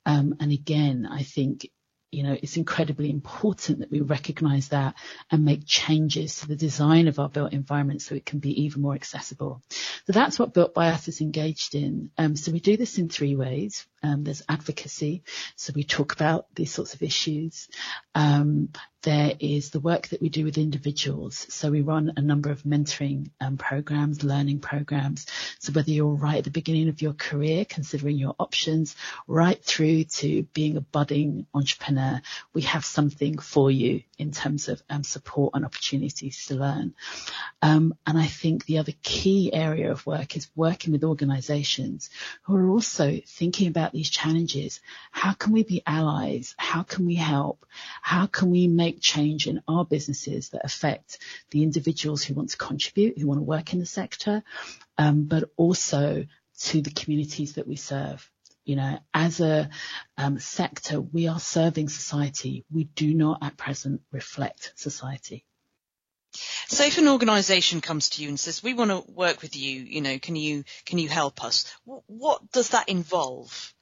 Um, 0.05 0.35
and 0.39 0.51
again, 0.51 1.07
I 1.09 1.23
think 1.23 1.67
you 2.17 2.23
know, 2.23 2.35
it's 2.41 2.57
incredibly 2.57 3.11
important 3.11 3.77
that 3.77 3.91
we 3.91 4.01
recognize 4.01 4.69
that 4.69 4.95
and 5.29 5.45
make 5.45 5.67
changes 5.67 6.37
to 6.37 6.47
the 6.47 6.55
design 6.55 7.07
of 7.07 7.19
our 7.19 7.29
built 7.29 7.53
environment 7.53 8.01
so 8.01 8.15
it 8.15 8.25
can 8.25 8.39
be 8.39 8.63
even 8.63 8.81
more 8.81 8.95
accessible. 8.95 9.61
So 9.69 10.13
that's 10.13 10.39
what 10.39 10.51
Built 10.51 10.73
by 10.73 10.87
Us 10.87 11.07
is 11.07 11.21
engaged 11.21 11.75
in. 11.75 12.09
Um, 12.17 12.35
so 12.35 12.51
we 12.51 12.59
do 12.59 12.75
this 12.75 12.97
in 12.97 13.07
three 13.07 13.35
ways. 13.35 13.85
Um, 14.01 14.23
there's 14.23 14.41
advocacy. 14.49 15.21
So 15.57 15.73
we 15.75 15.83
talk 15.83 16.13
about 16.13 16.47
these 16.55 16.73
sorts 16.73 16.95
of 16.95 17.03
issues. 17.03 17.67
Um, 18.15 18.69
there 19.07 19.31
is 19.39 19.69
the 19.69 19.79
work 19.79 20.09
that 20.09 20.21
we 20.21 20.27
do 20.27 20.43
with 20.43 20.57
individuals. 20.57 21.47
So 21.49 21.71
we 21.71 21.79
run 21.79 22.11
a 22.17 22.21
number 22.21 22.51
of 22.51 22.63
mentoring 22.63 23.29
um, 23.39 23.55
programs, 23.55 24.21
learning 24.21 24.59
programs. 24.59 25.27
So 25.59 25.71
whether 25.71 25.91
you're 25.91 26.07
right 26.07 26.39
at 26.39 26.43
the 26.43 26.49
beginning 26.49 26.89
of 26.89 27.01
your 27.01 27.13
career, 27.13 27.63
considering 27.63 28.17
your 28.17 28.35
options, 28.37 28.97
right 29.25 29.63
through 29.63 30.03
to 30.19 30.43
being 30.51 30.75
a 30.75 30.81
budding 30.81 31.47
entrepreneur, 31.53 32.21
we 32.53 32.63
have 32.63 32.83
something 32.83 33.37
for 33.37 33.71
you 33.71 34.01
in 34.17 34.31
terms 34.31 34.67
of 34.67 34.83
um, 34.89 35.05
support 35.05 35.53
and 35.53 35.63
opportunities 35.63 36.45
to 36.47 36.55
learn. 36.55 36.93
Um, 37.61 37.95
and 38.05 38.17
I 38.17 38.25
think 38.25 38.65
the 38.65 38.79
other 38.79 38.93
key 39.03 39.53
area 39.53 39.89
of 39.89 40.05
work 40.05 40.35
is 40.35 40.49
working 40.53 40.91
with 40.91 41.05
organizations 41.05 42.09
who 42.41 42.57
are 42.57 42.69
also 42.69 43.21
thinking 43.25 43.69
about 43.69 43.93
these 43.93 44.09
challenges. 44.09 44.81
How 45.11 45.31
can 45.31 45.53
we 45.53 45.63
be 45.63 45.81
allies? 45.85 46.55
How 46.57 46.83
can 46.83 47.05
we 47.05 47.15
help? 47.15 47.65
How 48.01 48.25
can 48.25 48.51
we 48.51 48.67
make 48.67 48.96
change 49.01 49.47
in 49.47 49.61
our 49.67 49.85
businesses 49.85 50.49
that 50.49 50.65
affect 50.65 51.19
the 51.51 51.63
individuals 51.63 52.23
who 52.23 52.33
want 52.33 52.49
to 52.49 52.57
contribute, 52.57 53.17
who 53.17 53.27
want 53.27 53.39
to 53.39 53.43
work 53.43 53.73
in 53.73 53.79
the 53.79 53.85
sector, 53.85 54.43
um, 54.97 55.23
but 55.23 55.49
also 55.57 56.25
to 56.59 56.81
the 56.81 56.91
communities 56.91 57.53
that 57.53 57.67
we 57.67 57.75
serve. 57.75 58.29
You 58.65 58.75
know, 58.75 58.99
as 59.13 59.39
a 59.39 59.69
um, 60.17 60.39
sector, 60.39 60.99
we 60.99 61.27
are 61.27 61.39
serving 61.39 61.87
society. 61.87 62.65
We 62.69 62.83
do 62.83 63.13
not 63.13 63.39
at 63.41 63.55
present 63.55 64.01
reflect 64.11 64.73
society. 64.75 65.45
So 66.67 66.83
if 66.83 66.97
an 66.97 67.07
organisation 67.07 67.79
comes 67.79 68.09
to 68.09 68.23
you 68.23 68.29
and 68.29 68.39
says, 68.39 68.61
"We 68.61 68.73
want 68.73 68.91
to 68.91 69.11
work 69.11 69.41
with 69.41 69.55
you," 69.55 69.79
you 69.81 70.01
know, 70.01 70.19
can 70.19 70.35
you 70.35 70.65
can 70.85 70.99
you 70.99 71.07
help 71.07 71.43
us? 71.43 71.65
What 71.85 72.51
does 72.51 72.69
that 72.69 72.89
involve? 72.89 73.73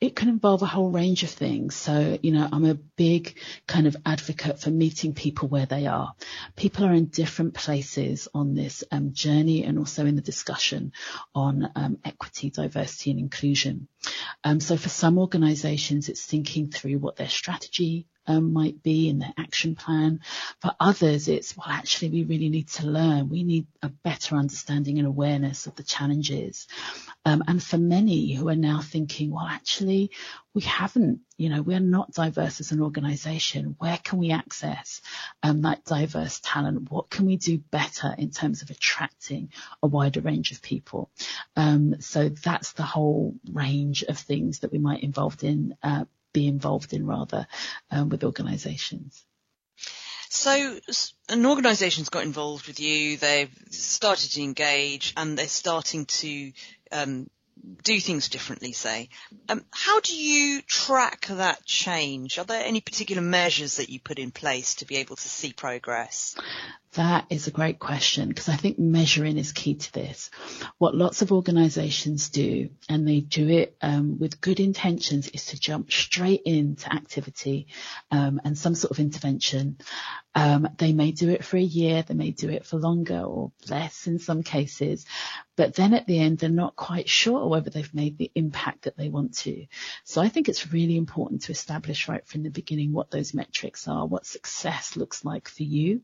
It 0.00 0.16
can 0.16 0.28
involve 0.28 0.62
a 0.62 0.66
whole 0.66 0.90
range 0.90 1.24
of 1.24 1.30
things. 1.30 1.74
So, 1.74 2.18
you 2.22 2.32
know, 2.32 2.48
I'm 2.50 2.64
a 2.64 2.74
big 2.74 3.36
kind 3.66 3.86
of 3.86 3.96
advocate 4.06 4.58
for 4.60 4.70
meeting 4.70 5.12
people 5.12 5.48
where 5.48 5.66
they 5.66 5.86
are. 5.86 6.14
People 6.56 6.86
are 6.86 6.94
in 6.94 7.06
different 7.06 7.54
places 7.54 8.28
on 8.32 8.54
this 8.54 8.84
um, 8.90 9.12
journey 9.12 9.64
and 9.64 9.78
also 9.78 10.06
in 10.06 10.16
the 10.16 10.22
discussion 10.22 10.92
on 11.34 11.70
um, 11.74 11.98
equity, 12.04 12.50
diversity 12.50 13.10
and 13.10 13.20
inclusion. 13.20 13.88
Um, 14.44 14.60
so 14.60 14.76
for 14.76 14.88
some 14.88 15.18
organizations, 15.18 16.08
it's 16.08 16.24
thinking 16.24 16.70
through 16.70 16.98
what 16.98 17.16
their 17.16 17.28
strategy 17.28 18.06
um, 18.30 18.52
might 18.52 18.82
be 18.82 19.08
in 19.08 19.18
their 19.18 19.34
action 19.36 19.74
plan. 19.74 20.20
For 20.62 20.72
others, 20.78 21.26
it's, 21.26 21.56
well, 21.56 21.66
actually, 21.68 22.10
we 22.10 22.22
really 22.22 22.48
need 22.48 22.68
to 22.68 22.86
learn. 22.86 23.28
We 23.28 23.42
need 23.42 23.66
a 23.82 23.88
better 23.88 24.36
understanding 24.36 24.98
and 24.98 25.06
awareness 25.06 25.66
of 25.66 25.74
the 25.74 25.82
challenges. 25.82 26.68
Um, 27.24 27.42
and 27.48 27.60
for 27.62 27.76
many 27.76 28.32
who 28.32 28.48
are 28.48 28.56
now 28.56 28.80
thinking, 28.82 29.32
well, 29.32 29.46
actually, 29.46 30.12
we 30.54 30.62
haven't, 30.62 31.20
you 31.36 31.48
know, 31.48 31.62
we're 31.62 31.80
not 31.80 32.12
diverse 32.12 32.60
as 32.60 32.70
an 32.70 32.80
organization. 32.80 33.74
Where 33.78 33.98
can 33.98 34.18
we 34.18 34.30
access 34.30 35.00
um, 35.42 35.62
that 35.62 35.84
diverse 35.84 36.40
talent? 36.42 36.90
What 36.90 37.10
can 37.10 37.26
we 37.26 37.36
do 37.36 37.58
better 37.58 38.14
in 38.16 38.30
terms 38.30 38.62
of 38.62 38.70
attracting 38.70 39.50
a 39.82 39.88
wider 39.88 40.20
range 40.20 40.52
of 40.52 40.62
people? 40.62 41.10
Um, 41.56 42.00
so 42.00 42.28
that's 42.28 42.72
the 42.72 42.84
whole 42.84 43.34
range 43.52 44.04
of 44.04 44.18
things 44.18 44.60
that 44.60 44.72
we 44.72 44.78
might 44.78 45.02
involved 45.02 45.42
in, 45.42 45.74
uh, 45.82 46.04
be 46.32 46.46
involved 46.46 46.92
in 46.92 47.06
rather 47.06 47.46
um, 47.90 48.08
with 48.08 48.24
organisations. 48.24 49.24
So 50.28 50.78
an 51.28 51.44
organisation's 51.44 52.08
got 52.08 52.22
involved 52.22 52.68
with 52.68 52.78
you, 52.78 53.16
they've 53.16 53.50
started 53.70 54.30
to 54.32 54.42
engage 54.42 55.12
and 55.16 55.36
they're 55.36 55.48
starting 55.48 56.06
to 56.06 56.52
um, 56.92 57.28
do 57.82 57.98
things 58.00 58.28
differently, 58.28 58.72
say. 58.72 59.08
Um, 59.48 59.64
how 59.70 60.00
do 60.00 60.16
you 60.16 60.62
track 60.62 61.26
that 61.26 61.64
change? 61.64 62.38
Are 62.38 62.44
there 62.44 62.64
any 62.64 62.80
particular 62.80 63.22
measures 63.22 63.76
that 63.76 63.90
you 63.90 64.00
put 64.00 64.18
in 64.18 64.30
place 64.30 64.76
to 64.76 64.86
be 64.86 64.96
able 64.96 65.16
to 65.16 65.28
see 65.28 65.52
progress? 65.52 66.36
That 66.94 67.26
is 67.30 67.46
a 67.46 67.52
great 67.52 67.78
question 67.78 68.28
because 68.28 68.48
I 68.48 68.56
think 68.56 68.76
measuring 68.78 69.38
is 69.38 69.52
key 69.52 69.76
to 69.76 69.92
this. 69.92 70.28
What 70.78 70.96
lots 70.96 71.22
of 71.22 71.30
organisations 71.30 72.30
do, 72.30 72.70
and 72.88 73.06
they 73.06 73.20
do 73.20 73.48
it 73.48 73.76
um, 73.80 74.18
with 74.18 74.40
good 74.40 74.58
intentions, 74.58 75.28
is 75.28 75.46
to 75.46 75.60
jump 75.60 75.92
straight 75.92 76.42
into 76.44 76.92
activity 76.92 77.68
um, 78.10 78.40
and 78.44 78.58
some 78.58 78.74
sort 78.74 78.90
of 78.90 78.98
intervention. 78.98 79.78
Um, 80.34 80.68
they 80.78 80.92
may 80.92 81.12
do 81.12 81.28
it 81.30 81.44
for 81.44 81.56
a 81.56 81.62
year, 81.62 82.02
they 82.02 82.14
may 82.14 82.30
do 82.30 82.48
it 82.48 82.64
for 82.64 82.78
longer 82.78 83.20
or 83.20 83.52
less 83.68 84.06
in 84.06 84.18
some 84.18 84.42
cases, 84.42 85.04
but 85.56 85.74
then 85.74 85.92
at 85.92 86.06
the 86.06 86.20
end 86.20 86.38
they're 86.38 86.48
not 86.48 86.76
quite 86.76 87.08
sure 87.08 87.48
whether 87.48 87.68
they've 87.68 87.94
made 87.94 88.16
the 88.16 88.30
impact 88.36 88.82
that 88.82 88.96
they 88.96 89.08
want 89.08 89.36
to. 89.38 89.66
So 90.04 90.22
I 90.22 90.28
think 90.28 90.48
it's 90.48 90.72
really 90.72 90.96
important 90.96 91.42
to 91.42 91.52
establish 91.52 92.08
right 92.08 92.24
from 92.26 92.44
the 92.44 92.50
beginning 92.50 92.92
what 92.92 93.10
those 93.10 93.34
metrics 93.34 93.88
are, 93.88 94.06
what 94.06 94.24
success 94.24 94.96
looks 94.96 95.24
like 95.24 95.48
for 95.48 95.64
you. 95.64 96.02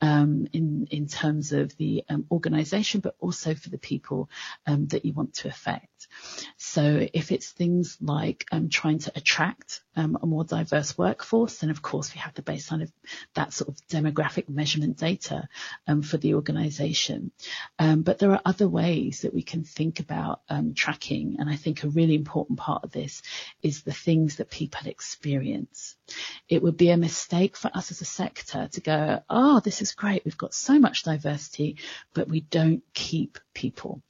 Um, 0.00 0.19
um, 0.20 0.46
in 0.52 0.86
in 0.90 1.06
terms 1.06 1.52
of 1.52 1.76
the 1.76 2.04
um, 2.08 2.26
organisation, 2.30 3.00
but 3.00 3.14
also 3.20 3.54
for 3.54 3.70
the 3.70 3.78
people 3.78 4.28
um, 4.66 4.86
that 4.88 5.04
you 5.04 5.12
want 5.12 5.34
to 5.34 5.48
affect. 5.48 6.08
So 6.56 7.06
if 7.12 7.32
it's 7.32 7.50
things 7.50 7.96
like 8.00 8.46
um, 8.52 8.68
trying 8.68 8.98
to 9.00 9.12
attract 9.14 9.82
um, 9.96 10.18
a 10.22 10.26
more 10.26 10.44
diverse 10.44 10.96
workforce, 10.96 11.58
then 11.58 11.70
of 11.70 11.82
course 11.82 12.14
we 12.14 12.20
have 12.20 12.34
the 12.34 12.42
baseline 12.42 12.82
of 12.82 12.92
that 13.34 13.52
sort 13.52 13.68
of 13.68 13.76
demographic 13.88 14.48
measurement 14.48 14.96
data 14.96 15.48
um, 15.86 16.02
for 16.02 16.16
the 16.16 16.34
organisation. 16.34 17.32
but 17.78 18.18
there 18.18 18.32
are 18.32 18.42
other 18.44 18.68
ways 18.68 19.22
that 19.22 19.34
we 19.34 19.42
can 19.42 19.64
think 19.64 20.00
about 20.00 20.40
tracking. 20.74 21.36
And 21.38 21.48
I 21.50 21.56
think 21.56 21.82
a 21.82 21.88
really 21.88 22.14
important 22.14 22.58
part 22.58 22.84
of 22.84 22.92
this 22.92 23.22
is 23.62 23.82
the 23.82 23.92
things 23.92 24.36
that 24.36 24.50
people 24.50 24.86
experience. 24.86 25.96
It 26.48 26.62
would 26.62 26.76
be 26.76 26.90
a 26.90 26.96
mistake 26.96 27.56
for 27.56 27.70
us 27.74 27.90
as 27.90 28.00
a 28.00 28.04
sector 28.04 28.68
to 28.72 28.80
go, 28.80 29.22
oh, 29.28 29.60
this 29.60 29.82
is 29.82 29.92
great. 29.92 30.24
We've 30.24 30.36
got 30.36 30.54
so 30.54 30.78
much 30.78 31.02
diversity, 31.02 31.76
but 32.14 32.28
we 32.28 32.40
don't 32.40 32.82
keep 32.94 33.38
people. 33.54 34.02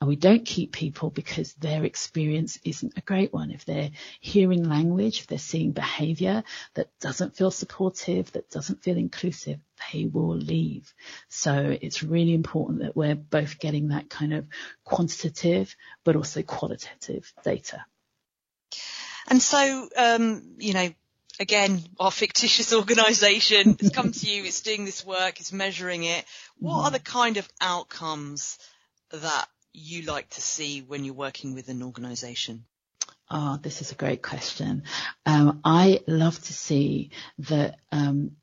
And 0.00 0.08
we 0.08 0.16
don't 0.16 0.44
keep 0.44 0.72
people 0.72 1.10
because 1.10 1.54
their 1.54 1.84
experience 1.84 2.58
isn't 2.64 2.96
a 2.96 3.00
great 3.00 3.32
one. 3.32 3.50
If 3.50 3.64
they're 3.64 3.90
hearing 4.20 4.68
language, 4.68 5.20
if 5.20 5.26
they're 5.26 5.38
seeing 5.38 5.72
behavior 5.72 6.44
that 6.74 6.88
doesn't 7.00 7.36
feel 7.36 7.50
supportive, 7.50 8.32
that 8.32 8.50
doesn't 8.50 8.82
feel 8.82 8.96
inclusive, 8.96 9.58
they 9.92 10.06
will 10.06 10.36
leave. 10.36 10.92
So 11.28 11.76
it's 11.80 12.02
really 12.02 12.34
important 12.34 12.80
that 12.80 12.96
we're 12.96 13.14
both 13.14 13.58
getting 13.58 13.88
that 13.88 14.08
kind 14.10 14.34
of 14.34 14.46
quantitative, 14.84 15.74
but 16.04 16.16
also 16.16 16.42
qualitative 16.42 17.32
data. 17.42 17.84
And 19.28 19.42
so, 19.42 19.88
um, 19.96 20.54
you 20.58 20.72
know, 20.72 20.88
again, 21.40 21.82
our 21.98 22.10
fictitious 22.10 22.72
organisation 22.74 23.76
has 23.80 23.90
come 23.90 24.12
to 24.12 24.26
you, 24.26 24.44
it's 24.44 24.60
doing 24.60 24.84
this 24.84 25.04
work, 25.04 25.40
it's 25.40 25.52
measuring 25.52 26.04
it. 26.04 26.24
What 26.58 26.84
are 26.84 26.90
the 26.90 27.00
kind 27.00 27.36
of 27.36 27.48
outcomes 27.60 28.58
that 29.10 29.48
you 29.72 30.02
like 30.02 30.28
to 30.30 30.40
see 30.40 30.80
when 30.80 31.04
you're 31.04 31.14
working 31.14 31.54
with 31.54 31.68
an 31.68 31.82
organisation? 31.82 32.64
Oh, 33.30 33.58
this 33.60 33.80
is 33.80 33.90
a 33.92 33.96
great 33.96 34.22
question. 34.22 34.84
Um, 35.24 35.60
I 35.64 36.00
love 36.06 36.40
to 36.44 36.52
see 36.52 37.10
that 37.40 37.76
um, 37.90 38.36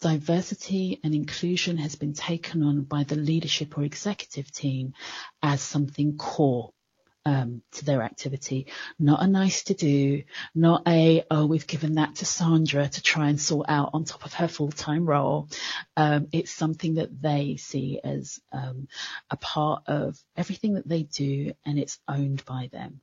diversity 0.00 1.00
and 1.02 1.14
inclusion 1.14 1.78
has 1.78 1.96
been 1.96 2.14
taken 2.14 2.62
on 2.62 2.82
by 2.82 3.04
the 3.04 3.16
leadership 3.16 3.76
or 3.76 3.82
executive 3.82 4.50
team 4.52 4.94
as 5.42 5.60
something 5.60 6.16
core 6.16 6.72
um, 7.24 7.62
to 7.72 7.84
their 7.84 8.02
activity. 8.02 8.66
Not 8.98 9.22
a 9.22 9.26
nice 9.26 9.64
to 9.64 9.74
do, 9.74 10.22
not 10.54 10.82
a, 10.86 11.24
oh, 11.30 11.46
we've 11.46 11.66
given 11.66 11.94
that 11.94 12.16
to 12.16 12.24
Sandra 12.24 12.88
to 12.88 13.02
try 13.02 13.28
and 13.28 13.40
sort 13.40 13.66
out 13.68 13.90
on 13.92 14.04
top 14.04 14.24
of 14.24 14.34
her 14.34 14.48
full-time 14.48 15.06
role. 15.06 15.48
Um, 15.96 16.28
it's 16.32 16.52
something 16.52 16.94
that 16.94 17.20
they 17.20 17.56
see 17.56 18.00
as 18.02 18.40
um, 18.52 18.88
a 19.30 19.36
part 19.36 19.82
of 19.86 20.18
everything 20.36 20.74
that 20.74 20.88
they 20.88 21.02
do 21.02 21.52
and 21.64 21.78
it's 21.78 21.98
owned 22.08 22.44
by 22.44 22.68
them. 22.72 23.00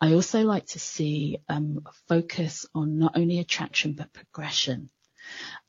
I 0.00 0.12
also 0.12 0.42
like 0.42 0.66
to 0.66 0.78
see 0.78 1.38
um, 1.48 1.86
focus 2.06 2.66
on 2.74 2.98
not 2.98 3.16
only 3.16 3.38
attraction 3.38 3.94
but 3.94 4.12
progression 4.12 4.90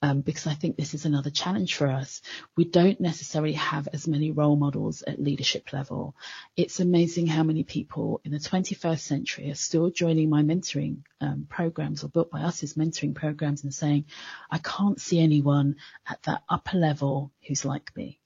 um, 0.01 0.21
because 0.21 0.47
I 0.47 0.53
think 0.53 0.77
this 0.77 0.93
is 0.93 1.05
another 1.05 1.29
challenge 1.29 1.75
for 1.75 1.87
us. 1.87 2.21
We 2.55 2.65
don't 2.65 2.99
necessarily 2.99 3.53
have 3.53 3.87
as 3.91 4.07
many 4.07 4.31
role 4.31 4.55
models 4.55 5.03
at 5.05 5.21
leadership 5.21 5.73
level. 5.73 6.15
It's 6.55 6.79
amazing 6.79 7.27
how 7.27 7.43
many 7.43 7.63
people 7.63 8.21
in 8.23 8.31
the 8.31 8.39
21st 8.39 8.99
century 8.99 9.51
are 9.51 9.55
still 9.55 9.89
joining 9.89 10.29
my 10.29 10.41
mentoring 10.41 10.99
um, 11.21 11.47
programs 11.49 12.03
or 12.03 12.09
built 12.09 12.31
by 12.31 12.41
us 12.41 12.63
as 12.63 12.75
mentoring 12.75 13.15
programs 13.15 13.63
and 13.63 13.73
saying, 13.73 14.05
I 14.49 14.59
can't 14.59 14.99
see 14.99 15.19
anyone 15.19 15.75
at 16.07 16.23
that 16.23 16.43
upper 16.49 16.77
level 16.77 17.31
who's 17.47 17.65
like 17.65 17.95
me 17.95 18.19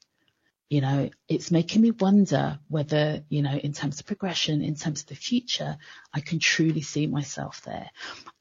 you 0.74 0.82
know, 0.82 1.07
it's 1.28 1.51
making 1.51 1.84
me 1.84 1.91
wonder 1.91 2.57
whether, 2.67 3.24
you 3.30 3.43
know, 3.43 3.55
in 3.55 3.74
terms 3.74 3.99
of 3.99 4.07
progression, 4.07 4.63
in 4.63 4.74
terms 4.74 5.01
of 5.01 5.07
the 5.07 5.13
future, 5.13 5.78
I 6.11 6.19
can 6.19 6.39
truly 6.39 6.82
see 6.82 7.05
myself 7.05 7.61
there. 7.61 7.91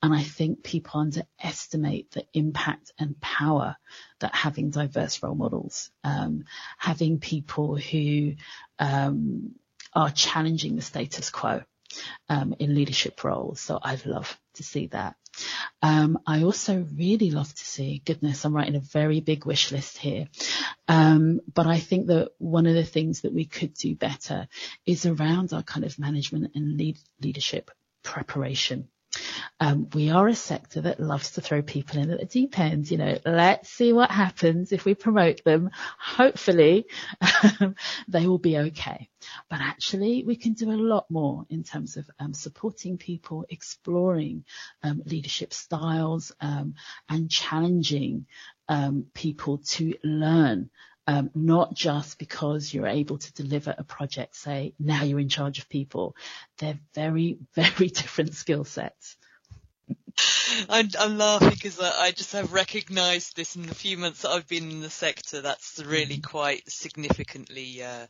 And 0.03 0.15
I 0.15 0.23
think 0.23 0.63
people 0.63 1.01
underestimate 1.01 2.11
the 2.13 2.25
impact 2.33 2.91
and 2.99 3.21
power 3.21 3.77
that 4.21 4.35
having 4.35 4.71
diverse 4.71 5.23
role 5.23 5.35
models, 5.35 5.91
um, 6.05 6.47
having 6.79 7.19
people 7.19 7.77
who, 7.77 8.37
um, 8.79 9.55
are 9.93 10.11
challenging 10.11 10.77
the 10.77 10.81
status 10.81 11.29
quo, 11.29 11.63
um, 12.31 12.55
in 12.59 12.75
leadership 12.75 13.25
roles. 13.25 13.61
So 13.61 13.79
I'd 13.83 14.07
love 14.07 14.41
to 14.55 14.63
see 14.63 14.89
that. 14.89 15.17
Um, 15.81 16.19
I 16.27 16.43
also 16.43 16.87
really 16.95 17.31
love 17.31 17.53
to 17.53 17.65
see, 17.65 18.03
goodness, 18.05 18.45
I'm 18.45 18.55
writing 18.55 18.77
a 18.77 18.81
very 18.81 19.21
big 19.21 19.47
wish 19.47 19.73
list 19.73 19.99
here. 19.99 20.29
Um, 20.89 21.41
but 21.53 21.67
I 21.67 21.79
think 21.79 22.09
that 22.09 22.33
one 22.39 22.67
of 22.67 22.75
the 22.75 22.85
things 22.85 23.23
that 23.23 23.33
we 23.33 23.47
could 23.47 23.75
do 23.75 23.95
better 23.95 24.49
is 24.87 25.07
around 25.07 25.53
our 25.53 25.63
kind 25.63 25.85
of 25.85 25.99
management 25.99 26.53
and 26.55 26.77
lead, 26.77 26.99
leadership 27.21 27.71
preparation. 28.03 28.89
Um, 29.61 29.89
we 29.95 30.11
are 30.11 30.27
a 30.27 30.35
sector 30.35 30.81
that 30.83 31.01
loves 31.01 31.33
to 31.33 31.41
throw 31.41 31.63
people 31.63 32.01
in 32.01 32.11
at 32.11 32.19
the 32.19 32.27
deep 32.27 32.59
end. 32.59 32.91
You 32.91 32.99
know, 32.99 33.19
let's 33.25 33.69
see 33.69 33.93
what 33.93 34.11
happens 34.11 34.73
if 34.73 34.85
we 34.85 34.95
promote 34.95 35.45
them. 35.45 35.71
Hopefully, 35.99 36.87
um, 37.61 37.77
they 38.09 38.27
will 38.27 38.39
be 38.39 38.59
okay. 38.59 39.09
But 39.49 39.61
actually, 39.61 40.25
we 40.25 40.37
can 40.37 40.55
do 40.55 40.71
a 40.71 40.73
lot 40.73 41.11
more 41.11 41.47
in 41.49 41.63
terms 41.63 41.97
of 41.97 42.09
um, 42.19 42.35
supporting 42.35 42.99
people, 42.99 43.45
exploring 43.49 44.45
um, 44.83 45.03
leadership 45.07 45.53
styles, 45.53 46.33
um, 46.41 46.75
and 47.09 47.31
challenging 47.31 48.27
um, 48.69 49.07
people 49.15 49.59
to 49.59 49.95
learn 50.03 50.71
um, 51.07 51.31
not 51.35 51.75
just 51.75 52.19
because 52.19 52.73
you're 52.73 52.87
able 52.87 53.19
to 53.19 53.33
deliver 53.33 53.75
a 53.77 53.85
project, 53.85 54.37
say, 54.37 54.75
now 54.79 55.03
you're 55.03 55.21
in 55.21 55.29
charge 55.29 55.59
of 55.59 55.69
people. 55.69 56.15
They're 56.59 56.79
very, 56.95 57.39
very 57.55 57.89
different 57.89 58.35
skill 58.35 58.65
sets. 58.65 59.17
I'm, 60.69 60.89
I'm, 60.99 61.19
laughing 61.19 61.51
because 61.51 61.81
I, 61.81 62.07
I, 62.07 62.11
just 62.11 62.33
have 62.33 62.53
recognised 62.53 63.35
this 63.35 63.57
in 63.57 63.63
the 63.63 63.75
few 63.75 63.97
months 63.97 64.23
that 64.23 64.31
I've 64.31 64.47
been 64.47 64.71
in 64.71 64.81
the 64.81 64.91
sector. 64.91 65.41
That's 65.41 65.83
really 65.85 66.17
mm-hmm. 66.17 66.31
quite 66.31 66.71
significantly 66.71 67.83
uh, 67.83 68.07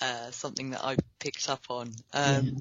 uh, 0.00 0.30
something 0.30 0.70
that 0.70 0.84
I 0.84 0.96
picked 1.18 1.48
up 1.48 1.64
on. 1.70 1.92
Um. 2.12 2.60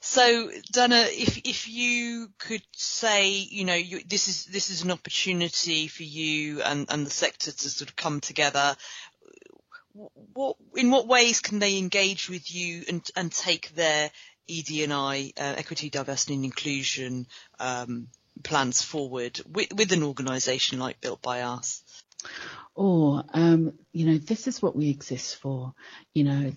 So, 0.00 0.50
Danna, 0.72 1.06
if 1.10 1.38
if 1.44 1.68
you 1.68 2.28
could 2.38 2.62
say, 2.72 3.30
you 3.30 3.64
know, 3.64 3.74
you, 3.74 4.00
this 4.04 4.26
is 4.28 4.46
this 4.46 4.70
is 4.70 4.82
an 4.82 4.90
opportunity 4.90 5.86
for 5.86 6.02
you 6.02 6.60
and, 6.62 6.86
and 6.90 7.06
the 7.06 7.10
sector 7.10 7.52
to 7.52 7.70
sort 7.70 7.88
of 7.88 7.96
come 7.96 8.20
together 8.20 8.74
what 9.94 10.56
in 10.74 10.90
what 10.90 11.06
ways 11.06 11.40
can 11.40 11.58
they 11.58 11.78
engage 11.78 12.28
with 12.28 12.54
you 12.54 12.82
and 12.88 13.06
and 13.16 13.30
take 13.30 13.74
their 13.74 14.10
ED&I 14.48 15.32
uh, 15.38 15.54
equity, 15.56 15.90
diversity 15.90 16.34
and 16.34 16.44
inclusion 16.44 17.26
um, 17.60 18.08
plans 18.42 18.82
forward 18.82 19.40
with, 19.50 19.72
with 19.74 19.92
an 19.92 20.02
organisation 20.02 20.78
like 20.78 21.00
Built 21.00 21.22
by 21.22 21.42
Us? 21.42 21.82
Or, 22.74 23.24
um, 23.32 23.74
you 23.92 24.06
know, 24.06 24.18
this 24.18 24.46
is 24.48 24.62
what 24.62 24.74
we 24.74 24.88
exist 24.88 25.36
for. 25.36 25.74
You 26.14 26.24
know, 26.24 26.52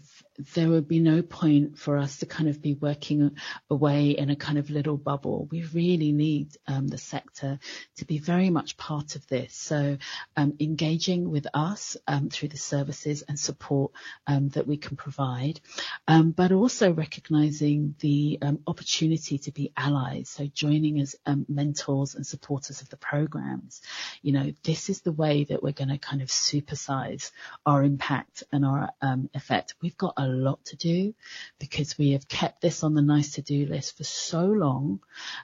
there 0.53 0.69
would 0.69 0.87
be 0.87 0.99
no 0.99 1.21
point 1.21 1.77
for 1.77 1.97
us 1.97 2.17
to 2.17 2.25
kind 2.25 2.49
of 2.49 2.61
be 2.61 2.73
working 2.73 3.35
away 3.69 4.11
in 4.11 4.29
a 4.29 4.35
kind 4.35 4.57
of 4.57 4.69
little 4.69 4.97
bubble. 4.97 5.47
We 5.51 5.63
really 5.73 6.13
need 6.13 6.55
um, 6.67 6.87
the 6.87 6.97
sector 6.97 7.59
to 7.97 8.05
be 8.05 8.19
very 8.19 8.49
much 8.49 8.77
part 8.77 9.15
of 9.15 9.27
this. 9.27 9.53
So 9.53 9.97
um, 10.37 10.53
engaging 10.59 11.29
with 11.29 11.47
us 11.53 11.97
um, 12.07 12.29
through 12.29 12.49
the 12.49 12.57
services 12.57 13.23
and 13.27 13.37
support 13.37 13.91
um, 14.27 14.49
that 14.49 14.67
we 14.67 14.77
can 14.77 14.95
provide, 14.95 15.59
um, 16.07 16.31
but 16.31 16.53
also 16.53 16.93
recognizing 16.93 17.95
the 17.99 18.39
um, 18.41 18.59
opportunity 18.65 19.39
to 19.39 19.51
be 19.51 19.73
allies. 19.75 20.29
So 20.29 20.47
joining 20.47 20.99
as 20.99 21.15
mentors 21.47 22.15
and 22.15 22.25
supporters 22.25 22.81
of 22.81 22.89
the 22.89 22.97
programs. 22.97 23.81
You 24.21 24.33
know, 24.33 24.53
this 24.63 24.89
is 24.89 25.01
the 25.01 25.11
way 25.11 25.43
that 25.45 25.61
we're 25.61 25.71
going 25.71 25.89
to 25.89 25.97
kind 25.97 26.21
of 26.21 26.29
supersize 26.29 27.24
our 27.65 27.83
impact 27.83 28.43
and 28.51 28.65
our 28.65 28.89
effect. 29.33 29.75
We've 29.81 29.97
got 29.97 30.13
a 30.17 30.25
a 30.25 30.27
lot 30.27 30.63
to 30.65 30.75
do 30.75 31.13
because 31.59 31.97
we 31.97 32.11
have 32.11 32.27
kept 32.27 32.61
this 32.61 32.83
on 32.83 32.93
the 32.93 33.01
nice 33.01 33.33
to 33.33 33.41
do 33.41 33.65
list 33.65 33.97
for 33.97 34.03
so 34.03 34.45
long. 34.45 34.99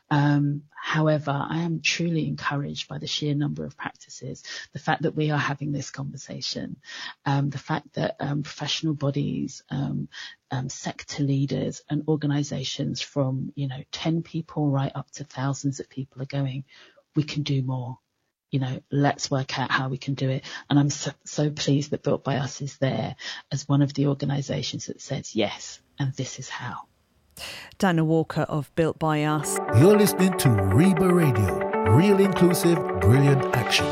Um, 0.10 0.64
however, 0.76 1.32
I 1.32 1.60
am 1.60 1.82
truly 1.82 2.28
encouraged 2.28 2.88
by 2.88 2.98
the 2.98 3.08
sheer 3.08 3.36
number 3.36 3.64
of 3.66 3.78
practices, 3.78 4.44
the 4.74 4.80
fact 4.80 5.04
that 5.04 5.16
we 5.16 5.32
are 5.32 5.38
having 5.38 5.72
this 5.72 5.92
conversation, 5.92 6.78
um, 7.26 7.50
the 7.50 7.58
fact 7.58 7.94
that 7.94 8.16
um, 8.20 8.44
professional 8.44 8.94
bodies, 8.94 9.64
um, 9.70 10.10
um, 10.50 10.68
sector 10.68 11.24
leaders 11.24 11.82
and 11.90 12.04
organizations 12.08 13.02
from, 13.02 13.54
you 13.56 13.68
know, 13.68 13.84
10 13.92 14.24
people 14.24 14.70
right 14.70 14.92
up 14.94 15.10
to 15.12 15.24
thousands 15.24 15.80
of 15.80 15.90
people 15.90 16.22
are 16.22 16.26
going, 16.26 16.66
we 17.16 17.24
can 17.24 17.44
do 17.44 17.62
more 17.62 18.00
you 18.52 18.60
know, 18.60 18.82
let's 18.92 19.32
work 19.32 19.58
out 19.58 19.72
how 19.72 19.90
we 19.90 19.98
can 19.98 20.14
do 20.14 20.30
it. 20.30 20.44
And 20.70 20.78
I'm 20.78 20.90
so, 20.90 21.12
so 21.24 21.50
pleased 21.50 21.92
that 21.92 22.04
Built 22.04 22.24
by 22.24 22.38
Us 22.38 22.62
is 22.62 22.78
there 22.78 23.16
as 23.52 23.68
one 23.68 23.82
of 23.82 23.94
the 23.94 24.08
organisations 24.08 24.88
that 24.88 25.02
says 25.02 25.36
yes, 25.36 25.80
and 25.98 26.14
this 26.14 26.38
is 26.38 26.50
how. 26.50 26.82
Danna 27.80 28.04
Walker 28.04 28.42
of 28.42 28.74
Built 28.76 29.00
by 29.00 29.24
Us. 29.24 29.58
You're 29.80 29.98
listening 29.98 30.38
to 30.40 30.50
RIBA 30.50 31.12
Radio, 31.12 31.92
real 31.96 32.20
inclusive, 32.20 32.78
brilliant 33.00 33.56
action. 33.56 33.88